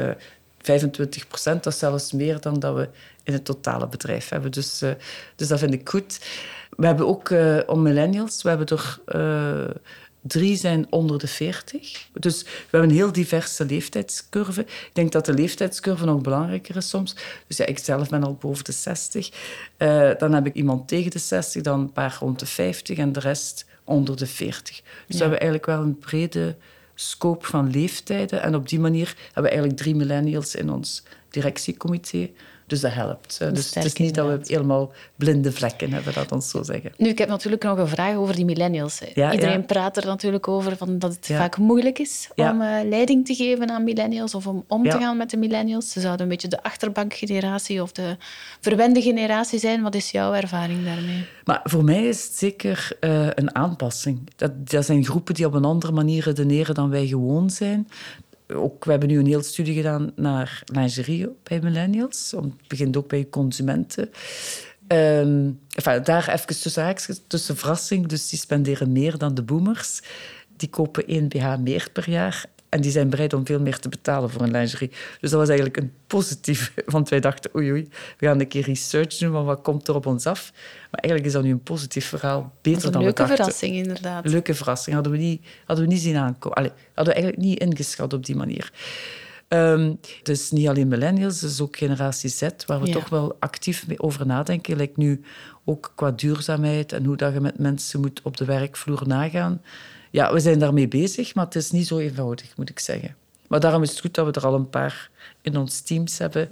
25 0.61 1.29
procent. 1.29 1.65
Dat 1.65 1.73
is 1.73 1.79
zelfs 1.79 2.13
meer 2.13 2.41
dan 2.41 2.59
dat 2.59 2.75
we 2.75 2.89
in 3.23 3.33
het 3.33 3.45
totale 3.45 3.89
bedrijf 3.89 4.29
hebben. 4.29 4.53
Dus, 4.53 4.79
dus 5.37 5.49
dat 5.49 5.59
vind 5.59 5.73
ik 5.75 5.89
goed. 5.89 6.21
We 6.77 6.87
hebben 6.87 7.07
ook 7.07 7.35
om 7.67 7.83
millennials, 7.83 8.43
we 8.43 8.49
hebben 8.49 8.67
er 8.67 9.01
Drie 10.27 10.57
zijn 10.57 10.87
onder 10.91 11.19
de 11.19 11.27
40. 11.27 12.09
Dus 12.13 12.43
we 12.43 12.49
hebben 12.71 12.91
een 12.91 12.97
heel 12.97 13.13
diverse 13.13 13.65
leeftijdscurve. 13.65 14.61
Ik 14.61 14.91
denk 14.93 15.13
dat 15.13 15.27
de 15.27 15.35
leeftijdscurve 15.35 16.05
nog 16.05 16.21
belangrijker 16.21 16.77
is 16.77 16.89
soms. 16.89 17.17
Dus 17.47 17.57
ja, 17.57 17.67
ik 17.67 17.79
zelf 17.79 18.09
ben 18.09 18.25
al 18.25 18.35
boven 18.35 18.65
de 18.65 18.73
60. 18.73 19.31
Uh, 19.79 20.11
eh, 20.11 20.19
dan 20.19 20.33
heb 20.33 20.47
ik 20.47 20.55
iemand 20.55 20.89
tegen 20.89 21.11
de 21.11 21.19
60, 21.19 21.63
dan 21.63 21.81
een 21.81 21.93
paar 21.93 22.17
rond 22.21 22.39
de 22.39 22.47
50 22.47 22.99
en 22.99 23.13
de 23.13 23.21
rest 23.21 23.67
onder 23.85 24.17
de 24.17 24.27
40. 24.27 24.83
Dus 25.07 25.17
we 25.17 25.23
hebben 25.23 25.41
eigenlijk 25.41 25.71
wel 25.71 25.81
een 25.81 25.99
brede 25.99 26.57
scope 26.95 27.47
van 27.47 27.71
leeftijden. 27.71 28.43
En 28.43 28.55
op 28.55 28.69
die 28.69 28.81
manier 28.81 29.15
hebben 29.25 29.43
we 29.43 29.49
eigenlijk 29.49 29.79
drie 29.79 29.95
millennials 29.95 30.55
in 30.55 30.71
ons 30.71 31.03
directiecomité. 31.31 32.31
Dus 32.67 32.81
dat 32.81 32.93
helpt. 32.93 33.39
Dus 33.39 33.75
het 33.75 33.85
is 33.85 33.93
niet 33.93 34.15
dat 34.15 34.27
we 34.27 34.41
helemaal 34.43 34.93
blinde 35.17 35.53
vlekken 35.53 35.93
hebben, 35.93 36.15
dat 36.15 36.33
ons 36.33 36.51
zo 36.51 36.63
zeggen. 36.63 36.93
Nu, 36.97 37.09
ik 37.09 37.19
heb 37.19 37.29
natuurlijk 37.29 37.63
nog 37.63 37.79
een 37.79 37.89
vraag 37.89 38.17
over 38.17 38.35
die 38.35 38.45
millennials. 38.45 39.01
Iedereen 39.15 39.65
praat 39.65 39.97
er 39.97 40.07
natuurlijk 40.07 40.49
over 40.49 40.77
van 40.77 40.99
dat 40.99 41.15
het 41.15 41.27
vaak 41.27 41.59
moeilijk 41.59 41.99
is 41.99 42.29
om 42.35 42.61
uh, 42.61 42.69
leiding 42.85 43.27
te 43.27 43.35
geven 43.35 43.71
aan 43.71 43.85
millennials 43.85 44.35
of 44.35 44.47
om 44.47 44.65
om 44.69 44.83
te 44.83 44.99
gaan 44.99 45.17
met 45.17 45.31
de 45.31 45.37
millennials. 45.37 45.91
Ze 45.91 46.01
zouden 46.01 46.23
een 46.23 46.29
beetje 46.29 46.49
de 46.49 46.63
achterbankgeneratie 46.63 47.83
of 47.83 47.93
de 47.93 48.17
verwende 48.61 49.03
generatie 49.03 49.59
zijn. 49.59 49.83
Wat 49.83 49.95
is 49.95 50.11
jouw 50.11 50.33
ervaring 50.33 50.85
daarmee? 50.85 51.25
Maar 51.45 51.61
voor 51.65 51.85
mij 51.85 52.07
is 52.07 52.25
het 52.25 52.37
zeker 52.37 52.89
uh, 53.01 53.27
een 53.35 53.55
aanpassing. 53.55 54.21
Dat, 54.37 54.71
dat 54.71 54.85
zijn 54.85 55.05
groepen 55.05 55.35
die 55.35 55.47
op 55.47 55.55
een 55.55 55.65
andere 55.65 55.93
manier 55.93 56.25
redeneren 56.25 56.75
dan 56.75 56.91
wij 56.91 57.07
gewoon 57.07 57.51
zijn 57.51 57.89
ook, 58.49 58.85
we 58.85 58.91
hebben 58.91 59.09
nu 59.09 59.19
een 59.19 59.27
hele 59.27 59.43
studie 59.43 59.75
gedaan 59.75 60.13
naar 60.17 60.63
lingerie 60.65 61.29
bij 61.43 61.61
millennials. 61.61 62.31
Het 62.37 62.69
begint 62.69 62.97
ook 62.97 63.09
bij 63.09 63.27
consumenten. 63.31 64.11
Um, 64.89 65.61
enfin, 65.69 66.03
daar 66.03 66.29
even 66.29 66.47
tussen 66.47 66.97
tussen 67.27 67.57
verrassing. 67.57 68.07
Dus 68.07 68.29
die 68.29 68.39
spenderen 68.39 68.93
meer 68.93 69.19
dan 69.19 69.35
de 69.35 69.43
boomers. 69.43 70.03
Die 70.57 70.69
kopen 70.69 71.07
één 71.07 71.29
BH 71.29 71.57
meer 71.59 71.89
per 71.93 72.11
jaar. 72.11 72.45
En 72.75 72.81
die 72.81 72.91
zijn 72.91 73.11
bereid 73.11 73.33
om 73.33 73.47
veel 73.47 73.61
meer 73.61 73.79
te 73.79 73.89
betalen 73.89 74.31
voor 74.31 74.43
een 74.43 74.51
lingerie. 74.51 74.91
Dus 75.21 75.31
dat 75.31 75.39
was 75.39 75.49
eigenlijk 75.49 75.77
een 75.77 75.93
positief. 76.07 76.75
Want 76.87 77.09
wij 77.09 77.21
dachten, 77.21 77.51
oei 77.57 77.71
oei, 77.71 77.89
we 78.19 78.27
gaan 78.27 78.41
een 78.41 78.49
keer 78.49 78.65
research 78.65 79.17
doen, 79.17 79.33
van 79.33 79.45
wat 79.45 79.63
komt 79.63 79.89
er 79.89 79.95
op 79.95 80.07
ons 80.07 80.27
af? 80.27 80.53
Maar 80.91 81.01
eigenlijk 81.01 81.25
is 81.25 81.33
dat 81.33 81.43
nu 81.43 81.51
een 81.51 81.63
positief 81.63 82.07
verhaal. 82.07 82.53
Beter 82.63 82.93
dan 82.93 83.05
we 83.05 83.13
dachten. 83.13 83.27
Leuke 83.27 83.43
verrassing, 83.43 83.75
inderdaad. 83.75 84.29
Leuke 84.29 84.55
verrassing. 84.55 84.95
Hadden 84.95 85.13
we 85.13 85.19
niet, 85.19 85.47
hadden 85.65 85.85
we 85.85 85.93
niet 85.93 86.01
zien 86.01 86.17
aankomen. 86.17 86.57
Allee, 86.57 86.73
hadden 86.95 87.15
we 87.15 87.21
eigenlijk 87.21 87.43
niet 87.49 87.59
ingeschat 87.59 88.13
op 88.13 88.27
die 88.27 88.37
manier. 88.37 88.73
Um, 89.49 89.99
dus 90.23 90.51
niet 90.51 90.69
alleen 90.69 90.89
millennials, 90.89 91.41
dus 91.41 91.61
ook 91.61 91.77
generatie 91.77 92.31
Z, 92.31 92.49
waar 92.67 92.81
we 92.81 92.91
toch 92.91 93.09
wel 93.09 93.37
actief 93.39 93.87
mee 93.87 94.01
over 94.01 94.27
nadenken. 94.27 94.77
Lijkt 94.77 94.97
nu 94.97 95.21
ook 95.65 95.93
qua 95.95 96.11
duurzaamheid 96.11 96.93
en 96.93 97.05
hoe 97.05 97.17
dat 97.17 97.33
je 97.33 97.41
met 97.41 97.59
mensen 97.59 98.01
moet 98.01 98.21
op 98.23 98.37
de 98.37 98.45
werkvloer 98.45 99.03
nagaan 99.07 99.61
ja, 100.15 100.33
we 100.33 100.41
zijn 100.41 100.59
daarmee 100.59 100.89
bezig, 100.89 101.35
maar 101.35 101.45
het 101.45 101.55
is 101.55 101.71
niet 101.71 101.87
zo 101.87 101.99
eenvoudig, 101.99 102.57
moet 102.57 102.71
ik 102.71 102.79
zeggen. 102.79 103.17
Maar 103.49 103.61
daarom 103.61 103.83
is 103.83 103.91
het 103.91 104.01
goed 104.01 104.15
dat 104.15 104.27
we 104.27 104.41
er 104.41 104.47
al 104.47 104.55
een 104.55 104.71
paar 104.71 105.11
in 105.43 105.57
ons 105.57 105.81
teams 105.81 106.19
hebben. 106.19 106.51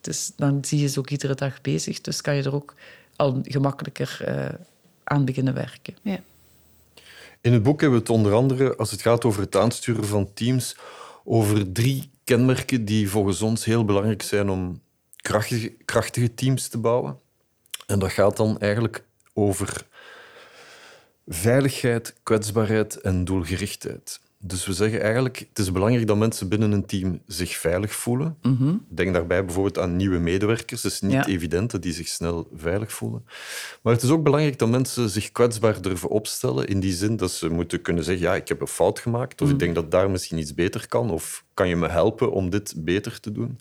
Dus 0.00 0.32
dan 0.36 0.64
zie 0.64 0.80
je 0.80 0.88
ze 0.88 0.98
ook 0.98 1.10
iedere 1.10 1.34
dag 1.34 1.60
bezig. 1.60 2.00
Dus 2.00 2.20
kan 2.20 2.34
je 2.34 2.42
er 2.42 2.54
ook 2.54 2.74
al 3.16 3.40
gemakkelijker 3.42 4.24
uh, 4.28 4.48
aan 5.04 5.24
beginnen 5.24 5.54
werken. 5.54 5.96
Ja. 6.02 6.20
In 7.40 7.52
het 7.52 7.62
boek 7.62 7.80
hebben 7.80 7.98
we 7.98 8.04
het 8.04 8.14
onder 8.14 8.32
andere, 8.32 8.76
als 8.76 8.90
het 8.90 9.02
gaat 9.02 9.24
over 9.24 9.40
het 9.40 9.56
aansturen 9.56 10.04
van 10.04 10.32
teams, 10.34 10.76
over 11.24 11.72
drie 11.72 12.10
kenmerken 12.24 12.84
die 12.84 13.10
volgens 13.10 13.42
ons 13.42 13.64
heel 13.64 13.84
belangrijk 13.84 14.22
zijn 14.22 14.50
om 14.50 14.80
krachtige, 15.16 15.68
krachtige 15.84 16.34
teams 16.34 16.68
te 16.68 16.78
bouwen. 16.78 17.18
En 17.86 17.98
dat 17.98 18.12
gaat 18.12 18.36
dan 18.36 18.58
eigenlijk 18.58 19.04
over 19.32 19.90
Veiligheid, 21.36 22.14
kwetsbaarheid 22.22 23.00
en 23.00 23.24
doelgerichtheid. 23.24 24.20
Dus 24.44 24.66
we 24.66 24.72
zeggen 24.72 25.00
eigenlijk, 25.02 25.38
het 25.48 25.58
is 25.58 25.72
belangrijk 25.72 26.06
dat 26.06 26.16
mensen 26.16 26.48
binnen 26.48 26.72
een 26.72 26.86
team 26.86 27.20
zich 27.26 27.56
veilig 27.56 27.92
voelen. 27.94 28.36
Denk 28.88 29.12
daarbij 29.14 29.44
bijvoorbeeld 29.44 29.78
aan 29.78 29.96
nieuwe 29.96 30.18
medewerkers. 30.18 30.82
Het 30.82 30.92
is 30.92 31.00
niet 31.00 31.12
Ja. 31.12 31.26
evident 31.26 31.70
dat 31.70 31.82
die 31.82 31.92
zich 31.92 32.08
snel 32.08 32.48
veilig 32.56 32.92
voelen. 32.92 33.24
Maar 33.82 33.92
het 33.92 34.02
is 34.02 34.10
ook 34.10 34.22
belangrijk 34.22 34.58
dat 34.58 34.68
mensen 34.68 35.08
zich 35.10 35.32
kwetsbaar 35.32 35.82
durven 35.82 36.08
opstellen. 36.08 36.66
In 36.66 36.80
die 36.80 36.92
zin 36.92 37.16
dat 37.16 37.30
ze 37.30 37.48
moeten 37.48 37.82
kunnen 37.82 38.04
zeggen, 38.04 38.24
ja, 38.26 38.34
ik 38.34 38.48
heb 38.48 38.60
een 38.60 38.66
fout 38.66 38.98
gemaakt. 38.98 39.40
Of 39.42 39.50
ik 39.50 39.58
denk 39.58 39.74
dat 39.74 39.90
daar 39.90 40.10
misschien 40.10 40.38
iets 40.38 40.54
beter 40.54 40.88
kan. 40.88 41.10
Of 41.10 41.44
kan 41.54 41.68
je 41.68 41.76
me 41.76 41.88
helpen 41.88 42.32
om 42.32 42.50
dit 42.50 42.74
beter 42.76 43.20
te 43.20 43.32
doen? 43.32 43.58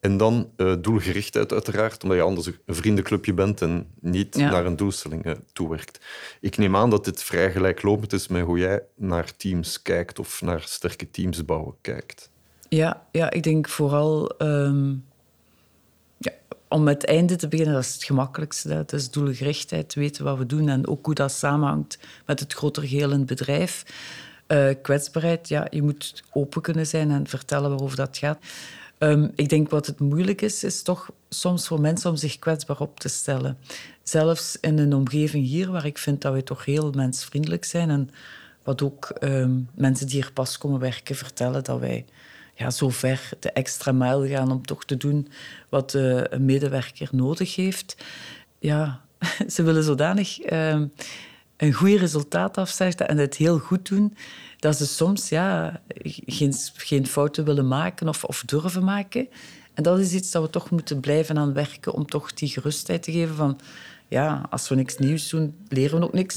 En 0.00 0.16
dan 0.16 0.50
eh, 0.56 0.74
doelgerichtheid 0.80 1.52
uiteraard, 1.52 2.02
omdat 2.02 2.18
je 2.18 2.24
anders 2.24 2.46
een 2.46 2.74
vriendenclubje 2.74 3.34
bent 3.34 3.60
en 3.62 3.86
niet 4.00 4.36
Ja. 4.36 4.50
naar 4.50 4.66
een 4.66 4.76
doelstelling 4.76 5.24
eh, 5.24 5.32
toewerkt. 5.52 6.00
Ik 6.40 6.56
neem 6.56 6.76
aan 6.76 6.90
dat 6.90 7.04
dit 7.04 7.22
vrij 7.22 7.52
gelijklopend 7.52 8.12
is 8.12 8.28
met 8.28 8.42
hoe 8.42 8.58
jij 8.58 8.82
naar 8.96 9.36
teams 9.36 9.82
kijkt 9.82 10.18
of 10.18 10.40
naar 10.42 10.62
sterke 10.66 11.10
teams 11.10 11.44
bouwen 11.44 11.74
kijkt. 11.80 12.30
Ja, 12.68 13.06
ja 13.12 13.30
ik 13.30 13.42
denk 13.42 13.68
vooral 13.68 14.28
ehm, 14.38 14.90
ja, 16.18 16.32
om 16.68 16.82
met 16.82 16.94
het 17.02 17.10
einde 17.10 17.36
te 17.36 17.48
beginnen, 17.48 17.74
dat 17.74 17.84
is 17.84 17.94
het 17.94 18.04
gemakkelijkste. 18.04 18.72
Het 18.72 18.92
is 18.92 19.10
doelgerichtheid, 19.10 19.94
weten 19.94 20.24
wat 20.24 20.38
we 20.38 20.46
doen 20.46 20.68
en 20.68 20.86
ook 20.88 21.06
hoe 21.06 21.14
dat 21.14 21.32
samenhangt 21.32 21.98
met 22.26 22.40
het 22.40 22.52
grotere 22.52 22.86
geheel 22.86 23.10
in 23.10 23.18
het 23.18 23.26
bedrijf. 23.26 23.84
Eh, 24.50 24.68
kwetsbaarheid, 24.82 25.48
ja, 25.48 25.66
je 25.70 25.82
moet 25.82 26.22
open 26.32 26.62
kunnen 26.62 26.86
zijn 26.86 27.10
en 27.10 27.26
vertellen 27.26 27.70
waarover 27.70 27.96
dat 27.96 28.18
gaat. 28.18 28.38
Ehm, 28.98 29.28
ik 29.34 29.48
denk 29.48 29.70
wat 29.70 29.86
het 29.86 30.00
moeilijk 30.00 30.42
is, 30.42 30.64
is 30.64 30.82
toch 30.82 31.10
soms 31.28 31.66
voor 31.66 31.80
mensen 31.80 32.10
om 32.10 32.16
zich 32.16 32.38
kwetsbaar 32.38 32.80
op 32.80 33.00
te 33.00 33.08
stellen. 33.08 33.58
Zelfs 34.02 34.58
in 34.60 34.78
een 34.78 34.94
omgeving 34.94 35.46
hier, 35.46 35.70
waar 35.70 35.86
ik 35.86 35.98
vind 35.98 36.22
dat 36.22 36.34
we 36.34 36.42
toch 36.42 36.64
heel 36.64 36.90
mensvriendelijk 36.90 37.64
zijn 37.64 37.90
en 37.90 38.10
wat 38.62 38.82
ook 38.82 39.08
ehm, 39.08 39.58
mensen 39.74 40.06
die 40.06 40.14
hier 40.14 40.32
pas 40.32 40.58
komen 40.58 40.80
werken 40.80 41.16
vertellen 41.16 41.64
dat 41.64 41.80
wij 41.80 42.04
ja, 42.54 42.70
zo 42.70 42.88
ver 42.88 43.28
de 43.40 43.52
extra 43.52 43.92
mijl 43.92 44.26
gaan 44.26 44.52
om 44.52 44.66
toch 44.66 44.84
te 44.84 44.96
doen 44.96 45.28
wat 45.68 45.92
een 45.92 46.44
medewerker 46.44 47.08
nodig 47.12 47.56
heeft. 47.56 47.96
Ja, 48.58 49.00
ze 49.54 49.62
willen 49.62 49.82
zodanig 49.82 50.40
ehm, 50.40 50.86
een 51.60 51.72
goed 51.72 51.98
resultaat 51.98 52.58
afzetten 52.58 53.08
en 53.08 53.18
het 53.18 53.36
heel 53.36 53.58
goed 53.58 53.88
doen, 53.88 54.16
dat 54.58 54.76
ze 54.76 54.86
soms 54.86 55.28
ja, 55.28 55.80
geen, 56.26 56.54
geen 56.76 57.06
fouten 57.06 57.44
willen 57.44 57.68
maken 57.68 58.08
of, 58.08 58.24
of 58.24 58.42
durven 58.46 58.84
maken. 58.84 59.28
En 59.74 59.82
dat 59.82 59.98
is 59.98 60.12
iets 60.12 60.30
dat 60.30 60.42
we 60.42 60.50
toch 60.50 60.70
moeten 60.70 61.00
blijven 61.00 61.38
aan 61.38 61.52
werken 61.52 61.92
om 61.92 62.06
toch 62.06 62.34
die 62.34 62.48
gerustheid 62.48 63.02
te 63.02 63.12
geven 63.12 63.34
van 63.34 63.58
ja, 64.08 64.46
als 64.50 64.68
we 64.68 64.74
niks 64.74 64.98
nieuws 64.98 65.28
doen, 65.28 65.54
leren 65.68 65.98
we 65.98 66.04
ook 66.04 66.12
niks. 66.12 66.36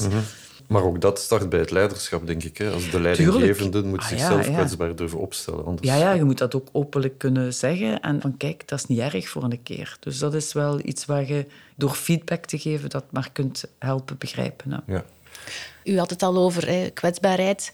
Maar 0.66 0.82
ook 0.82 1.00
dat 1.00 1.18
start 1.18 1.48
bij 1.48 1.58
het 1.58 1.70
leiderschap, 1.70 2.26
denk 2.26 2.42
ik. 2.42 2.58
Hè. 2.58 2.70
Als 2.70 2.90
de 2.90 3.00
leidinggevende 3.00 3.82
moet 3.82 3.98
Ah, 4.00 4.10
ja, 4.10 4.16
zichzelf 4.16 4.46
ja. 4.46 4.52
kwetsbaar 4.52 4.96
durven 4.96 5.18
opstellen. 5.18 5.64
Anders... 5.64 5.88
Ja, 5.88 5.96
ja, 5.96 6.12
je 6.12 6.24
moet 6.24 6.38
dat 6.38 6.54
ook 6.54 6.68
openlijk 6.72 7.18
kunnen 7.18 7.54
zeggen. 7.54 8.00
En 8.00 8.20
van 8.20 8.36
kijk, 8.36 8.68
dat 8.68 8.78
is 8.78 8.86
niet 8.86 8.98
erg 8.98 9.28
voor 9.28 9.42
een 9.42 9.62
keer. 9.62 9.96
Dus 10.00 10.18
dat 10.18 10.34
is 10.34 10.52
wel 10.52 10.80
iets 10.84 11.04
waar 11.04 11.26
je 11.28 11.46
door 11.76 11.90
feedback 11.94 12.44
te 12.44 12.58
geven 12.58 12.90
dat 12.90 13.04
maar 13.10 13.28
kunt 13.32 13.64
helpen 13.78 14.18
begrijpen. 14.18 14.70
hè. 14.70 14.92
Ja. 14.94 15.04
U 15.84 15.98
had 15.98 16.10
het 16.10 16.22
al 16.22 16.36
over 16.36 16.66
hè, 16.68 16.88
kwetsbaarheid. 16.90 17.72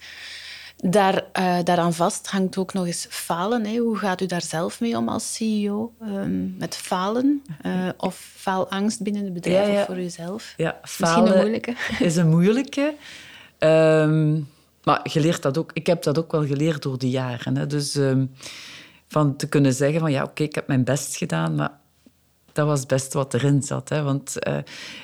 Daar, 0.82 1.24
eh, 1.32 1.58
daaraan 1.64 1.94
vast 1.94 2.26
hangt 2.26 2.56
ook 2.56 2.72
nog 2.72 2.86
eens 2.86 3.06
falen. 3.10 3.66
Hè. 3.66 3.76
Hoe 3.76 3.96
gaat 3.96 4.20
u 4.20 4.26
daar 4.26 4.42
zelf 4.42 4.80
mee 4.80 4.96
om 4.96 5.08
als 5.08 5.34
CEO? 5.34 5.92
Ehm, 6.00 6.56
met 6.56 6.76
falen 6.76 7.42
eh, 7.62 7.88
of 7.96 8.32
faalangst 8.36 9.02
binnen 9.02 9.24
het 9.24 9.32
bedrijf 9.32 9.66
Ja, 9.66 9.72
ja. 9.72 9.80
of 9.80 9.86
voor 9.86 9.98
uzelf? 9.98 10.54
Ja, 10.56 10.78
Misschien 10.80 11.06
falen 11.06 11.32
een 11.32 11.38
moeilijke. 11.38 11.74
is 12.04 12.16
een 12.16 12.28
moeilijke. 12.28 12.94
Ehm, 13.58 14.40
maar 14.82 15.00
je 15.12 15.20
leert 15.20 15.42
dat 15.42 15.58
ook. 15.58 15.70
Ik 15.74 15.86
heb 15.86 16.02
dat 16.02 16.18
ook 16.18 16.32
wel 16.32 16.46
geleerd 16.46 16.82
door 16.82 16.98
de 16.98 17.10
jaren. 17.10 17.56
Hè. 17.56 17.66
Dus 17.66 17.94
ehm, 17.94 18.26
van 19.08 19.36
te 19.36 19.48
kunnen 19.48 19.72
zeggen 19.72 20.00
van 20.00 20.12
ja, 20.12 20.22
oké, 20.22 20.42
ik 20.42 20.54
heb 20.54 20.66
mijn 20.66 20.84
best 20.84 21.16
gedaan, 21.16 21.54
maar 21.54 21.78
dat 22.52 22.66
was 22.66 22.78
het 22.78 22.88
beste 22.88 23.18
wat 23.18 23.34
erin 23.34 23.62
zat. 23.62 23.88
Hè. 23.88 24.02
Want 24.02 24.38
eh, 24.38 24.58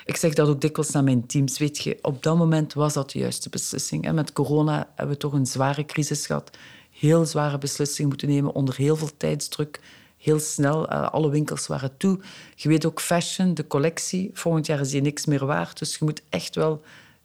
ik 0.04 0.16
zeg 0.16 0.34
dat 0.34 0.48
ook 0.48 0.60
dikwijls 0.60 0.90
naar 0.90 1.04
mijn 1.04 1.26
teams. 1.26 1.58
Weet 1.58 1.78
je, 1.78 1.98
op 2.02 2.22
dat 2.22 2.36
moment 2.36 2.72
was 2.74 2.92
dat 2.92 3.10
de 3.10 3.18
juiste 3.18 3.48
beslissing. 3.48 4.12
Met 4.12 4.32
corona 4.32 4.88
hebben 4.94 5.14
we 5.14 5.20
toch 5.20 5.32
een 5.32 5.46
zware 5.46 5.84
crisis 5.84 6.26
gehad. 6.26 6.56
Heel 6.90 7.24
zware 7.24 7.58
beslissingen 7.58 8.08
moeten 8.08 8.28
nemen 8.28 8.54
onder 8.54 8.76
heel 8.76 8.96
veel 8.96 9.10
tijdsdruk. 9.16 9.80
Heel 10.16 10.38
snel, 10.38 10.88
eh, 10.88 11.10
alle 11.10 11.30
winkels 11.30 11.66
waren 11.66 11.96
toe. 11.96 12.20
Je 12.54 12.68
weet 12.68 12.86
ook 12.86 13.00
fashion, 13.00 13.54
de 13.54 13.66
collectie. 13.66 14.30
Volgend 14.32 14.66
jaar 14.66 14.80
is 14.80 14.90
die 14.90 15.00
niks 15.00 15.26
meer 15.26 15.46
waard. 15.46 15.78
Dus 15.78 15.96
je 15.98 16.04
moet 16.04 16.22
echt 16.28 16.54
wel 16.54 16.82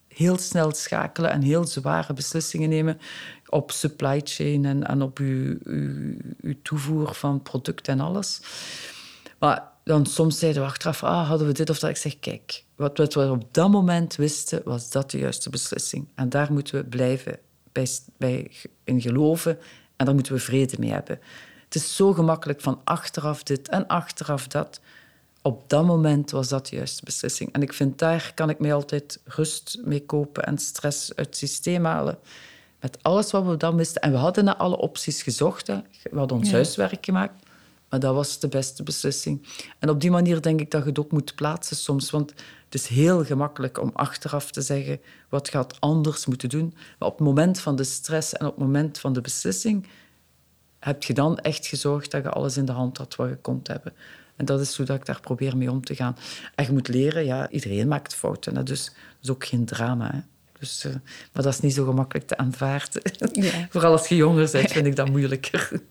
heel 0.08 0.38
snel 0.38 0.74
schakelen 0.74 1.32
en 1.32 1.42
heel 1.42 1.68
zware 1.68 2.14
beslissingen 2.14 2.70
nemen 2.70 3.00
op 3.50 3.72
supply 3.72 4.22
chain 4.24 4.86
en, 4.86 5.02
op 5.02 5.18
uw 5.18 5.58
toevoer 6.62 7.14
van 7.14 7.42
producten 7.42 7.94
en 7.94 8.00
alles. 8.00 8.42
Maar 9.40 9.71
dan 9.84 10.06
soms 10.06 10.40
zeiden 10.40 10.62
we 10.62 10.68
achteraf, 10.68 11.04
ah, 11.04 11.28
hadden 11.28 11.48
we 11.48 11.54
dit 11.54 11.70
of 11.70 11.80
dat. 11.80 11.90
Ik 11.90 11.98
zeg, 11.98 12.20
kijk, 12.20 12.64
wat, 12.76 12.98
wat 12.98 13.14
we 13.14 13.30
op 13.30 13.54
dat 13.54 13.70
moment 13.70 14.16
wisten, 14.16 14.62
was 14.64 14.92
dat 14.92 15.12
de 15.12 15.18
juiste 15.18 15.50
beslissing. 15.50 16.08
En 16.16 16.30
daar 16.30 16.54
moeten 16.54 16.76
we 16.76 16.84
blijven 16.84 17.40
bij, 17.72 17.88
bij 18.18 18.52
in 18.84 19.02
geloven 19.02 19.58
en 19.96 20.06
daar 20.06 20.16
moeten 20.16 20.34
we 20.34 20.40
vrede 20.40 20.76
mee 20.80 20.92
hebben. 20.92 21.20
Het 21.64 21.76
is 21.76 21.96
zo 21.96 22.14
gemakkelijk 22.14 22.62
van 22.62 22.82
achteraf 22.84 23.44
dit 23.44 23.70
en 23.70 23.88
achteraf 23.88 24.48
dat. 24.48 24.80
Op 25.42 25.70
dat 25.70 25.86
moment 25.86 26.32
was 26.32 26.48
dat 26.48 26.68
de 26.68 26.76
juiste 26.76 27.04
beslissing. 27.06 27.54
En 27.54 27.62
ik 27.62 27.74
vind, 27.74 28.00
daar 28.00 28.32
kan 28.36 28.50
ik 28.50 28.60
mij 28.60 28.74
altijd 28.74 29.20
rust 29.26 29.80
mee 29.84 30.06
kopen 30.06 30.44
en 30.44 30.58
stress 30.58 31.16
uit 31.16 31.28
het 31.28 31.38
systeem 31.38 31.86
halen. 31.86 32.18
Met 32.80 32.98
alles 33.02 33.32
wat 33.32 33.46
we 33.46 33.58
dan 33.58 33.76
wisten. 33.76 34.02
En 34.02 34.12
we 34.12 34.18
hadden 34.18 34.44
naar 34.44 34.56
alle 34.56 34.78
opties 34.78 35.22
gezocht. 35.22 35.68
Hè. 35.68 35.80
We 36.12 36.18
hadden 36.18 36.38
ons 36.38 36.50
Ja. 36.50 36.54
huiswerk 36.54 37.06
gemaakt. 37.06 37.44
Maar 37.92 38.00
dat 38.00 38.16
was 38.16 38.40
de 38.40 38.48
beste 38.48 38.84
beslissing. 38.84 39.48
En 39.80 39.90
op 39.90 40.02
die 40.02 40.12
manier 40.12 40.42
denk 40.42 40.60
ik 40.60 40.72
dat 40.72 40.84
je 40.84 40.90
het 40.90 41.00
ook 41.00 41.12
moet 41.12 41.36
plaatsen 41.36 41.76
soms. 41.76 42.10
Want 42.10 42.30
het 42.66 42.74
is 42.74 42.88
heel 42.88 43.26
gemakkelijk 43.26 43.82
om 43.82 43.92
achteraf 43.94 44.52
te 44.52 44.62
zeggen 44.62 45.02
wat 45.30 45.50
je 45.52 45.58
had 45.58 45.78
anders 45.80 46.26
moeten 46.26 46.50
doen. 46.50 46.74
Maar 47.00 47.08
op 47.08 47.18
het 47.18 47.28
moment 47.28 47.60
van 47.60 47.76
de 47.76 47.84
stress 47.84 48.34
en 48.34 48.46
op 48.46 48.56
het 48.56 48.64
moment 48.64 49.00
van 49.00 49.14
de 49.14 49.22
beslissing 49.22 49.88
heb 50.80 51.04
je 51.04 51.14
dan 51.14 51.38
echt 51.38 51.68
gezorgd 51.68 52.12
dat 52.12 52.24
je 52.24 52.30
alles 52.30 52.58
in 52.58 52.66
de 52.66 52.72
hand 52.72 52.98
had 52.98 53.16
wat 53.16 53.30
je 53.30 53.36
kon 53.36 53.60
hebben. 53.64 53.94
En 54.36 54.46
dat 54.46 54.60
is 54.60 54.78
hoe 54.78 54.86
dat 54.86 54.96
ik 54.96 55.06
daar 55.06 55.20
probeer 55.22 55.58
mee 55.58 55.72
om 55.72 55.84
te 55.84 55.96
gaan. 55.96 56.18
En 56.56 56.66
je 56.66 56.72
moet 56.72 56.88
leren, 56.88 57.26
ja, 57.26 57.50
iedereen 57.50 57.88
maakt 57.88 58.16
fouten. 58.16 58.56
Hè, 58.56 58.64
dus 58.64 58.86
dat 58.86 58.96
is 59.22 59.30
ook 59.30 59.46
geen 59.46 59.66
drama. 59.66 60.12
Hè. 60.12 60.20
Dus, 60.60 60.84
eh, 60.84 60.92
maar 61.34 61.44
dat 61.44 61.54
is 61.54 61.60
niet 61.60 61.74
zo 61.74 61.86
gemakkelijk 61.86 62.28
te 62.28 62.38
aanvaarden. 62.38 63.02
Ja. 63.32 63.52
Vooral 63.70 63.92
als 63.92 64.08
je 64.08 64.16
jonger 64.16 64.50
bent, 64.52 64.72
vind 64.72 64.86
ik 64.86 64.96
dat 64.96 65.10
moeilijker. 65.10 65.72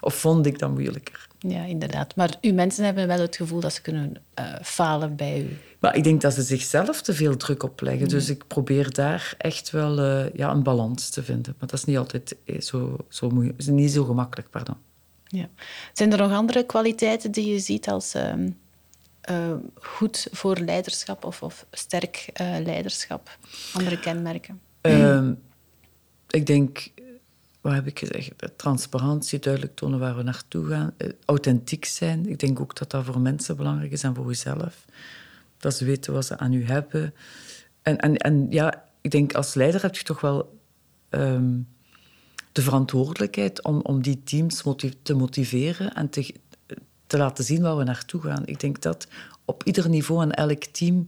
Of 0.00 0.14
vond 0.14 0.46
ik 0.46 0.58
dat 0.58 0.70
moeilijker. 0.70 1.28
Ja, 1.48 1.64
inderdaad. 1.64 2.16
Maar 2.16 2.36
uw 2.40 2.54
mensen 2.54 2.84
hebben 2.84 3.06
wel 3.06 3.20
het 3.20 3.36
gevoel 3.36 3.60
dat 3.60 3.72
ze 3.72 3.82
kunnen 3.82 4.16
eh, 4.34 4.54
falen 4.62 5.16
bij 5.16 5.40
u. 5.40 5.56
Maar 5.80 5.96
ik 5.96 6.04
denk 6.04 6.20
dat 6.20 6.34
ze 6.34 6.42
zichzelf 6.42 7.02
te 7.02 7.14
veel 7.14 7.36
druk 7.36 7.62
opleggen. 7.62 8.08
Dus 8.08 8.28
ik 8.28 8.46
probeer 8.46 8.92
daar 8.92 9.34
echt 9.38 9.70
wel 9.70 9.98
eh, 9.98 10.34
ja, 10.34 10.50
een 10.50 10.62
balans 10.62 11.10
te 11.10 11.22
vinden. 11.22 11.54
Maar 11.58 11.68
dat 11.68 11.78
is 11.78 11.84
niet 11.84 11.98
altijd 11.98 12.36
eh, 12.44 12.60
zo, 12.60 12.96
zo, 13.08 13.30
moeilijk, 13.30 13.66
niet 13.66 13.90
zo 13.90 14.04
gemakkelijk. 14.04 14.50
Pardon. 14.50 14.76
Ja. 15.24 15.48
Zijn 15.92 16.12
er 16.12 16.18
nog 16.18 16.32
andere 16.32 16.66
kwaliteiten 16.66 17.30
die 17.30 17.52
je 17.52 17.58
ziet 17.58 17.88
als 17.88 18.14
ehm, 18.14 18.50
eh, 19.20 19.52
goed 19.74 20.26
voor 20.30 20.58
leiderschap 20.58 21.24
of, 21.24 21.42
of 21.42 21.66
sterk 21.70 22.30
leiderschap? 22.38 23.38
Andere 23.72 24.00
kenmerken? 24.00 24.60
Ehm, 24.80 25.32
ik 26.28 26.46
denk, 26.46 26.88
wat 27.60 27.72
heb 27.72 27.86
ik 27.86 27.98
gezegd? 27.98 28.32
Transparantie, 28.56 29.38
duidelijk 29.38 29.76
tonen 29.76 29.98
waar 29.98 30.16
we 30.16 30.22
naartoe 30.22 30.66
gaan. 30.66 30.92
Eh, 30.96 31.08
Authentiek 31.24 31.84
zijn. 31.84 32.28
Ik 32.28 32.38
denk 32.38 32.60
ook 32.60 32.78
dat 32.78 32.90
dat 32.90 33.04
voor 33.04 33.20
mensen 33.20 33.56
belangrijk 33.56 33.92
is 33.92 34.02
en 34.02 34.14
voor 34.14 34.26
jezelf. 34.26 34.84
Dat 35.58 35.74
ze 35.74 35.84
weten 35.84 36.12
wat 36.12 36.26
ze 36.26 36.38
aan 36.38 36.52
u 36.52 36.64
hebben. 36.64 37.14
En, 37.82 37.98
en, 37.98 38.16
en 38.16 38.46
ja, 38.50 38.84
ik 39.00 39.10
denk 39.10 39.34
als 39.34 39.54
leider 39.54 39.82
heb 39.82 39.96
je 39.96 40.04
toch 40.04 40.20
wel 40.20 40.58
ehm, 41.08 41.58
de 42.52 42.62
verantwoordelijkheid 42.62 43.62
om, 43.62 43.80
om 43.80 44.02
die 44.02 44.22
teams 44.22 44.62
te 45.02 45.14
motiveren 45.14 45.94
en 45.94 46.10
te, 46.10 46.34
te 47.06 47.16
laten 47.16 47.44
zien 47.44 47.62
waar 47.62 47.76
we 47.76 47.84
naartoe 47.84 48.20
gaan. 48.20 48.46
Ik 48.46 48.60
denk 48.60 48.82
dat 48.82 49.06
op 49.44 49.64
ieder 49.64 49.88
niveau 49.88 50.22
en 50.22 50.34
elk 50.34 50.64
team 50.64 51.04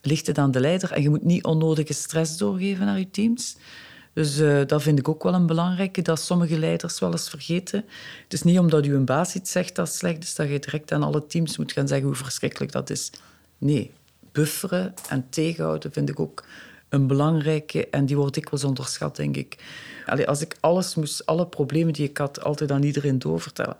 ligt 0.00 0.26
het 0.26 0.38
aan 0.38 0.50
de 0.50 0.60
leider. 0.60 0.92
En 0.92 1.02
je 1.02 1.08
moet 1.08 1.24
niet 1.24 1.44
onnodige 1.44 1.92
stress 1.92 2.36
doorgeven 2.36 2.86
naar 2.86 2.98
je 2.98 3.10
teams. 3.10 3.56
Dus 4.16 4.38
eh, 4.38 4.60
dat 4.66 4.82
vind 4.82 4.98
ik 4.98 5.08
ook 5.08 5.22
wel 5.22 5.34
een 5.34 5.46
belangrijke, 5.46 6.02
dat 6.02 6.20
sommige 6.20 6.58
leiders 6.58 6.98
wel 6.98 7.12
eens 7.12 7.28
vergeten. 7.28 7.84
Het 8.22 8.32
is 8.32 8.42
niet 8.42 8.58
omdat 8.58 8.86
u 8.86 8.94
een 8.94 9.04
baas 9.04 9.34
iets 9.34 9.50
zegt 9.50 9.74
dat 9.74 9.94
slecht 9.94 10.22
is, 10.22 10.34
dat 10.34 10.48
je 10.48 10.58
direct 10.58 10.92
aan 10.92 11.02
alle 11.02 11.26
teams 11.26 11.56
moet 11.56 11.72
gaan 11.72 11.88
zeggen 11.88 12.06
hoe 12.06 12.16
verschrikkelijk 12.16 12.72
dat 12.72 12.90
is. 12.90 13.10
Nee, 13.58 13.90
bufferen 14.32 14.94
en 15.08 15.26
tegenhouden 15.28 15.92
vind 15.92 16.08
ik 16.08 16.20
ook 16.20 16.44
een 16.88 17.06
belangrijke 17.06 17.88
en 17.88 18.06
die 18.06 18.16
wordt 18.16 18.34
dikwijls 18.34 18.64
onderschat, 18.64 19.16
denk 19.16 19.36
ik. 19.36 19.64
Als 20.26 20.40
ik 20.40 20.56
alles 20.60 20.94
moest, 20.94 21.26
alle 21.26 21.46
problemen 21.46 21.92
die 21.92 22.08
ik 22.08 22.18
had, 22.18 22.42
altijd 22.42 22.70
aan 22.70 22.82
iedereen 22.82 23.18
doorvertellen. 23.18 23.76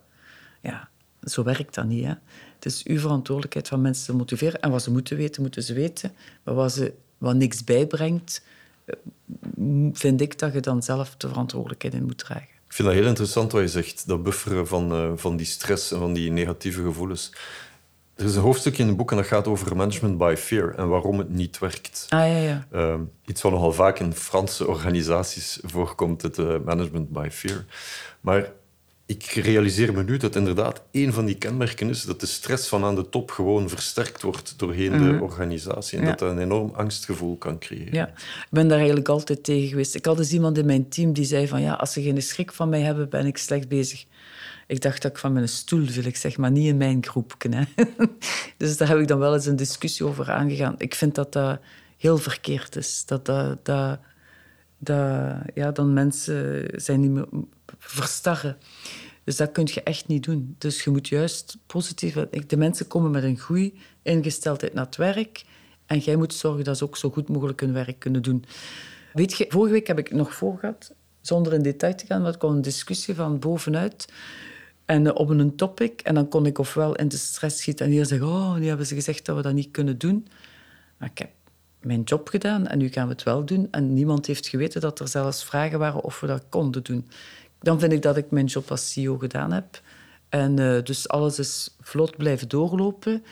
Ja, 0.60 0.88
zo 1.22 1.42
werkt 1.42 1.74
dat 1.74 1.84
niet. 1.84 2.04
Hè. 2.04 2.14
Het 2.54 2.64
is 2.64 2.84
uw 2.84 2.98
verantwoordelijkheid 2.98 3.68
van 3.68 3.80
mensen 3.80 4.06
te 4.06 4.14
motiveren. 4.14 4.60
En 4.60 4.70
wat 4.70 4.82
ze 4.82 4.90
moeten 4.90 5.16
weten, 5.16 5.42
moeten 5.42 5.62
ze 5.62 5.74
weten. 5.74 6.12
Wat, 6.42 6.72
ze, 6.72 6.92
wat 7.18 7.34
niks 7.34 7.64
bijbrengt, 7.64 8.42
vind 9.92 10.20
ik 10.20 10.38
dat 10.38 10.52
je 10.52 10.60
dan 10.60 10.82
zelf 10.82 11.16
de 11.16 11.28
verantwoordelijkheid 11.28 11.94
in 11.94 12.04
moet 12.04 12.18
dragen. 12.18 12.48
Ik 12.66 12.72
vind 12.72 12.88
dat 12.88 12.96
heel 12.96 13.06
interessant 13.06 13.52
wat 13.52 13.60
je 13.60 13.68
zegt, 13.68 14.08
dat 14.08 14.22
bufferen 14.22 14.66
van, 14.66 14.92
uh, 14.92 15.12
van 15.16 15.36
die 15.36 15.46
stress 15.46 15.92
en 15.92 15.98
van 15.98 16.12
die 16.12 16.30
negatieve 16.30 16.82
gevoelens. 16.82 17.32
Er 18.14 18.24
is 18.24 18.36
een 18.36 18.42
hoofdstukje 18.42 18.82
in 18.82 18.88
het 18.88 18.96
boek 18.96 19.10
en 19.10 19.16
dat 19.16 19.26
gaat 19.26 19.46
over 19.46 19.76
management 19.76 20.18
by 20.18 20.34
fear 20.38 20.74
en 20.74 20.88
waarom 20.88 21.18
het 21.18 21.30
niet 21.30 21.58
werkt. 21.58 22.06
Ah, 22.08 22.18
ja, 22.18 22.38
ja. 22.38 22.66
Uh, 22.72 23.00
iets 23.24 23.42
wat 23.42 23.52
nogal 23.52 23.72
vaak 23.72 23.98
in 23.98 24.12
Franse 24.12 24.66
organisaties 24.66 25.58
voorkomt, 25.62 26.22
het 26.22 26.38
uh, 26.38 26.56
management 26.64 27.10
by 27.10 27.28
fear. 27.30 27.64
Maar 28.20 28.52
ik 29.06 29.22
realiseer 29.24 29.92
me 29.92 30.02
nu 30.02 30.16
dat 30.16 30.36
inderdaad 30.36 30.82
een 30.92 31.12
van 31.12 31.24
die 31.24 31.34
kenmerken 31.34 31.88
is 31.88 32.02
dat 32.02 32.20
de 32.20 32.26
stress 32.26 32.68
van 32.68 32.84
aan 32.84 32.94
de 32.94 33.08
top 33.08 33.30
gewoon 33.30 33.68
versterkt 33.68 34.22
wordt 34.22 34.58
doorheen 34.58 34.90
de 34.92 34.98
Mhm. 34.98 35.22
organisatie. 35.22 35.98
En 35.98 36.04
Ja. 36.04 36.10
dat 36.10 36.18
dat 36.18 36.30
een 36.30 36.38
enorm 36.38 36.70
angstgevoel 36.74 37.36
kan 37.36 37.58
creëren. 37.58 37.92
Ja, 37.94 38.08
ik 38.08 38.46
ben 38.50 38.68
daar 38.68 38.78
eigenlijk 38.78 39.08
altijd 39.08 39.44
tegen 39.44 39.68
geweest. 39.68 39.94
Ik 39.94 40.04
had 40.04 40.18
eens 40.18 40.32
iemand 40.32 40.58
in 40.58 40.66
mijn 40.66 40.88
team 40.88 41.12
die 41.12 41.24
zei 41.24 41.48
van 41.48 41.60
ja, 41.60 41.72
als 41.72 41.92
ze 41.92 42.02
geen 42.02 42.22
schrik 42.22 42.52
van 42.52 42.68
mij 42.68 42.80
hebben, 42.80 43.08
ben 43.08 43.26
ik 43.26 43.36
slecht 43.36 43.68
bezig. 43.68 44.04
Ik 44.66 44.80
dacht 44.80 45.02
dat 45.02 45.10
ik 45.10 45.18
van 45.18 45.32
mijn 45.32 45.48
stoel 45.48 45.86
viel, 45.86 46.04
ik 46.04 46.16
zeg 46.16 46.36
maar 46.36 46.50
niet 46.50 46.66
in 46.66 46.76
mijn 46.76 47.04
groepje. 47.06 47.48
Hè. 47.50 47.64
dus 48.56 48.76
daar 48.76 48.88
heb 48.88 48.98
ik 48.98 49.08
dan 49.08 49.18
wel 49.18 49.34
eens 49.34 49.46
een 49.46 49.56
discussie 49.56 50.06
over 50.06 50.30
aangegaan. 50.30 50.74
Ik 50.78 50.94
vind 50.94 51.14
dat 51.14 51.32
dat 51.32 51.60
heel 51.96 52.18
verkeerd 52.18 52.76
is. 52.76 53.02
Dat, 53.06 53.24
dat, 53.26 53.64
dat, 53.64 53.98
dat 54.78 55.34
ja, 55.54 55.70
dan 55.72 55.92
mensen 55.92 56.68
zijn 56.74 57.00
niet 57.00 57.10
meer 57.10 57.26
verstarren. 57.78 58.56
Dus 59.24 59.36
dat 59.36 59.52
kun 59.52 59.68
je 59.72 59.82
echt 59.82 60.08
niet 60.08 60.24
doen. 60.24 60.54
Dus 60.58 60.84
je 60.84 60.90
moet 60.90 61.08
juist 61.08 61.56
positief... 61.66 62.14
De 62.46 62.56
mensen 62.56 62.86
komen 62.86 63.10
met 63.10 63.22
een 63.22 63.38
goede 63.38 63.72
ingesteldheid 64.02 64.74
naar 64.74 64.84
het 64.84 64.96
werk. 64.96 65.44
En 65.86 65.98
jij 65.98 66.16
moet 66.16 66.34
zorgen 66.34 66.64
dat 66.64 66.78
ze 66.78 66.84
ook 66.84 66.96
zo 66.96 67.10
goed 67.10 67.28
mogelijk 67.28 67.60
hun 67.60 67.72
werk 67.72 67.98
kunnen 67.98 68.22
doen. 68.22 68.44
Weet 69.12 69.36
je, 69.36 69.46
vorige 69.48 69.72
week 69.72 69.86
heb 69.86 69.98
ik 69.98 70.10
nog 70.10 70.34
voor 70.34 70.58
gehad, 70.58 70.94
zonder 71.20 71.52
in 71.52 71.62
detail 71.62 71.94
te 71.94 72.06
gaan, 72.06 72.24
er 72.24 72.38
kwam 72.38 72.54
een 72.54 72.62
discussie 72.62 73.14
van 73.14 73.38
bovenuit. 73.38 74.06
En 74.86 75.06
eh, 75.06 75.14
op 75.14 75.28
een 75.28 75.56
topic. 75.56 76.00
En 76.00 76.14
dan 76.14 76.28
kon 76.28 76.46
ik 76.46 76.58
ofwel 76.58 76.94
in 76.94 77.08
de 77.08 77.16
stress 77.16 77.58
schieten 77.58 77.86
en 77.86 77.92
hier 77.92 78.06
zeggen... 78.06 78.28
Oh, 78.28 78.54
nu 78.54 78.66
hebben 78.66 78.86
ze 78.86 78.94
gezegd 78.94 79.24
dat 79.24 79.36
we 79.36 79.42
dat 79.42 79.52
niet 79.52 79.70
kunnen 79.70 79.98
doen. 79.98 80.26
Maar 80.98 81.10
ik 81.10 81.18
heb 81.18 81.30
mijn 81.80 82.02
job 82.02 82.28
gedaan 82.28 82.66
en 82.66 82.78
nu 82.78 82.88
gaan 82.88 83.06
we 83.06 83.12
het 83.12 83.22
wel 83.22 83.44
doen. 83.44 83.68
En 83.70 83.94
niemand 83.94 84.26
heeft 84.26 84.46
geweten 84.46 84.80
dat 84.80 85.00
er 85.00 85.08
zelfs 85.08 85.44
vragen 85.44 85.78
waren 85.78 86.02
of 86.02 86.20
we 86.20 86.26
dat 86.26 86.44
konden 86.48 86.82
doen. 86.82 87.08
Dan 87.60 87.80
vind 87.80 87.92
ik 87.92 88.02
dat 88.02 88.16
ik 88.16 88.30
mijn 88.30 88.46
job 88.46 88.70
als 88.70 88.92
CEO 88.92 89.18
gedaan 89.18 89.52
heb. 89.52 89.80
En 90.28 90.60
uh, 90.60 90.82
dus 90.82 91.08
alles 91.08 91.38
is 91.38 91.76
vlot 91.80 92.16
blijven 92.16 92.48
doorlopen. 92.48 93.24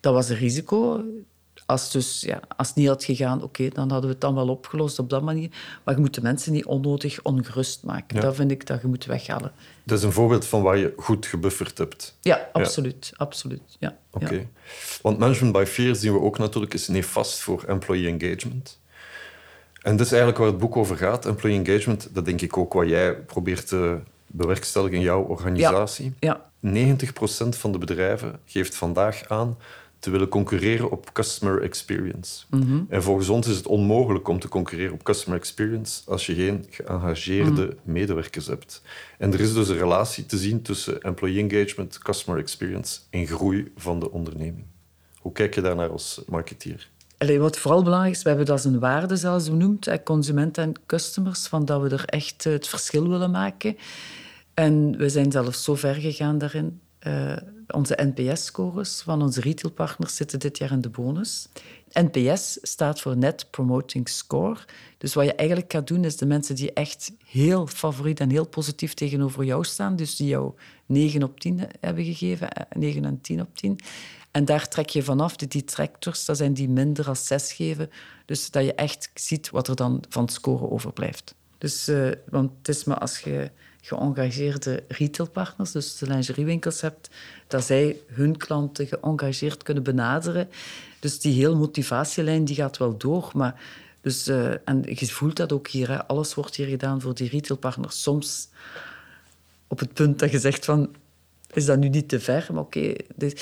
Dat 0.00 0.14
was 0.14 0.28
een 0.28 0.36
risico. 0.36 1.04
Als, 1.66 1.90
dus, 1.90 2.20
ja, 2.20 2.40
als 2.56 2.68
het 2.68 2.76
niet 2.76 2.88
had 2.88 3.04
gegaan, 3.04 3.36
oké, 3.36 3.44
okay, 3.44 3.68
dan 3.68 3.90
hadden 3.90 4.08
we 4.08 4.12
het 4.12 4.20
dan 4.20 4.34
wel 4.34 4.48
opgelost 4.48 4.98
op 4.98 5.10
dat 5.10 5.22
manier. 5.22 5.50
Maar 5.84 5.94
je 5.94 6.00
moet 6.00 6.14
de 6.14 6.22
mensen 6.22 6.52
niet 6.52 6.64
onnodig 6.64 7.22
ongerust 7.22 7.82
maken. 7.82 8.16
Ja. 8.16 8.22
Dat 8.22 8.34
vind 8.34 8.50
ik 8.50 8.66
dat 8.66 8.80
je 8.80 8.86
moet 8.86 9.04
weghalen. 9.04 9.52
Dat 9.84 9.98
is 9.98 10.04
een 10.04 10.12
voorbeeld 10.12 10.46
van 10.46 10.62
waar 10.62 10.76
je 10.76 10.92
goed 10.96 11.26
gebufferd 11.26 11.78
hebt. 11.78 12.16
Ja, 12.20 12.48
absoluut. 12.52 13.06
Ja. 13.10 13.16
absoluut 13.16 13.76
ja. 13.78 13.98
Oké. 14.10 14.24
Okay. 14.24 14.48
Want 15.02 15.18
management 15.18 15.52
by 15.52 15.64
fear 15.66 15.94
zien 15.94 16.12
we 16.12 16.20
ook 16.20 16.38
natuurlijk 16.38 16.74
is 16.74 16.88
nefast 16.88 17.38
voor 17.38 17.62
employee 17.62 18.08
engagement. 18.08 18.78
En 19.84 19.96
dat 19.96 20.06
is 20.06 20.12
eigenlijk 20.12 20.38
waar 20.38 20.50
het 20.50 20.58
boek 20.58 20.76
over 20.76 20.96
gaat. 20.96 21.26
Employee 21.26 21.64
engagement, 21.64 22.08
dat 22.12 22.24
denk 22.24 22.40
ik 22.40 22.56
ook 22.56 22.72
wat 22.72 22.88
jij 22.88 23.14
probeert 23.14 23.66
te 23.68 23.98
bewerkstelligen 24.26 24.96
in 24.96 25.02
jouw 25.02 25.22
organisatie. 25.22 26.12
Ja. 26.18 26.40
ja. 26.60 26.96
90% 26.96 27.48
van 27.48 27.72
de 27.72 27.78
bedrijven 27.78 28.40
geeft 28.44 28.74
vandaag 28.74 29.28
aan 29.28 29.56
te 29.98 30.10
willen 30.10 30.28
concurreren 30.28 30.90
op 30.90 31.12
customer 31.12 31.62
experience. 31.62 32.44
Mhm. 32.50 32.62
Mm 32.62 32.68
-hmm. 32.68 32.86
En 32.88 33.02
volgens 33.02 33.28
ons 33.28 33.46
is 33.46 33.56
het 33.56 33.66
onmogelijk 33.66 34.28
om 34.28 34.38
te 34.38 34.48
concurreren 34.48 34.92
op 34.92 35.02
customer 35.02 35.38
experience 35.38 36.02
als 36.06 36.26
je 36.26 36.34
geen 36.34 36.66
geëngageerde 36.70 37.50
mm 37.50 37.56
-hmm. 37.56 37.92
medewerkers 37.92 38.46
hebt. 38.46 38.82
En 39.18 39.32
er 39.32 39.40
is 39.40 39.54
dus 39.54 39.68
een 39.68 39.78
relatie 39.78 40.26
te 40.26 40.38
zien 40.38 40.62
tussen 40.62 41.02
employee 41.02 41.48
engagement, 41.48 41.98
customer 41.98 42.40
experience 42.40 43.00
en 43.10 43.26
groei 43.26 43.72
van 43.76 44.00
de 44.00 44.10
onderneming. 44.10 44.64
Hoe 45.18 45.32
kijk 45.32 45.54
je 45.54 45.60
daarnaar 45.60 45.90
als 45.90 46.22
marketeer? 46.26 46.88
Wat 47.18 47.58
vooral 47.58 47.82
belangrijk 47.82 48.14
is, 48.14 48.22
we 48.22 48.28
hebben 48.28 48.46
dat 48.46 48.56
als 48.56 48.64
een 48.64 48.78
waarde 48.78 49.16
zelfs 49.16 49.50
benoemd, 49.50 50.02
consumenten 50.02 50.62
en 50.62 50.72
customers, 50.86 51.46
van 51.46 51.64
dat 51.64 51.82
we 51.82 51.88
er 51.88 52.04
echt 52.04 52.44
het 52.44 52.68
verschil 52.68 53.08
willen 53.08 53.30
maken. 53.30 53.76
En 54.54 54.96
we 54.96 55.08
zijn 55.08 55.32
zelfs 55.32 55.64
zo 55.64 55.74
ver 55.74 55.94
gegaan 55.94 56.38
daarin. 56.38 56.80
Uh, 57.06 57.36
onze 57.68 58.12
NPS-scores 58.14 59.00
van 59.00 59.22
onze 59.22 59.40
retailpartners 59.40 60.16
zitten 60.16 60.38
dit 60.38 60.58
jaar 60.58 60.72
in 60.72 60.80
de 60.80 60.88
bonus. 60.88 61.48
NPS 61.92 62.58
staat 62.62 63.00
voor 63.00 63.16
Net 63.16 63.46
Promoting 63.50 64.08
Score. 64.08 64.58
Dus 64.98 65.14
wat 65.14 65.24
je 65.24 65.34
eigenlijk 65.34 65.72
gaat 65.72 65.86
doen, 65.86 66.04
is 66.04 66.16
de 66.16 66.26
mensen 66.26 66.54
die 66.54 66.72
echt 66.72 67.12
heel 67.26 67.66
favoriet 67.66 68.20
en 68.20 68.30
heel 68.30 68.46
positief 68.46 68.94
tegenover 68.94 69.44
jou 69.44 69.64
staan, 69.64 69.96
dus 69.96 70.16
die 70.16 70.28
jou 70.28 70.52
9 70.86 71.22
op 71.22 71.40
10 71.40 71.60
hebben 71.80 72.04
gegeven, 72.04 72.48
9 72.76 73.04
en 73.04 73.20
10 73.20 73.40
op 73.40 73.56
10. 73.56 73.78
En 74.34 74.44
daar 74.44 74.68
trek 74.68 74.88
je 74.88 75.02
vanaf, 75.02 75.36
de 75.36 75.46
detractors, 75.46 76.24
dat 76.24 76.36
zijn 76.36 76.54
die 76.54 76.68
minder 76.68 77.08
als 77.08 77.26
6 77.26 77.52
geven. 77.52 77.90
Dus 78.26 78.50
dat 78.50 78.64
je 78.64 78.74
echt 78.74 79.10
ziet 79.14 79.50
wat 79.50 79.68
er 79.68 79.76
dan 79.76 80.04
van 80.08 80.22
het 80.22 80.32
scoren 80.32 80.70
overblijft. 80.70 81.34
Dus, 81.58 81.88
uh, 81.88 82.10
want 82.28 82.50
het 82.58 82.68
is 82.68 82.84
maar 82.84 82.98
als 82.98 83.18
je 83.18 83.50
geëngageerde 83.80 84.82
retailpartners, 84.88 85.72
dus 85.72 85.98
de 85.98 86.06
lingeriewinkels 86.06 86.80
hebt, 86.80 87.10
dat 87.46 87.64
zij 87.64 87.96
hun 88.06 88.36
klanten 88.36 88.86
geëngageerd 88.86 89.62
kunnen 89.62 89.82
benaderen. 89.82 90.48
Dus 90.98 91.20
die 91.20 91.34
heel 91.34 91.56
motivatielijn 91.56 92.44
die 92.44 92.56
gaat 92.56 92.76
wel 92.76 92.96
door. 92.96 93.30
Maar 93.34 93.60
dus, 94.00 94.28
uh, 94.28 94.50
en 94.64 94.82
je 94.84 95.06
voelt 95.06 95.36
dat 95.36 95.52
ook 95.52 95.68
hier. 95.68 95.88
Hè. 95.88 96.06
Alles 96.06 96.34
wordt 96.34 96.56
hier 96.56 96.66
gedaan 96.66 97.00
voor 97.00 97.14
die 97.14 97.28
retailpartners. 97.28 98.02
Soms 98.02 98.48
op 99.66 99.78
het 99.78 99.92
punt 99.92 100.18
dat 100.18 100.30
je 100.30 100.38
zegt 100.38 100.64
van... 100.64 100.94
Is 101.54 101.64
dat 101.64 101.78
nu 101.78 101.88
niet 101.88 102.08
te 102.08 102.20
ver? 102.20 102.46
Maar 102.50 102.62
oké. 102.62 102.78
Okay. 102.78 102.98
Dus, 103.16 103.32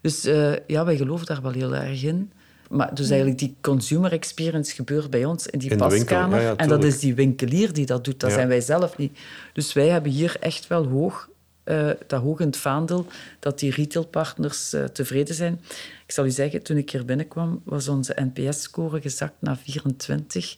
dus 0.00 0.26
uh, 0.26 0.52
ja, 0.66 0.84
wij 0.84 0.96
geloven 0.96 1.26
daar 1.26 1.42
wel 1.42 1.52
heel 1.52 1.74
erg 1.74 2.02
in. 2.02 2.32
Maar 2.72 2.94
dus 2.94 3.08
eigenlijk 3.08 3.38
die 3.38 3.56
consumer 3.60 4.12
experience 4.12 4.74
gebeurt 4.74 5.10
bij 5.10 5.24
ons 5.24 5.46
in 5.46 5.58
die 5.58 5.70
in 5.70 5.76
paskamer. 5.76 6.40
Ja, 6.40 6.44
ja, 6.44 6.56
en 6.56 6.68
dat 6.68 6.84
is 6.84 6.98
die 6.98 7.14
winkelier 7.14 7.72
die 7.72 7.86
dat 7.86 8.04
doet. 8.04 8.20
Dat 8.20 8.30
ja. 8.30 8.36
zijn 8.36 8.48
wij 8.48 8.60
zelf 8.60 8.96
niet. 8.96 9.18
Dus 9.52 9.72
wij 9.72 9.88
hebben 9.88 10.12
hier 10.12 10.36
echt 10.40 10.66
wel 10.66 10.86
hoog, 10.86 11.28
uh, 11.64 11.90
dat 12.06 12.22
hoog 12.22 12.40
in 12.40 12.46
het 12.46 12.56
vaandel 12.56 13.06
dat 13.38 13.58
die 13.58 13.70
retailpartners 13.70 14.74
uh, 14.74 14.84
tevreden 14.84 15.34
zijn. 15.34 15.60
Ik 16.06 16.12
zal 16.12 16.24
u 16.24 16.30
zeggen, 16.30 16.62
toen 16.62 16.76
ik 16.76 16.90
hier 16.90 17.04
binnenkwam, 17.04 17.60
was 17.64 17.88
onze 17.88 18.16
NPS-score 18.34 19.00
gezakt 19.00 19.36
naar 19.38 19.56
24. 19.56 20.56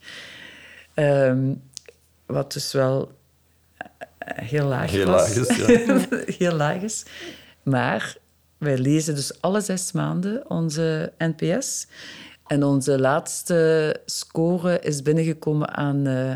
Um, 0.94 1.62
wat 2.26 2.52
dus 2.52 2.72
wel 2.72 3.12
heel 4.24 4.66
laag 4.66 4.90
heel 4.90 5.06
was. 5.06 5.36
Laag 5.36 5.48
is, 5.48 5.56
ja. 5.56 5.98
heel 6.38 6.52
laag 6.52 6.82
is. 6.82 7.02
Maar 7.62 8.16
wij 8.58 8.78
lezen 8.78 9.14
dus 9.14 9.40
alle 9.40 9.60
zes 9.60 9.92
maanden 9.92 10.50
onze 10.50 11.12
NPS. 11.18 11.86
En 12.46 12.62
onze 12.62 13.00
laatste 13.00 13.96
score 14.06 14.78
is 14.78 15.02
binnengekomen 15.02 15.74
aan, 15.74 16.08
uh, 16.08 16.32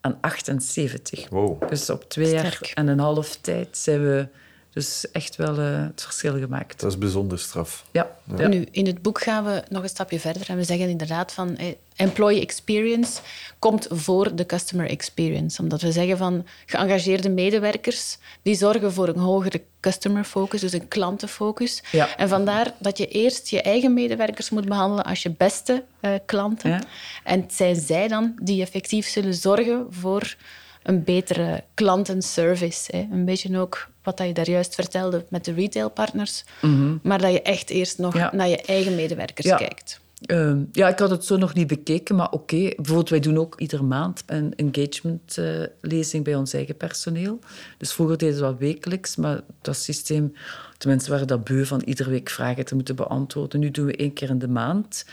aan 0.00 0.18
78. 0.20 1.28
Wow. 1.28 1.68
Dus 1.68 1.90
op 1.90 2.08
twee 2.08 2.26
Sterk. 2.26 2.42
jaar 2.42 2.70
en 2.74 2.88
een 2.88 2.98
half 2.98 3.36
tijd 3.36 3.76
zijn 3.76 4.02
we 4.02 4.28
dus 4.72 5.10
echt 5.10 5.36
wel 5.36 5.58
uh, 5.58 5.82
het 5.82 6.02
verschil 6.02 6.38
gemaakt. 6.38 6.80
Dat 6.80 6.90
is 6.90 6.98
bijzonder 6.98 7.38
straf. 7.38 7.84
Ja. 7.90 8.10
Ja. 8.36 8.48
Nu, 8.48 8.66
in 8.70 8.86
het 8.86 9.02
boek 9.02 9.20
gaan 9.20 9.44
we 9.44 9.62
nog 9.68 9.82
een 9.82 9.88
stapje 9.88 10.20
verder 10.20 10.50
en 10.50 10.56
we 10.56 10.64
zeggen 10.64 10.88
inderdaad 10.88 11.32
van 11.32 11.56
eh, 11.56 11.66
employee 11.96 12.40
experience 12.40 13.20
komt 13.58 13.86
voor 13.90 14.34
de 14.34 14.46
customer 14.46 14.88
experience. 14.88 15.62
Omdat 15.62 15.80
we 15.80 15.92
zeggen 15.92 16.16
van 16.16 16.46
geëngageerde 16.66 17.28
medewerkers 17.28 18.18
die 18.42 18.54
zorgen 18.54 18.92
voor 18.92 19.08
een 19.08 19.18
hogere 19.18 19.62
customer 19.80 20.24
focus, 20.24 20.60
dus 20.60 20.72
een 20.72 20.88
klantenfocus. 20.88 21.82
Ja. 21.90 22.16
En 22.16 22.28
vandaar 22.28 22.72
dat 22.78 22.98
je 22.98 23.08
eerst 23.08 23.48
je 23.48 23.62
eigen 23.62 23.94
medewerkers 23.94 24.50
moet 24.50 24.68
behandelen 24.68 25.04
als 25.04 25.22
je 25.22 25.30
beste 25.30 25.84
uh, 26.00 26.10
klanten. 26.26 26.70
Ja. 26.70 26.82
En 27.24 27.40
het 27.40 27.54
zijn 27.54 27.76
zij 27.76 28.08
dan 28.08 28.34
die 28.42 28.62
effectief 28.62 29.08
zullen 29.08 29.34
zorgen 29.34 29.86
voor 29.90 30.36
een 30.82 31.04
betere 31.04 31.64
klantenservice. 31.74 32.96
Hè. 32.96 33.08
Een 33.12 33.24
beetje 33.24 33.58
ook 33.58 33.88
wat 34.02 34.18
je 34.18 34.32
daar 34.32 34.50
juist 34.50 34.74
vertelde 34.74 35.24
met 35.28 35.44
de 35.44 35.52
retailpartners. 35.52 36.44
Mm 36.60 36.74
-hmm. 36.74 37.00
Maar 37.02 37.18
dat 37.20 37.32
je 37.32 37.42
echt 37.42 37.70
eerst 37.70 37.98
nog 37.98 38.14
Ja. 38.14 38.30
naar 38.34 38.48
je 38.48 38.62
eigen 38.62 38.94
medewerkers 38.94 39.46
Ja. 39.46 39.56
kijkt. 39.56 40.00
Uh, 40.26 40.56
ja, 40.72 40.88
ik 40.88 40.98
had 40.98 41.10
het 41.10 41.24
zo 41.24 41.36
nog 41.36 41.54
niet 41.54 41.66
bekeken, 41.66 42.16
maar 42.16 42.30
oké. 42.30 42.54
Okay. 42.54 42.72
Bijvoorbeeld, 42.76 43.08
wij 43.08 43.20
doen 43.20 43.38
ook 43.38 43.60
iedere 43.60 43.82
maand 43.82 44.22
een 44.26 44.54
engagement-lezing 44.56 46.26
uh, 46.26 46.32
bij 46.32 46.34
ons 46.34 46.52
eigen 46.52 46.76
personeel. 46.76 47.38
Dus 47.78 47.92
vroeger 47.92 48.18
deden 48.18 48.34
we 48.36 48.42
dat 48.42 48.58
wekelijks, 48.58 49.16
maar 49.16 49.40
dat 49.60 49.76
systeem... 49.76 50.32
De 50.78 50.88
mensen 50.88 51.10
waren 51.10 51.26
dat 51.26 51.44
beu 51.44 51.64
van 51.64 51.82
iedere 51.84 52.10
week 52.10 52.30
vragen 52.30 52.64
te 52.64 52.74
moeten 52.74 52.96
beantwoorden. 52.96 53.60
Nu 53.60 53.70
doen 53.70 53.86
we 53.86 53.96
één 53.96 54.12
keer 54.12 54.28
in 54.28 54.38
de 54.38 54.48
maand. 54.48 55.04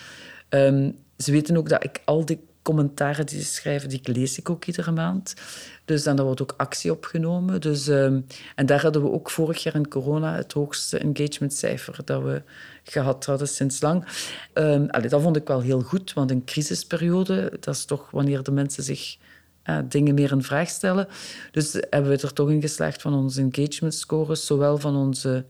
Um, 0.50 0.96
ze 1.18 1.32
weten 1.32 1.58
ook 1.58 1.70
dat 1.70 1.84
ik 1.84 2.02
al 2.06 2.26
die 2.26 2.40
commentaren 2.70 3.26
die 3.26 3.40
ze 3.40 3.46
schrijven, 3.46 3.90
die 3.90 4.00
lees 4.04 4.38
ik 4.38 4.50
ook 4.50 4.66
iedere 4.66 4.92
maand. 4.92 5.34
Dus 5.86 6.04
dan, 6.04 6.22
wordt 6.22 6.42
ook 6.42 6.54
actie 6.58 6.92
opgenomen. 6.92 7.62
Dus, 7.62 7.88
ehm, 7.88 8.22
en 8.56 8.66
daar 8.66 8.82
hadden 8.82 9.02
we 9.02 9.12
ook 9.12 9.30
vorig 9.30 9.64
jaar 9.64 9.76
in 9.76 9.88
corona 9.88 10.36
het 10.36 10.54
hoogste 10.54 10.98
engagementcijfer 10.98 12.00
dat 12.06 12.24
we 12.24 12.42
gehad 12.84 13.26
hadden 13.26 13.48
sinds 13.48 13.82
lang. 13.82 14.06
Um, 14.54 14.88
dat 14.88 15.22
vond 15.22 15.36
ik 15.36 15.48
wel 15.48 15.62
heel 15.62 15.82
goed, 15.82 16.14
want 16.14 16.32
een 16.32 16.44
crisisperiode, 16.46 17.58
dat 17.60 17.76
is 17.76 17.86
toch 17.86 18.12
wanneer 18.12 18.44
de 18.44 18.52
mensen 18.52 18.84
zich 18.84 19.18
uh, 19.66 19.80
dingen 19.88 20.14
meer 20.14 20.32
in 20.32 20.44
vraag 20.44 20.70
stellen. 20.70 21.08
Dus 21.52 21.74
hebben 21.90 22.12
we 22.12 22.22
er 22.22 22.34
toch 22.34 22.50
in 22.50 22.62
geslaagd 22.62 23.02
van 23.02 23.14
onze 23.14 23.42
engagement 23.42 23.94
scores, 23.94 24.46
zowel 24.46 24.78
van 24.78 24.96
onze 24.96 25.46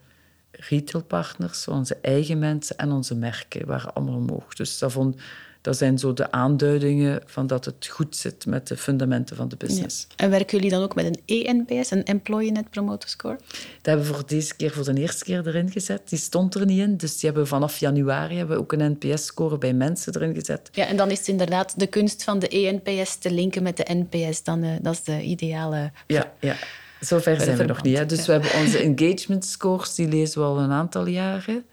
retailpartners, 0.52 1.68
onze 1.68 1.98
eigen 2.02 2.40
mensen 2.40 2.78
en 2.78 2.92
onze 2.92 3.16
merken, 3.16 3.68
waren 3.68 3.94
allemaal 3.94 4.16
omhoog. 4.16 4.54
Dus 4.54 4.80
dat 4.80 4.92
vond 4.92 5.16
dat 5.62 5.78
zijn 5.78 5.97
zo 5.97 6.14
de 6.14 6.32
aanduidingen 6.32 7.22
van 7.26 7.47
dat 7.47 7.66
het 7.66 7.88
goed 7.88 8.16
zit 8.16 8.45
met 8.45 8.68
de 8.68 8.78
fundamenten 8.78 9.36
van 9.36 9.49
de 9.49 9.55
business. 9.55 10.07
En 10.16 10.30
werken 10.30 10.57
jullie 10.57 10.72
dan 10.72 10.84
ook 10.84 10.95
met 10.95 11.05
een 11.05 11.45
ENPS, 11.45 11.91
een 11.91 12.03
Employee 12.03 12.51
Net 12.51 12.70
Promoter 12.70 13.10
Score? 13.10 13.36
Dat 13.36 13.66
hebben 13.82 14.05
we 14.05 14.14
voor 14.14 14.28
deze 14.28 14.55
keer 14.55 14.72
voor 14.72 14.93
de 14.93 15.01
eerste 15.01 15.24
keer 15.24 15.47
erin 15.47 15.72
gezet. 15.72 16.10
Die 16.10 16.20
stond 16.20 16.55
er 16.55 16.66
niet 16.66 16.80
in, 16.80 16.97
dus 16.97 17.20
die 17.20 17.30
hebben 17.30 17.47
vanaf 17.47 17.78
januari 17.78 18.38
hebben 18.38 18.55
we 18.55 18.62
ook 18.62 18.72
een 18.72 18.97
NPS-score 18.99 19.57
bij 19.57 19.74
mensen 19.74 20.16
erin 20.16 20.34
gezet. 20.34 20.70
Ja, 20.72 20.86
en 20.86 20.97
dan 20.97 21.12
is 21.12 21.18
het 21.18 21.28
inderdaad 21.28 21.80
de 21.80 21.88
kunst 21.88 22.24
van 22.24 22.39
de 22.39 22.47
ENPS 22.47 23.16
te 23.16 23.32
linken 23.32 23.64
met 23.64 23.78
de 23.78 23.86
NPS. 23.93 24.43
Dan, 24.43 24.64
uh, 24.64 24.72
dat 24.82 24.93
is 24.93 25.03
de 25.03 25.22
ideale... 25.22 25.91
Ja, 26.07 26.34
ja. 26.39 26.55
Zover 26.99 27.41
zijn 27.41 27.57
we 27.57 27.64
nog 27.64 27.84
niet. 27.84 27.97
Hè? 27.97 28.05
Dus 28.05 28.26
we 28.26 28.32
hebben 28.32 28.53
onze 28.53 28.78
engagement 28.78 29.45
scores, 29.45 29.95
die 29.95 30.07
lezen 30.07 30.41
we 30.41 30.47
al 30.47 30.60
een 30.60 30.72
aantal 30.72 31.07
jaren. 31.07 31.66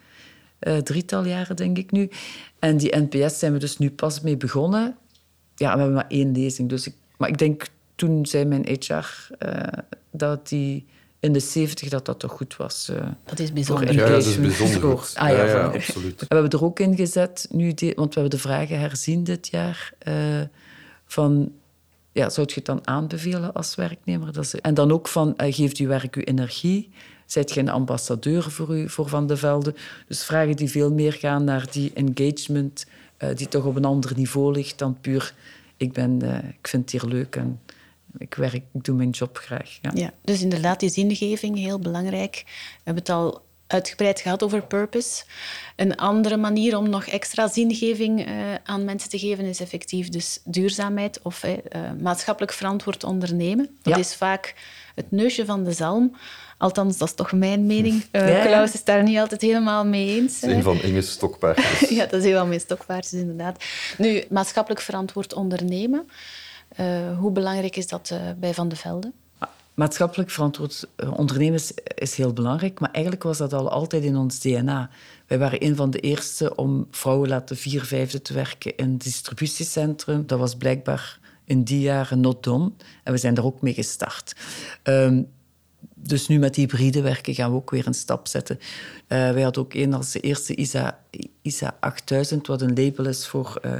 Uh, 0.67 0.77
drietal 0.77 1.25
jaren, 1.25 1.57
denk 1.57 1.79
ik 1.79 1.91
nu. 1.91 2.11
En 2.59 2.77
die 2.77 2.97
NPS 2.97 3.39
zijn 3.39 3.53
we 3.53 3.59
dus 3.59 3.79
nu 3.79 3.91
pas 3.91 4.21
mee 4.21 4.37
begonnen. 4.37 4.97
Ja, 5.55 5.73
we 5.73 5.79
hebben 5.79 5.95
maar 5.95 6.09
één 6.09 6.33
lezing. 6.33 6.69
Dus 6.69 6.87
ik, 6.87 6.95
maar 7.17 7.29
ik 7.29 7.39
denk, 7.39 7.67
toen 7.95 8.27
zei 8.27 8.45
mijn 8.45 8.67
HR 8.67 8.95
uh, 9.39 9.63
dat 10.11 10.49
die 10.49 10.87
in 11.21 11.33
de 11.33 11.41
70 11.41 11.89
dat 11.89 12.05
dat 12.05 12.19
toch 12.19 12.33
goed 12.33 12.57
was. 12.57 12.89
Uh, 12.91 13.07
dat 13.25 13.39
is 13.39 13.53
bijzonder. 13.53 13.93
Ja, 13.93 14.09
dat 14.09 14.27
is 14.27 14.41
bijzonder 14.41 15.11
Ah, 15.15 15.29
ja, 15.29 15.45
ja, 15.45 15.65
absoluut. 15.65 16.21
We 16.21 16.27
hebben 16.29 16.51
er 16.51 16.65
ook 16.65 16.81
in 16.81 16.97
gezet, 16.97 17.47
nu 17.51 17.75
want 17.95 18.15
we 18.15 18.21
hebben 18.21 18.31
de 18.31 18.39
vragen 18.39 18.79
herzien 18.79 19.25
dit 19.25 19.49
jaar, 19.49 19.93
uh, 20.09 20.15
van... 21.07 21.53
Ja, 22.13 22.31
zou 22.31 22.47
je 22.47 22.55
het 22.55 22.65
dan 22.65 22.87
aanbevelen 22.87 23.53
als 23.53 23.75
werknemer? 23.75 24.33
Dat 24.33 24.45
is, 24.45 24.55
en 24.55 24.75
dan 24.75 24.93
ook 24.93 25.09
van, 25.09 25.35
uh, 25.37 25.55
geeft 25.55 25.77
uw 25.77 25.89
werk 25.89 26.17
uw 26.17 26.23
energie? 26.23 26.91
Zijt 27.27 27.53
je 27.53 27.61
een 27.61 27.69
ambassadeur 27.69 28.51
voor, 28.51 28.77
u, 28.77 28.89
voor 28.89 29.09
Van 29.09 29.27
de 29.27 29.37
Velde? 29.37 29.75
Dus 30.09 30.25
vragen 30.25 30.57
die 30.57 30.71
veel 30.71 30.93
meer 30.93 31.13
gaan 31.13 31.45
naar 31.45 31.67
die 31.71 31.93
engagement, 31.95 32.87
uh, 33.19 33.29
die 33.35 33.49
toch 33.49 33.65
op 33.65 33.77
een 33.77 33.85
ander 33.85 34.13
niveau 34.17 34.53
ligt 34.53 34.79
dan 34.79 35.01
puur... 35.01 35.35
Ik, 35.79 35.93
ben, 35.93 36.25
uh, 36.25 36.39
ik 36.39 36.69
vind 36.69 36.91
het 36.91 37.03
hier 37.03 37.11
leuk 37.11 37.37
en 37.37 37.61
ik 38.19 38.35
werk, 38.35 38.55
ik 38.55 38.85
doe 38.85 38.97
mijn 38.97 39.11
job 39.11 39.37
graag. 39.37 39.79
Ja. 39.83 39.91
ja, 39.95 40.13
dus 40.23 40.43
inderdaad, 40.43 40.81
die 40.81 40.89
zingeving, 40.89 41.57
heel 41.57 41.79
belangrijk. 41.79 42.43
We 42.47 42.81
hebben 42.85 43.03
het 43.03 43.13
al 43.13 43.45
uitgebreid 43.67 44.21
gehad 44.21 44.43
over 44.43 44.63
purpose. 44.63 45.25
Een 45.77 45.97
andere 45.97 46.37
manier 46.37 46.77
om 46.77 46.89
nog 46.89 47.07
extra 47.07 47.49
zingeving 47.49 48.29
uh, 48.29 48.55
aan 48.65 48.85
mensen 48.85 49.11
te 49.11 49.19
geven 49.19 49.45
is 49.45 49.61
effectief 49.61 50.09
dus 50.09 50.41
duurzaamheid 50.45 51.21
of 51.23 51.45
uh, 51.45 51.53
maatschappelijk 52.01 52.53
verantwoord 52.53 53.05
ondernemen. 53.05 53.77
Dat 53.83 53.95
ja. 53.95 54.01
is 54.01 54.15
vaak 54.15 54.55
het 54.97 55.11
neusje 55.11 55.45
van 55.45 55.65
de 55.65 55.73
zalm. 55.73 56.17
Althans, 56.59 56.99
dat 56.99 57.09
is 57.09 57.15
toch 57.15 57.33
mijn 57.33 57.67
mening. 57.67 58.05
Uh, 58.13 58.29
ja, 58.29 58.45
Klaus 58.45 58.73
is 58.73 58.85
daar 58.85 59.03
niet 59.03 59.19
altijd 59.19 59.41
helemaal 59.41 59.85
mee 59.85 60.21
eens. 60.21 60.43
Een 60.43 60.63
van 60.63 60.81
Inge's 60.83 61.11
stokpaardjes. 61.11 61.89
ja, 61.99 62.07
dat 62.07 62.23
is 62.23 62.31
een 62.31 62.37
van 62.37 62.49
mijn 62.49 62.61
stokpaardjes, 62.61 63.21
inderdaad. 63.21 63.65
Nu, 63.99 64.25
maatschappelijk 64.29 64.81
verantwoord 64.81 65.35
ondernemen. 65.35 66.09
Uh, 66.81 67.19
hoe 67.19 67.31
belangrijk 67.31 67.77
is 67.77 67.87
dat 67.87 68.11
uh, 68.13 68.19
bij 68.37 68.55
Van 68.55 68.69
de 68.69 68.77
Velde? 68.77 69.13
Maatschappelijk 69.75 70.31
verantwoord 70.31 70.85
ondernemen 71.17 71.61
is 71.95 72.15
heel 72.15 72.33
belangrijk, 72.33 72.81
maar 72.81 72.91
eigenlijk 72.91 73.25
was 73.25 73.39
dat 73.39 73.53
al 73.53 73.71
altijd 73.71 74.05
in 74.05 74.17
ons 74.17 74.41
DNA. 74.41 74.91
Wij 75.27 75.39
waren 75.39 75.65
een 75.65 75.77
van 75.77 75.91
de 75.91 76.01
eerste 76.01 76.55
om 76.55 76.87
vrouwen 76.91 77.29
laten 77.29 77.57
vier 77.57 77.85
vijfde 77.85 78.23
te 78.23 78.33
werken 78.33 78.77
in 78.77 78.93
het 78.93 79.03
distributiecentrum. 79.03 80.27
Dat 80.27 80.39
was 80.39 80.57
blijkbaar 80.57 81.19
in 81.47 81.65
die 81.65 81.81
jaren 81.81 82.21
not 82.21 82.43
done. 82.43 82.73
En 83.03 83.13
we 83.13 83.19
zijn 83.19 83.35
daar 83.35 83.45
ook 83.45 83.61
mee 83.61 83.75
gestart. 83.75 84.37
Um, 84.83 85.29
dus 85.95 86.29
nu 86.29 86.39
met 86.39 86.57
hybride 86.57 87.03
werken 87.03 87.35
gaan 87.35 87.51
we 87.51 87.57
ook 87.57 87.71
weer 87.71 87.87
een 87.87 87.95
stap 87.95 88.27
zetten. 88.27 88.59
Uh, 88.59 88.67
wij 89.09 89.43
hadden 89.43 89.63
ook 89.63 89.75
een 89.75 89.95
als 89.95 90.13
de 90.13 90.21
eerste 90.21 90.55
ISA, 90.55 90.99
ISA 91.43 91.77
8000, 91.81 92.47
wat 92.47 92.63
een 92.63 92.75
label 92.85 93.07
is 93.07 93.27
voor 93.27 93.61
uh, 93.65 93.73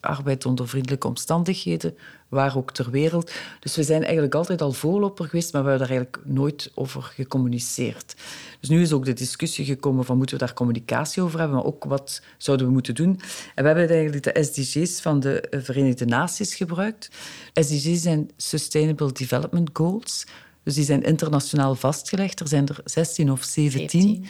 arbeid 0.00 0.46
onder 0.46 0.68
vriendelijke 0.68 1.06
omstandigheden, 1.06 1.96
waar 2.28 2.56
ook 2.56 2.72
ter 2.72 2.90
wereld. 2.90 3.32
Dus 3.60 3.76
we 3.76 3.82
zijn 3.82 4.02
eigenlijk 4.02 4.34
altijd 4.34 4.62
al 4.62 4.72
voorloper 4.72 5.24
geweest, 5.24 5.52
maar 5.52 5.62
we 5.62 5.68
hebben 5.68 5.88
daar 5.88 5.96
eigenlijk 5.96 6.26
nooit 6.26 6.70
over 6.74 7.02
gecommuniceerd. 7.02 8.14
Dus 8.60 8.68
nu 8.68 8.82
is 8.82 8.92
ook 8.92 9.04
de 9.04 9.12
discussie 9.12 9.64
gekomen 9.64 10.04
van 10.04 10.16
moeten 10.16 10.38
we 10.38 10.44
daar 10.44 10.54
communicatie 10.54 11.22
over 11.22 11.38
hebben, 11.38 11.56
maar 11.56 11.66
ook 11.66 11.84
wat 11.84 12.22
zouden 12.36 12.66
we 12.66 12.72
moeten 12.72 12.94
doen. 12.94 13.20
En 13.54 13.64
we 13.64 13.70
hebben 13.70 13.88
eigenlijk 13.88 14.22
de 14.22 14.42
SDG's 14.42 15.00
van 15.00 15.20
de 15.20 15.44
Verenigde 15.50 16.04
Naties 16.04 16.54
gebruikt. 16.54 17.10
SDG's 17.54 18.02
zijn 18.02 18.30
Sustainable 18.36 19.12
Development 19.12 19.70
Goals. 19.72 20.26
Dus 20.68 20.76
die 20.76 20.86
zijn 20.86 21.02
internationaal 21.02 21.74
vastgelegd. 21.74 22.40
Er 22.40 22.48
zijn 22.48 22.68
er 22.68 22.80
16 22.84 23.30
of 23.30 23.44
17. 23.44 23.88
17 23.88 24.22
ja. 24.22 24.28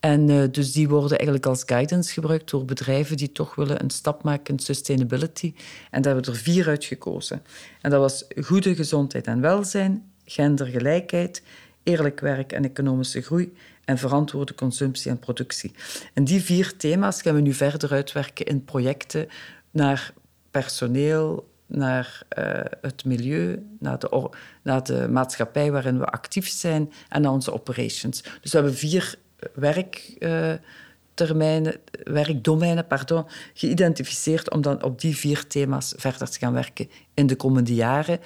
En 0.00 0.28
uh, 0.28 0.44
dus 0.50 0.72
die 0.72 0.88
worden 0.88 1.16
eigenlijk 1.16 1.46
als 1.46 1.62
guidance 1.66 2.12
gebruikt 2.12 2.50
door 2.50 2.64
bedrijven 2.64 3.16
die 3.16 3.32
toch 3.32 3.54
willen 3.54 3.82
een 3.82 3.90
stap 3.90 4.22
maken 4.22 4.54
in 4.54 4.60
sustainability. 4.60 5.54
En 5.90 6.02
daar 6.02 6.12
hebben 6.14 6.32
we 6.32 6.38
er 6.38 6.44
vier 6.44 6.68
uitgekozen. 6.68 7.42
En 7.80 7.90
dat 7.90 8.00
was 8.00 8.24
goede 8.44 8.74
gezondheid 8.74 9.26
en 9.26 9.40
welzijn, 9.40 10.12
gendergelijkheid, 10.24 11.42
eerlijk 11.82 12.20
werk 12.20 12.52
en 12.52 12.64
economische 12.64 13.20
groei 13.20 13.52
en 13.84 13.98
verantwoorde 13.98 14.54
consumptie 14.54 15.10
en 15.10 15.18
productie. 15.18 15.72
En 16.14 16.24
die 16.24 16.42
vier 16.42 16.76
thema's 16.76 17.22
gaan 17.22 17.34
we 17.34 17.40
nu 17.40 17.52
verder 17.52 17.92
uitwerken 17.92 18.46
in 18.46 18.64
projecten 18.64 19.28
naar 19.70 20.12
personeel, 20.50 21.49
naar 21.70 22.22
uh, 22.38 22.60
het 22.80 23.04
milieu, 23.04 23.66
naar 23.78 23.98
de, 23.98 24.30
naar 24.62 24.84
de 24.84 25.08
maatschappij 25.08 25.72
waarin 25.72 25.98
we 25.98 26.06
actief 26.06 26.48
zijn 26.48 26.92
en 27.08 27.22
naar 27.22 27.32
onze 27.32 27.52
operations. 27.52 28.22
Dus 28.22 28.52
we 28.52 28.58
hebben 28.58 28.74
vier 28.74 29.14
werktermijnen, 29.54 31.72
uh, 31.72 31.78
werkdomeinen 32.12 32.86
pardon, 32.86 33.26
geïdentificeerd 33.54 34.50
om 34.50 34.60
dan 34.60 34.82
op 34.82 35.00
die 35.00 35.16
vier 35.16 35.46
thema's 35.46 35.94
verder 35.96 36.30
te 36.30 36.38
gaan 36.38 36.52
werken 36.52 36.90
in 37.14 37.26
de 37.26 37.36
komende 37.36 37.74
jaren. 37.74 38.18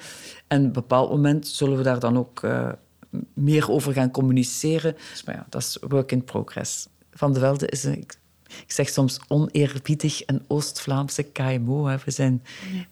En 0.47 0.59
op 0.59 0.65
een 0.65 0.71
bepaald 0.71 1.09
moment 1.09 1.47
zullen 1.47 1.77
we 1.77 1.83
daar 1.83 1.99
dan 1.99 2.17
ook 2.17 2.43
uh, 2.43 2.71
meer 3.33 3.71
over 3.71 3.93
gaan 3.93 4.11
communiceren. 4.11 4.95
Dus, 5.11 5.23
maar 5.23 5.35
ja, 5.35 5.45
dat 5.49 5.61
is 5.61 5.77
work 5.87 6.11
in 6.11 6.23
progress. 6.23 6.87
Van 7.11 7.33
de 7.33 7.39
Velde 7.39 7.67
is 7.67 7.83
een 7.83 8.05
ik 8.47 8.71
zeg 8.71 8.89
soms 8.89 9.19
oneerbiedig 9.27 10.21
een 10.25 10.43
Oost-Vlaamse 10.47 11.23
KMO. 11.23 11.85
Hè. 11.85 11.97
We 12.05 12.11
zijn 12.11 12.43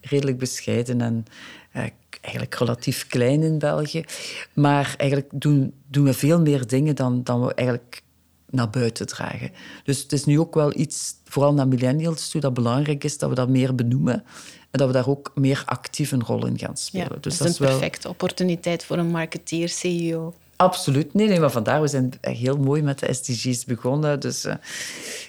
redelijk 0.01 0.37
bescheiden 0.37 1.01
en 1.01 1.25
uh, 1.75 1.83
eigenlijk 2.21 2.55
relatief 2.55 3.07
klein 3.07 3.43
in 3.43 3.59
België. 3.59 4.03
Maar 4.53 4.95
eigenlijk 4.97 5.29
doen, 5.33 5.73
doen 5.87 6.05
we 6.05 6.13
veel 6.13 6.41
meer 6.41 6.67
dingen 6.67 6.95
dan, 6.95 7.23
dan 7.23 7.45
we 7.45 7.53
eigenlijk 7.53 8.01
naar 8.49 8.69
buiten 8.69 9.07
dragen. 9.07 9.51
Dus 9.83 10.01
het 10.01 10.11
is 10.11 10.25
nu 10.25 10.39
ook 10.39 10.53
wel 10.53 10.77
iets, 10.77 11.13
vooral 11.23 11.53
naar 11.53 11.67
millennials 11.67 12.29
toe, 12.29 12.41
dat 12.41 12.53
belangrijk 12.53 13.03
is 13.03 13.17
dat 13.17 13.29
we 13.29 13.35
dat 13.35 13.49
meer 13.49 13.75
benoemen. 13.75 14.23
En 14.71 14.79
dat 14.79 14.87
we 14.87 14.93
daar 14.93 15.07
ook 15.07 15.31
meer 15.35 15.63
actief 15.65 16.11
een 16.11 16.23
rol 16.23 16.45
in 16.45 16.59
gaan 16.59 16.77
spelen. 16.77 17.07
Ja, 17.11 17.17
dus 17.19 17.37
dat 17.37 17.47
is 17.47 17.59
een 17.59 17.65
perfecte 17.65 18.09
opportuniteit 18.09 18.83
voor 18.83 18.97
een 18.97 19.11
marketeer, 19.11 19.69
CEO. 19.69 20.33
Absoluut. 20.63 21.13
Nee, 21.13 21.27
nee, 21.27 21.39
maar 21.39 21.51
vandaar, 21.51 21.81
we 21.81 21.87
zijn 21.87 22.13
heel 22.21 22.57
mooi 22.57 22.81
met 22.81 22.99
de 22.99 23.13
SDG's 23.13 23.65
begonnen. 23.65 24.19
Dus, 24.19 24.45
uh, 24.45 24.53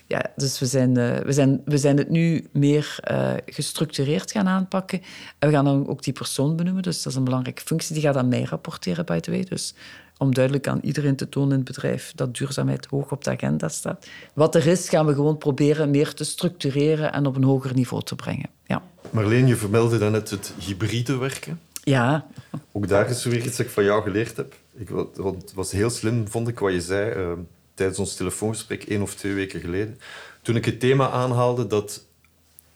ja, 0.07 0.23
dus 0.37 0.59
we, 0.59 0.67
zijn, 0.67 0.99
uh, 0.99 1.17
we, 1.17 1.33
zijn, 1.33 1.63
we 1.65 1.79
zijn 1.79 1.97
het 1.97 2.11
nu 2.11 2.49
meer 2.53 2.99
uh, 3.11 3.33
gestructureerd 3.47 4.33
gaan 4.33 4.49
aanpakken. 4.49 5.03
En 5.39 5.49
we 5.49 5.55
gaan 5.55 5.65
dan 5.65 5.89
ook 5.89 6.03
die 6.03 6.13
persoon 6.13 6.57
benoemen. 6.57 6.83
Dus 6.83 7.03
dat 7.03 7.13
is 7.13 7.19
een 7.19 7.25
belangrijke 7.25 7.63
functie. 7.63 7.95
Die 7.95 8.03
gaat 8.03 8.17
aan 8.17 8.29
mij 8.29 8.43
rapporteren, 8.43 9.05
by 9.05 9.21
the 9.21 9.31
way. 9.31 9.45
Dus 9.45 9.75
om 10.19 10.35
duidelijk 10.35 10.69
aan 10.69 10.81
iedereen 10.83 11.17
te 11.17 11.29
tonen 11.29 11.51
in 11.51 11.57
het 11.57 11.65
bedrijf 11.65 12.13
dat 12.15 12.37
duurzaamheid 12.37 12.87
hoog 12.87 13.11
op 13.11 13.25
de 13.25 13.31
agenda 13.31 13.69
staat. 13.69 14.07
Wat 14.35 14.55
er 14.55 14.67
is, 14.67 14.89
gaan 14.89 15.07
we 15.07 15.15
gewoon 15.15 15.39
proberen 15.39 15.91
meer 15.91 16.15
te 16.15 16.25
structureren 16.25 17.13
en 17.13 17.27
op 17.27 17.37
een 17.37 17.45
hoger 17.45 17.75
niveau 17.75 18.03
te 18.03 18.15
brengen. 18.15 18.51
Ja. 18.67 18.83
Marleen, 19.11 19.47
je 19.47 19.57
vermeldde 19.57 19.99
daarnet 19.99 20.31
het 20.31 20.53
hybride 20.59 21.17
werken. 21.17 21.61
Ja. 21.83 22.27
Ook 22.73 22.89
daar 22.89 23.11
is 23.11 23.25
weer 23.25 23.45
iets 23.45 23.57
dat 23.57 23.67
ik 23.67 23.73
van 23.73 23.85
jou 23.85 24.03
geleerd 24.03 24.37
heb. 24.37 24.55
Ik, 24.77 24.89
het 25.15 25.55
was 25.55 25.73
heel 25.73 25.91
slim, 25.91 26.29
vond 26.29 26.49
ik, 26.49 26.59
wat 26.59 26.73
je 26.73 26.81
zei 26.81 27.15
uh, 27.15 27.33
tijdens 27.75 27.99
ons 27.99 28.17
telefoongesprek 28.17 28.85
één 28.85 29.03
of 29.03 29.15
twee 29.15 29.35
weken 29.35 29.61
geleden. 29.61 29.99
Toen 30.43 30.57
ik 30.57 30.65
het 30.65 30.81
thema 30.81 31.11
aanhaalde 31.11 31.67
dat 31.67 32.07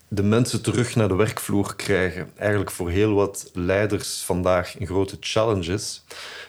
de 0.09 0.23
mensen 0.23 0.63
terug 0.63 0.97
naar 0.97 1.09
de 1.09 1.15
werkvloer 1.15 1.77
krijgen, 1.77 2.31
eigenlijk 2.37 2.71
voor 2.71 2.91
heel 2.91 3.15
wat 3.15 3.51
leiders 3.53 4.23
vandaag 4.23 4.81
een 4.81 4.87
grote 4.87 5.17
challenge 5.21 5.73
is. 5.73 6.05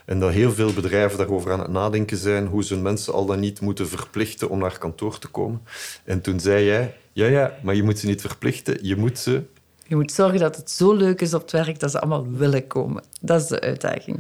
En 0.06 0.20
dat 0.20 0.32
heel 0.32 0.52
veel 0.52 0.74
bedrijven 0.74 1.18
daarover 1.18 1.52
aan 1.52 1.60
het 1.60 1.72
nadenken 1.72 2.18
zijn 2.18 2.48
hoe 2.48 2.64
ze 2.64 2.74
hun 2.74 2.84
mensen 2.84 3.14
al 3.14 3.26
dan 3.26 3.40
niet 3.40 3.62
moeten 3.62 3.88
verplichten 3.88 4.50
om 4.50 4.60
naar 4.60 4.78
kantoor 4.78 5.20
te 5.20 5.28
komen. 5.28 5.62
En 6.04 6.22
toen 6.22 6.40
zei 6.40 6.66
jij, 6.66 6.96
ja, 7.14 7.26
ja, 7.26 7.58
maar 7.64 7.76
je 7.76 7.84
moet 7.84 8.00
ze 8.00 8.06
niet 8.06 8.22
verplichten, 8.22 8.78
je 8.82 8.96
moet 8.96 9.20
ze 9.20 9.44
Je 9.88 9.96
moet 9.96 10.12
zorgen 10.12 10.40
dat 10.40 10.56
het 10.56 10.72
zo 10.72 10.94
leuk 10.94 11.22
is 11.22 11.34
op 11.34 11.42
het 11.42 11.52
werk 11.52 11.80
dat 11.80 11.92
ze 11.92 12.00
allemaal 12.00 12.28
willen 12.32 12.68
komen. 12.68 13.04
Dat 13.22 13.42
is 13.42 13.48
de 13.48 13.62
uitdaging. 13.62 14.20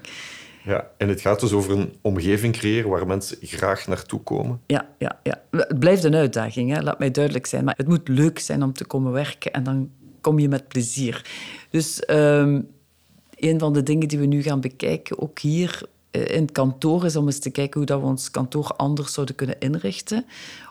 Ja, 0.63 0.91
en 0.97 1.09
het 1.09 1.21
gaat 1.21 1.39
dus 1.39 1.51
over 1.51 1.71
een 1.71 1.93
omgeving 2.01 2.53
creëren 2.53 2.89
waar 2.89 3.07
mensen 3.07 3.37
graag 3.41 3.87
naartoe 3.87 4.19
komen. 4.21 4.61
Ja, 4.65 4.89
ja, 4.97 5.19
ja. 5.23 5.41
Het 5.51 5.79
blijft 5.79 6.03
een 6.03 6.15
uitdaging, 6.15 6.73
hè. 6.73 6.81
laat 6.81 6.99
mij 6.99 7.11
duidelijk 7.11 7.45
zijn. 7.45 7.63
Maar 7.63 7.73
het 7.77 7.87
moet 7.87 8.07
leuk 8.07 8.39
zijn 8.39 8.63
om 8.63 8.73
te 8.73 8.85
komen 8.85 9.11
werken 9.11 9.53
en 9.53 9.63
dan 9.63 9.89
kom 10.21 10.39
je 10.39 10.49
met 10.49 10.67
plezier. 10.67 11.25
Dus 11.69 12.03
um, 12.07 12.67
een 13.35 13.59
van 13.59 13.73
de 13.73 13.83
dingen 13.83 14.07
die 14.07 14.19
we 14.19 14.25
nu 14.25 14.41
gaan 14.41 14.61
bekijken, 14.61 15.19
ook 15.19 15.39
hier 15.39 15.81
eh, 16.11 16.35
in 16.35 16.41
het 16.41 16.51
kantoor, 16.51 17.05
is 17.05 17.15
om 17.15 17.25
eens 17.25 17.39
te 17.39 17.49
kijken 17.49 17.77
hoe 17.77 17.85
dat 17.85 17.99
we 17.99 18.05
ons 18.05 18.31
kantoor 18.31 18.73
anders 18.75 19.13
zouden 19.13 19.35
kunnen 19.35 19.59
inrichten. 19.59 20.25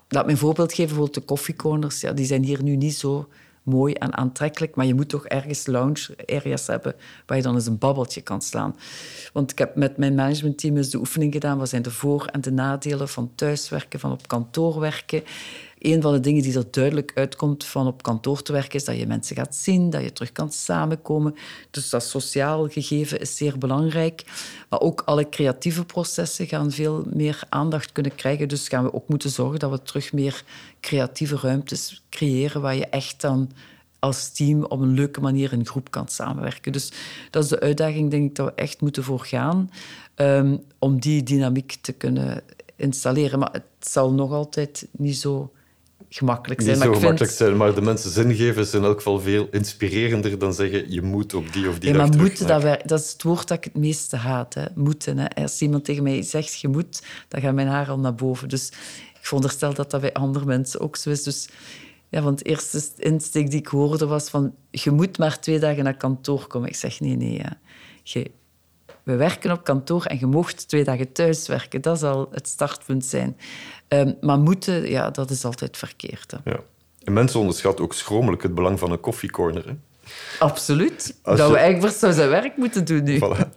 Laat 0.08 0.24
me 0.24 0.30
een 0.30 0.38
voorbeeld 0.38 0.70
geven, 0.70 0.86
bijvoorbeeld 0.86 1.14
de 1.14 1.20
koffiecorners. 1.20 2.00
Ja, 2.00 2.12
die 2.12 2.26
zijn 2.26 2.44
hier 2.44 2.62
nu 2.62 2.76
niet 2.76 2.94
zo 2.94 3.28
mooi 3.68 3.92
en 3.92 4.16
aantrekkelijk, 4.16 4.74
maar 4.74 4.86
je 4.86 4.94
moet 4.94 5.08
toch 5.08 5.26
ergens 5.26 5.66
lounge 5.66 6.16
areas 6.26 6.66
hebben 6.66 6.94
waar 7.26 7.36
je 7.36 7.42
dan 7.42 7.54
eens 7.54 7.66
een 7.66 7.78
babbeltje 7.78 8.20
kan 8.20 8.42
slaan. 8.42 8.76
Want 9.32 9.50
ik 9.50 9.58
heb 9.58 9.76
met 9.76 9.96
mijn 9.96 10.14
managementteam 10.14 10.76
eens 10.76 10.90
de 10.90 10.98
oefening 10.98 11.32
gedaan. 11.32 11.58
Wat 11.58 11.68
zijn 11.68 11.82
de 11.82 11.90
voor- 11.90 12.26
en 12.26 12.40
de 12.40 12.52
nadelen 12.52 13.08
van 13.08 13.32
thuiswerken, 13.34 14.00
van 14.00 14.12
op 14.12 14.28
kantoor 14.28 14.80
werken? 14.80 15.22
Een 15.78 16.02
van 16.02 16.12
de 16.12 16.20
dingen 16.20 16.42
die 16.42 16.56
er 16.56 16.70
duidelijk 16.70 17.12
uitkomt 17.14 17.64
van 17.64 17.86
op 17.86 18.02
kantoor 18.02 18.42
te 18.42 18.52
werken, 18.52 18.78
is 18.78 18.84
dat 18.84 18.96
je 18.96 19.06
mensen 19.06 19.36
gaat 19.36 19.54
zien, 19.54 19.90
dat 19.90 20.02
je 20.02 20.12
terug 20.12 20.32
kan 20.32 20.52
samenkomen. 20.52 21.34
Dus 21.70 21.90
dat 21.90 22.04
sociaal 22.04 22.68
gegeven 22.68 23.20
is 23.20 23.36
zeer 23.36 23.58
belangrijk. 23.58 24.24
Maar 24.68 24.80
ook 24.80 25.02
alle 25.04 25.28
creatieve 25.28 25.84
processen 25.84 26.46
gaan 26.46 26.70
veel 26.70 27.04
meer 27.12 27.42
aandacht 27.48 27.92
kunnen 27.92 28.14
krijgen. 28.14 28.48
Dus 28.48 28.68
gaan 28.68 28.84
we 28.84 28.94
ook 28.94 29.08
moeten 29.08 29.30
zorgen 29.30 29.58
dat 29.58 29.70
we 29.70 29.82
terug 29.82 30.12
meer 30.12 30.44
creatieve 30.80 31.36
ruimtes 31.36 32.02
creëren 32.10 32.60
waar 32.60 32.76
je 32.76 32.86
echt 32.86 33.20
dan 33.20 33.50
als 33.98 34.30
team 34.32 34.64
op 34.64 34.80
een 34.80 34.94
leuke 34.94 35.20
manier 35.20 35.52
in 35.52 35.66
groep 35.66 35.90
kan 35.90 36.08
samenwerken. 36.08 36.72
Dus 36.72 36.92
dat 37.30 37.42
is 37.44 37.48
de 37.48 37.60
uitdaging, 37.60 38.10
denk 38.10 38.28
ik, 38.28 38.34
dat 38.34 38.46
we 38.46 38.52
echt 38.54 38.80
moeten 38.80 39.04
voor 39.04 39.20
gaan 39.24 39.70
ehm, 40.14 40.56
om 40.78 41.00
die 41.00 41.22
dynamiek 41.22 41.76
te 41.80 41.92
kunnen 41.92 42.42
installeren. 42.76 43.38
Maar 43.38 43.52
het 43.52 43.64
zal 43.80 44.12
nog 44.12 44.32
altijd 44.32 44.86
niet 44.90 45.16
zo 45.16 45.52
gemakkelijk 46.08 46.60
zijn. 46.60 46.74
Niet 46.74 46.84
zo 46.84 46.90
maar 46.90 46.98
gemakkelijk 46.98 47.32
zijn, 47.32 47.56
maar 47.56 47.74
de 47.74 47.80
mensen 47.80 48.10
zin 48.10 48.34
geven 48.34 48.62
is 48.62 48.74
in 48.74 48.84
elk 48.84 48.96
geval 48.96 49.20
veel 49.20 49.48
inspirerender 49.50 50.38
dan 50.38 50.54
zeggen 50.54 50.92
je 50.92 51.02
moet 51.02 51.34
op 51.34 51.52
die 51.52 51.68
of 51.68 51.78
die 51.78 51.92
ja, 51.92 51.96
dag 51.96 52.08
maar 52.08 52.18
moeten, 52.18 52.46
dat, 52.46 52.62
dat 52.88 53.00
is 53.00 53.12
het 53.12 53.22
woord 53.22 53.48
dat 53.48 53.56
ik 53.56 53.64
het 53.64 53.76
meeste 53.76 54.16
haat. 54.16 54.54
Hè. 54.54 54.64
Moeten. 54.74 55.18
Hè. 55.18 55.42
Als 55.42 55.62
iemand 55.62 55.84
tegen 55.84 56.02
mij 56.02 56.22
zegt 56.22 56.60
je 56.60 56.68
moet, 56.68 57.02
dan 57.28 57.40
gaat 57.40 57.54
mijn 57.54 57.68
haar 57.68 57.88
al 57.88 57.98
naar 57.98 58.14
boven. 58.14 58.48
Dus 58.48 58.68
ik 59.14 59.18
veronderstel 59.20 59.74
dat 59.74 59.90
dat 59.90 60.00
bij 60.00 60.12
andere 60.12 60.44
mensen 60.44 60.80
ook 60.80 60.96
zo 60.96 61.10
is. 61.10 61.22
Dus 61.22 61.48
ja, 62.08 62.22
want 62.22 62.38
de 62.38 62.44
eerste 62.44 62.82
insteek 62.96 63.50
die 63.50 63.60
ik 63.60 63.66
hoorde 63.66 64.06
was 64.06 64.28
van 64.28 64.54
je 64.70 64.90
moet 64.90 65.18
maar 65.18 65.40
twee 65.40 65.58
dagen 65.58 65.84
naar 65.84 65.96
kantoor 65.96 66.46
komen. 66.46 66.68
Ik 66.68 66.76
zeg 66.76 67.00
nee, 67.00 67.16
nee. 67.16 67.32
Ja. 67.32 67.58
Je, 68.02 68.30
we 69.08 69.16
werken 69.16 69.50
op 69.50 69.64
kantoor 69.64 70.04
en 70.04 70.18
je 70.18 70.26
mocht 70.26 70.68
twee 70.68 70.84
dagen 70.84 71.12
thuis 71.12 71.46
werken. 71.46 71.80
Dat 71.80 71.98
zal 71.98 72.28
het 72.30 72.48
startpunt 72.48 73.04
zijn. 73.04 73.36
Um, 73.88 74.16
maar 74.20 74.38
moeten, 74.38 74.90
ja, 74.90 75.10
dat 75.10 75.30
is 75.30 75.44
altijd 75.44 75.76
verkeerd. 75.76 76.34
Ja. 76.44 76.60
En 77.04 77.12
mensen 77.12 77.40
onderschatten 77.40 77.84
ook 77.84 77.94
schromelijk 77.94 78.42
het 78.42 78.54
belang 78.54 78.78
van 78.78 78.92
een 78.92 79.00
koffiecorner. 79.00 79.76
Absoluut. 80.38 81.14
dat 81.22 81.50
we 81.50 81.56
eigenlijk 81.56 81.94
voor 81.94 82.12
zijn 82.12 82.28
werk 82.28 82.56
moeten 82.56 82.84
doen 82.84 83.02
nu. 83.02 83.18
Voilà. 83.18 83.56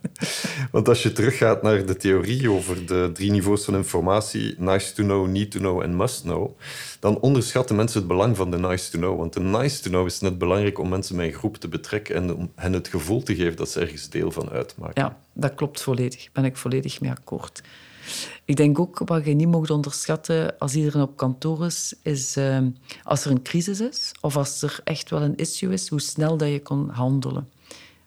Want 0.72 0.88
als 0.88 1.04
je 1.04 1.12
teruggaat 1.12 1.62
naar 1.62 1.86
de 1.86 1.98
theorie 1.98 2.52
over 2.52 2.86
de 2.86 3.10
drie 3.14 3.32
niveaus 3.32 3.66
van 3.66 3.76
informatie, 3.76 4.56
nice 4.58 4.94
to 4.94 5.04
know, 5.04 5.28
need 5.28 5.52
to 5.52 5.60
know 5.60 5.82
en 5.82 5.96
must 5.96 6.22
know, 6.22 6.60
dan 7.00 7.20
onderschatten 7.20 7.76
mensen 7.76 8.00
het 8.00 8.08
belang 8.08 8.38
van 8.38 8.52
de 8.52 8.58
nice 8.58 8.92
to 8.92 9.00
know. 9.00 9.18
Want 9.18 9.34
de 9.34 9.40
nice 9.40 9.82
to 9.82 9.90
know 9.90 10.06
is 10.06 10.20
net 10.20 10.38
belangrijk 10.38 10.80
om 10.80 10.90
mensen 10.90 11.16
bij 11.16 11.28
een 11.28 11.34
groep 11.34 11.58
te 11.58 11.68
betrekken 11.68 12.16
en 12.16 12.36
om 12.36 12.52
hen 12.56 12.74
het 12.74 12.88
gevoel 12.88 13.24
te 13.24 13.36
geven 13.36 13.56
dat 13.56 13.70
ze 13.70 13.80
ergens 13.80 14.10
deel 14.10 14.32
van 14.32 14.50
uitmaken. 14.50 15.04
Ja, 15.04 15.18
dat 15.34 15.56
klopt 15.56 15.82
volledig. 15.82 16.24
Daar 16.24 16.30
ben 16.34 16.46
ik 16.46 16.58
volledig 16.58 17.02
mee 17.02 17.12
akkoord. 17.12 17.62
Ik 18.52 18.58
denk 18.58 18.80
ook, 18.80 19.02
wat 19.06 19.26
je 19.26 19.34
niet 19.34 19.48
mag 19.48 19.70
onderschatten 19.70 20.58
als 20.60 20.76
iedereen 20.76 21.02
op 21.02 21.18
kantoor 21.18 21.66
is, 21.66 21.94
is 22.02 22.38
uh, 22.38 22.60
als 23.04 23.26
er 23.26 23.32
een 23.32 23.42
crisis 23.42 23.80
is 23.80 24.12
of 24.22 24.38
als 24.38 24.62
er 24.62 24.80
echt 24.84 25.10
wel 25.10 25.22
een 25.22 25.36
issue 25.36 25.74
is, 25.74 25.90
hoe 25.90 26.02
snel 26.02 26.38
dat 26.38 26.50
je 26.50 26.60
kan 26.60 26.90
handelen. 26.90 27.50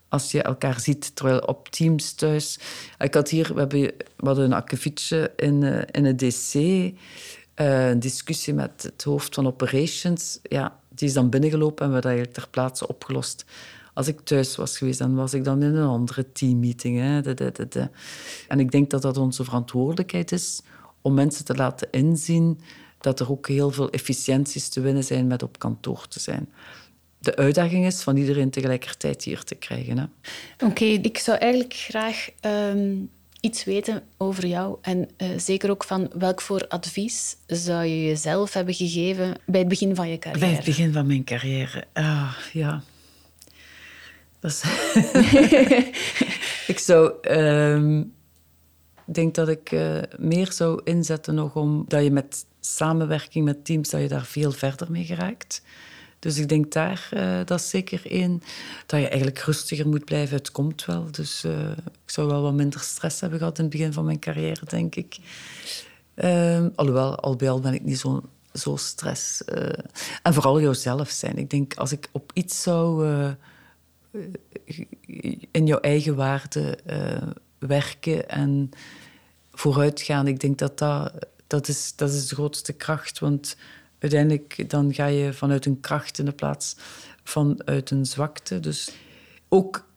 Als 0.09 0.31
je 0.31 0.41
elkaar 0.41 0.79
ziet, 0.79 1.15
terwijl 1.15 1.39
op 1.39 1.69
Teams 1.69 2.13
thuis... 2.13 2.59
Ik 2.97 3.13
had 3.13 3.29
hier, 3.29 3.53
we, 3.53 3.59
hebben, 3.59 3.91
hadden 4.17 4.45
een 4.45 4.53
akkefietje 4.53 5.31
in, 5.35 5.61
uh, 5.61 5.81
in 5.91 6.05
het 6.05 6.19
DC, 6.19 6.53
uh, 6.53 6.93
een 7.89 7.99
discussie 7.99 8.53
met 8.53 8.83
het 8.83 9.03
hoofd 9.03 9.35
van 9.35 9.47
operations. 9.47 10.39
Ja, 10.43 10.79
die 10.89 11.07
is 11.07 11.13
dan 11.13 11.29
binnengelopen 11.29 11.85
en 11.85 11.87
we 11.87 11.93
hebben 11.93 12.01
dat 12.01 12.11
eigenlijk 12.11 12.33
ter 12.33 12.49
plaatse 12.49 12.87
opgelost. 12.87 13.45
Als 13.95 14.07
ik 14.07 14.19
thuis 14.19 14.55
was 14.55 14.77
geweest, 14.77 14.99
dan 14.99 15.15
was 15.15 15.33
ik 15.33 15.43
dan 15.43 15.63
in 15.63 15.75
een 15.75 15.87
andere 15.87 16.31
teammeeting. 16.31 16.99
Hè. 16.99 17.21
De, 17.21 17.33
de, 17.33 17.67
de, 17.69 17.89
en 18.47 18.59
ik 18.59 18.71
denk 18.71 18.89
dat 18.89 19.01
dat 19.01 19.17
onze 19.17 19.43
verantwoordelijkheid 19.43 20.31
is 20.31 20.61
om 21.01 21.13
mensen 21.13 21.45
te 21.45 21.55
laten 21.55 21.87
inzien 21.91 22.59
dat 22.99 23.19
er 23.19 23.31
ook 23.31 23.47
heel 23.47 23.71
veel 23.71 23.89
efficiënties 23.89 24.69
te 24.69 24.81
winnen 24.81 25.03
zijn 25.03 25.27
met 25.27 25.43
op 25.43 25.59
kantoor 25.59 26.07
te 26.07 26.19
zijn. 26.19 26.49
De 27.19 27.35
uitdaging 27.35 27.85
is 27.85 28.01
van 28.01 28.17
iedereen 28.17 28.49
tegelijkertijd 28.49 29.23
hier 29.23 29.43
te 29.43 29.55
krijgen. 29.55 30.11
Oké, 30.63 30.85
ik 30.85 31.17
zou 31.17 31.37
eigenlijk 31.37 31.73
graag 31.73 32.29
um, 32.41 33.09
iets 33.39 33.63
weten 33.63 34.03
over 34.17 34.45
jou. 34.45 34.77
En 34.81 35.09
uh, 35.17 35.27
zeker 35.37 35.69
ook 35.69 35.83
van 35.83 36.09
welk 36.17 36.41
voor 36.41 36.67
advies 36.67 37.37
zou 37.47 37.85
je 37.85 38.05
jezelf 38.05 38.53
hebben 38.53 38.73
gegeven 38.73 39.35
bij 39.45 39.59
het 39.59 39.69
begin 39.69 39.95
van 39.95 40.09
je 40.09 40.19
carrière? 40.19 40.45
Bij 40.45 40.55
het 40.55 40.65
begin 40.65 40.93
van 40.93 41.07
mijn 41.07 41.23
carrière, 41.23 41.83
ah, 41.93 42.33
ja. 42.53 42.83
Dus 44.45 44.63
ik 46.73 46.79
zou... 46.79 47.13
Um, 47.31 48.13
denk 49.05 49.35
dat 49.35 49.47
ik 49.47 49.71
uh, 49.71 49.97
meer 50.17 50.51
zou 50.51 50.81
inzetten 50.83 51.35
nog 51.35 51.55
om... 51.55 51.85
Dat 51.87 52.03
je 52.03 52.11
met 52.11 52.45
samenwerking 52.59 53.45
met 53.45 53.65
teams, 53.65 53.89
dat 53.89 54.01
je 54.01 54.07
daar 54.07 54.25
veel 54.25 54.51
verder 54.51 54.91
mee 54.91 55.03
geraakt. 55.03 55.61
Dus 56.19 56.37
ik 56.37 56.49
denk 56.49 56.71
daar, 56.71 57.09
uh, 57.13 57.39
dat 57.45 57.61
zeker 57.61 58.01
één. 58.11 58.41
Dat 58.85 58.99
je 58.99 59.07
eigenlijk 59.07 59.39
rustiger 59.39 59.87
moet 59.87 60.05
blijven. 60.05 60.37
Het 60.37 60.51
komt 60.51 60.85
wel. 60.85 61.11
Dus 61.11 61.43
uh, 61.45 61.71
ik 61.81 62.11
zou 62.11 62.27
wel 62.27 62.41
wat 62.41 62.53
minder 62.53 62.79
stress 62.79 63.21
hebben 63.21 63.39
gehad 63.39 63.57
in 63.57 63.63
het 63.63 63.73
begin 63.73 63.93
van 63.93 64.05
mijn 64.05 64.19
carrière, 64.19 64.65
denk 64.65 64.95
ik. 64.95 65.17
Uh, 66.15 66.65
alhoewel, 66.75 67.19
al 67.19 67.35
bij 67.35 67.49
al 67.49 67.59
ben 67.59 67.73
ik 67.73 67.83
niet 67.83 67.99
zo, 67.99 68.21
zo 68.53 68.75
stress. 68.75 69.43
en 70.23 70.33
vooral 70.33 70.61
jouzelf 70.61 71.09
zijn. 71.09 71.37
Ik 71.37 71.49
denk, 71.49 71.73
als 71.75 71.91
ik 71.91 72.09
op 72.11 72.31
iets 72.33 72.61
zou 72.61 73.07
in 75.51 75.65
jouw 75.65 75.79
eigen 75.79 76.15
waarde 76.15 76.77
uh, 76.89 77.27
werken 77.57 78.29
en 78.29 78.69
vooruitgaan. 79.51 80.27
Ik 80.27 80.39
denk 80.39 80.57
dat 80.57 80.77
dat, 80.77 81.13
dat, 81.47 81.67
is, 81.67 81.95
dat 81.95 82.11
is 82.11 82.27
de 82.27 82.35
grootste 82.35 82.73
kracht. 82.73 83.19
Want 83.19 83.57
uiteindelijk 83.99 84.69
dan 84.69 84.93
ga 84.93 85.05
je 85.05 85.33
vanuit 85.33 85.65
een 85.65 85.79
kracht 85.79 86.19
in 86.19 86.25
de 86.25 86.31
plaats 86.31 86.75
vanuit 87.23 87.91
een 87.91 88.05
zwakte. 88.05 88.59
Dus 88.59 88.91
ook 89.49 89.87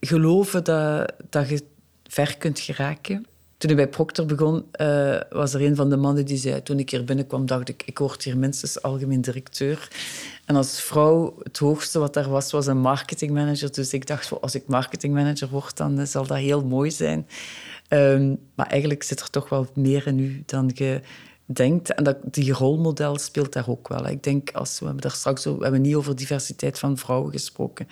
geloven 0.00 0.64
dat, 0.64 1.12
dat 1.30 1.48
je 1.48 1.64
ver 2.04 2.36
kunt 2.36 2.60
geraken. 2.60 3.26
Toen 3.58 3.70
ik 3.70 3.76
bij 3.76 3.88
Procter 3.88 4.26
begon, 4.26 4.64
uh, 4.80 5.20
was 5.30 5.54
er 5.54 5.62
een 5.62 5.76
van 5.76 5.90
de 5.90 5.96
mannen 5.96 6.24
die 6.24 6.36
zei... 6.36 6.62
Toen 6.62 6.78
ik 6.78 6.90
hier 6.90 7.04
binnenkwam, 7.04 7.46
dacht 7.46 7.68
ik, 7.68 7.82
ik 7.86 7.98
word 7.98 8.22
hier 8.22 8.38
minstens 8.38 8.82
algemeen 8.82 9.20
directeur. 9.20 9.88
En 10.44 10.56
als 10.56 10.80
vrouw, 10.80 11.34
het 11.42 11.58
hoogste 11.58 11.98
wat 11.98 12.14
daar 12.14 12.28
was, 12.28 12.50
was 12.50 12.66
een 12.66 12.78
marketingmanager. 12.78 13.72
Dus 13.72 13.92
ik 13.92 14.06
dacht, 14.06 14.40
als 14.40 14.54
ik 14.54 14.66
marketingmanager 14.66 15.48
word, 15.48 15.76
dan 15.76 16.06
zal 16.06 16.26
dat 16.26 16.36
heel 16.36 16.64
mooi 16.64 16.90
zijn. 16.90 17.26
Um, 17.88 18.38
maar 18.54 18.66
eigenlijk 18.66 19.02
zit 19.02 19.20
er 19.20 19.30
toch 19.30 19.48
wel 19.48 19.66
meer 19.74 20.06
in 20.06 20.18
u 20.18 20.42
dan 20.46 20.70
je 20.74 21.00
denkt. 21.52 21.94
En 21.94 22.04
dat, 22.04 22.16
die 22.22 22.52
rolmodel 22.52 23.18
speelt 23.18 23.52
daar 23.52 23.68
ook 23.68 23.88
wel. 23.88 24.06
Ik 24.06 24.22
denk, 24.22 24.50
als 24.52 24.78
we 24.78 24.84
hebben 24.84 25.02
daar 25.02 25.12
straks 25.12 25.44
we 25.44 25.56
hebben 25.60 25.80
niet 25.80 25.94
over 25.94 26.16
diversiteit 26.16 26.78
van 26.78 26.98
vrouwen 26.98 27.32
gesproken, 27.32 27.88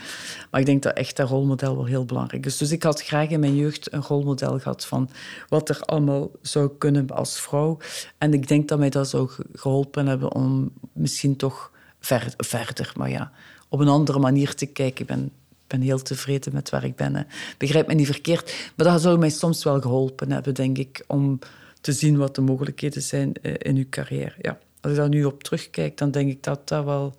maar 0.50 0.60
ik 0.60 0.66
denk 0.66 0.82
dat 0.82 0.96
echt 0.96 1.16
dat 1.16 1.28
rolmodel 1.28 1.76
wel 1.76 1.84
heel 1.84 2.04
belangrijk 2.04 2.46
is. 2.46 2.56
Dus 2.56 2.70
ik 2.70 2.82
had 2.82 3.02
graag 3.02 3.28
in 3.28 3.40
mijn 3.40 3.56
jeugd 3.56 3.92
een 3.92 4.02
rolmodel 4.02 4.58
gehad 4.58 4.86
van 4.86 5.10
wat 5.48 5.68
er 5.68 5.80
allemaal 5.80 6.30
zou 6.40 6.70
kunnen 6.78 7.10
als 7.10 7.40
vrouw. 7.40 7.78
En 8.18 8.32
ik 8.32 8.48
denk 8.48 8.68
dat 8.68 8.78
mij 8.78 8.90
dat 8.90 9.08
zou 9.08 9.30
geholpen 9.52 10.06
hebben 10.06 10.32
om 10.32 10.72
misschien 10.92 11.36
toch 11.36 11.70
ver, 12.00 12.34
verder, 12.36 12.92
maar 12.96 13.10
ja, 13.10 13.32
op 13.68 13.80
een 13.80 13.88
andere 13.88 14.18
manier 14.18 14.54
te 14.54 14.66
kijken. 14.66 15.00
Ik 15.00 15.06
ben 15.06 15.30
ben 15.66 15.80
heel 15.80 16.02
tevreden 16.02 16.52
met 16.52 16.70
waar 16.70 16.84
ik 16.84 16.96
ben. 16.96 17.26
Begrijp 17.58 17.86
me 17.86 17.94
niet 17.94 18.06
verkeerd. 18.06 18.72
Maar 18.76 18.86
dat 18.86 19.00
zou 19.00 19.18
mij 19.18 19.30
soms 19.30 19.64
wel 19.64 19.80
geholpen 19.80 20.30
hebben, 20.30 20.54
denk 20.54 20.78
ik, 20.78 21.04
om 21.06 21.38
te 21.86 21.92
zien 21.92 22.16
wat 22.16 22.34
de 22.34 22.40
mogelijkheden 22.40 23.02
zijn 23.02 23.32
eh, 23.42 23.54
in 23.58 23.76
uw 23.76 23.86
carrière. 23.90 24.34
Ja. 24.40 24.58
Als 24.80 24.92
ik 24.92 24.98
daar 24.98 25.08
nu 25.08 25.24
op 25.24 25.42
terugkijk, 25.42 25.98
dan 25.98 26.10
denk 26.10 26.30
ik 26.30 26.42
dat 26.42 26.68
dat 26.68 26.84
wel 26.84 27.14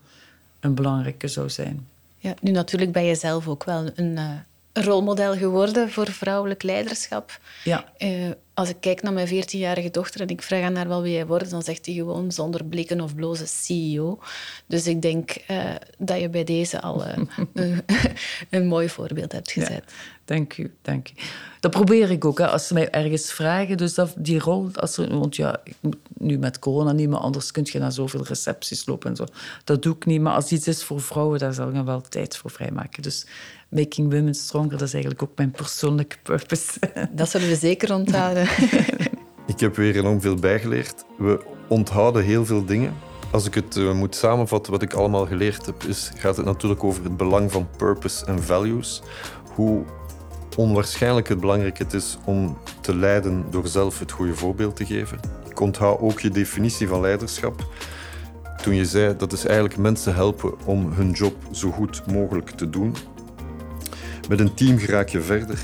een 0.60 0.76
belangrijke 0.76 1.28
zou 1.28 1.50
zijn. 1.50 1.88
Ja, 2.18 2.34
nu 2.42 2.52
natuurlijk 2.52 2.92
ben 2.92 3.04
je 3.04 3.16
zelf 3.16 3.48
ook 3.48 3.64
wel 3.64 3.90
een, 3.96 4.18
uh, 4.18 4.32
rolmodel 4.84 5.36
geworden 5.36 5.90
voor 5.92 6.12
vrouwelijk 6.12 6.64
leiderschap. 6.64 7.40
Ja. 7.64 7.86
Uh, 8.00 8.30
als 8.54 8.70
ik 8.70 8.76
kijk 8.80 9.02
naar 9.02 9.14
mijn 9.14 9.28
14-jarige 9.28 9.90
dochter 9.90 10.22
en 10.22 10.28
ik 10.28 10.42
vraag 10.42 10.64
aan 10.64 10.76
haar 10.76 10.88
wel 10.88 11.02
wie 11.02 11.16
hij 11.16 11.26
wordt, 11.26 11.50
dan 11.50 11.64
zegt 11.64 11.86
hij 11.86 11.96
gewoon 11.96 12.32
zonder 12.32 12.66
blikken 12.66 13.02
of 13.02 13.16
blozen 13.16 13.48
CEO. 13.48 14.20
Dus 14.66 14.88
ik 14.88 15.02
denk 15.02 15.38
uh, 15.52 15.76
dat 15.98 16.20
je 16.20 16.30
bij 16.30 16.44
deze 16.44 16.82
al 16.82 17.06
een, 17.08 17.30
een, 18.50 18.68
mooi 18.68 18.90
voorbeeld 18.90 19.32
hebt 19.32 19.52
gezet. 19.52 19.84
Ja, 19.86 19.94
dank 20.28 20.58
u, 20.58 20.74
dank 20.82 21.10
u. 21.10 21.14
Dat 21.60 21.72
probeer 21.72 22.12
ik 22.12 22.26
ook. 22.26 22.38
Hè. 22.38 22.48
Als 22.48 22.68
ze 22.68 22.74
mij 22.74 22.90
ergens 22.90 23.32
vragen, 23.32 23.78
dus 23.78 23.94
dat, 23.94 24.14
die 24.18 24.40
rol... 24.40 24.70
Als 24.74 24.98
er, 24.98 25.20
want 25.20 25.36
ja, 25.36 25.60
ik 25.64 25.76
moet 25.80 25.98
nu 26.18 26.38
met 26.38 26.60
corona 26.60 26.92
niet, 26.92 27.10
maar 27.10 27.20
anders 27.20 27.52
kun 27.52 27.68
je 27.72 27.80
naar 27.80 27.92
zoveel 27.92 28.24
recepties 28.24 28.86
lopen 28.86 29.10
en 29.10 29.16
zo. 29.16 29.26
Dat 29.64 29.84
doe 29.84 29.96
ik 29.96 30.06
niet. 30.06 30.22
Maar 30.22 30.34
als 30.34 30.52
iets 30.52 30.68
is 30.68 30.84
voor 30.84 31.02
vrouwen, 31.02 31.40
daar 31.40 31.54
zal 31.54 31.70
ik 31.70 31.84
wel 31.86 32.02
tijd 32.02 32.38
voor 32.38 32.52
vrijmaken. 32.52 33.04
Dus 33.04 33.26
Making 33.70 34.14
Women 34.14 34.36
Stronger, 34.36 34.72
dat 34.72 34.82
is 34.82 34.94
eigenlijk 34.94 35.24
ook 35.24 35.38
mijn 35.38 35.52
persoonlijke 35.52 36.18
purpose. 36.24 36.80
Dat 37.12 37.30
zullen 37.30 37.48
we 37.48 37.56
zeker 37.56 37.94
onthouden. 37.94 38.48
Ik 39.48 39.60
heb 39.60 39.76
weer 39.76 39.96
enorm 39.96 40.22
veel 40.22 40.36
bijgeleerd. 40.36 41.06
We 41.18 41.44
onthouden 41.68 42.24
heel 42.24 42.46
veel 42.46 42.66
dingen. 42.66 42.94
Als 43.32 43.46
ik 43.46 43.54
het 43.54 43.76
uh, 43.76 43.94
moet 43.94 44.16
samenvatten 44.16 44.72
wat 44.72 44.82
ik 44.82 44.94
allemaal 44.94 45.26
geleerd 45.26 45.66
heb, 45.66 45.84
is, 45.84 46.12
gaat 46.16 46.38
het 46.38 46.46
natuurlijk 46.46 46.84
over 46.84 47.04
het 47.04 47.18
belang 47.18 47.52
van 47.52 47.68
purpose 47.78 48.26
en 48.26 48.44
values. 48.44 49.02
Hoe 49.54 49.86
onwaarschijnlijk 50.58 51.28
het 51.28 51.40
belangrijk 51.40 51.80
is 51.80 52.18
om 52.26 52.58
te 52.82 52.96
leiden 52.96 53.46
door 53.50 53.68
zelf 53.68 54.00
het 54.00 54.12
goede 54.12 54.34
voorbeeld 54.34 54.76
te 54.76 54.86
geven. 54.86 55.20
Ik 55.50 55.60
onthoud 55.60 56.00
ook 56.00 56.20
je 56.20 56.30
definitie 56.30 56.88
van 56.88 57.02
leiderschap. 57.02 57.66
Toen 58.62 58.76
je 58.76 58.86
zei 58.86 59.16
dat 59.18 59.34
is 59.34 59.46
eigenlijk 59.46 59.78
mensen 59.78 60.16
helpen 60.16 60.54
om 60.66 60.92
hun 60.92 61.12
job 61.12 61.36
zo 61.52 61.72
goed 61.72 62.12
mogelijk 62.12 62.50
te 62.50 62.70
doen. 62.70 62.96
Met 64.30 64.40
een 64.40 64.54
team 64.54 64.78
geraak 64.78 65.10
je 65.10 65.22
verder. 65.22 65.60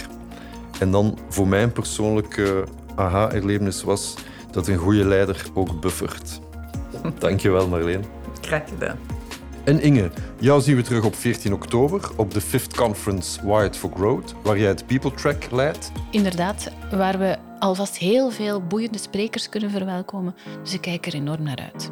En 0.79 0.91
dan 0.91 1.17
voor 1.29 1.47
mijn 1.47 1.71
persoonlijke 1.71 2.63
aha-erlevenis 2.95 3.83
was 3.83 4.13
dat 4.51 4.67
een 4.67 4.77
goede 4.77 5.05
leider 5.05 5.45
ook 5.53 5.81
buffert. 5.81 6.39
Dankjewel 7.19 7.67
Marleen. 7.67 8.03
Graag 8.41 8.69
gedaan. 8.69 9.12
En 9.63 9.81
Inge, 9.81 10.11
jou 10.39 10.61
zien 10.61 10.75
we 10.75 10.81
terug 10.81 11.05
op 11.05 11.15
14 11.15 11.53
oktober 11.53 12.09
op 12.15 12.33
de 12.33 12.41
5th 12.41 12.75
Conference 12.75 13.45
Wired 13.45 13.77
for 13.77 13.91
Growth, 13.95 14.35
waar 14.43 14.57
jij 14.57 14.67
het 14.67 14.85
People 14.85 15.13
Track 15.13 15.51
leidt. 15.51 15.91
Inderdaad, 16.11 16.71
waar 16.91 17.19
we 17.19 17.37
alvast 17.59 17.97
heel 17.97 18.31
veel 18.31 18.61
boeiende 18.61 18.97
sprekers 18.97 19.49
kunnen 19.49 19.69
verwelkomen. 19.69 20.35
Dus 20.61 20.73
ik 20.73 20.81
kijk 20.81 21.05
er 21.05 21.13
enorm 21.13 21.43
naar 21.43 21.69
uit. 21.73 21.89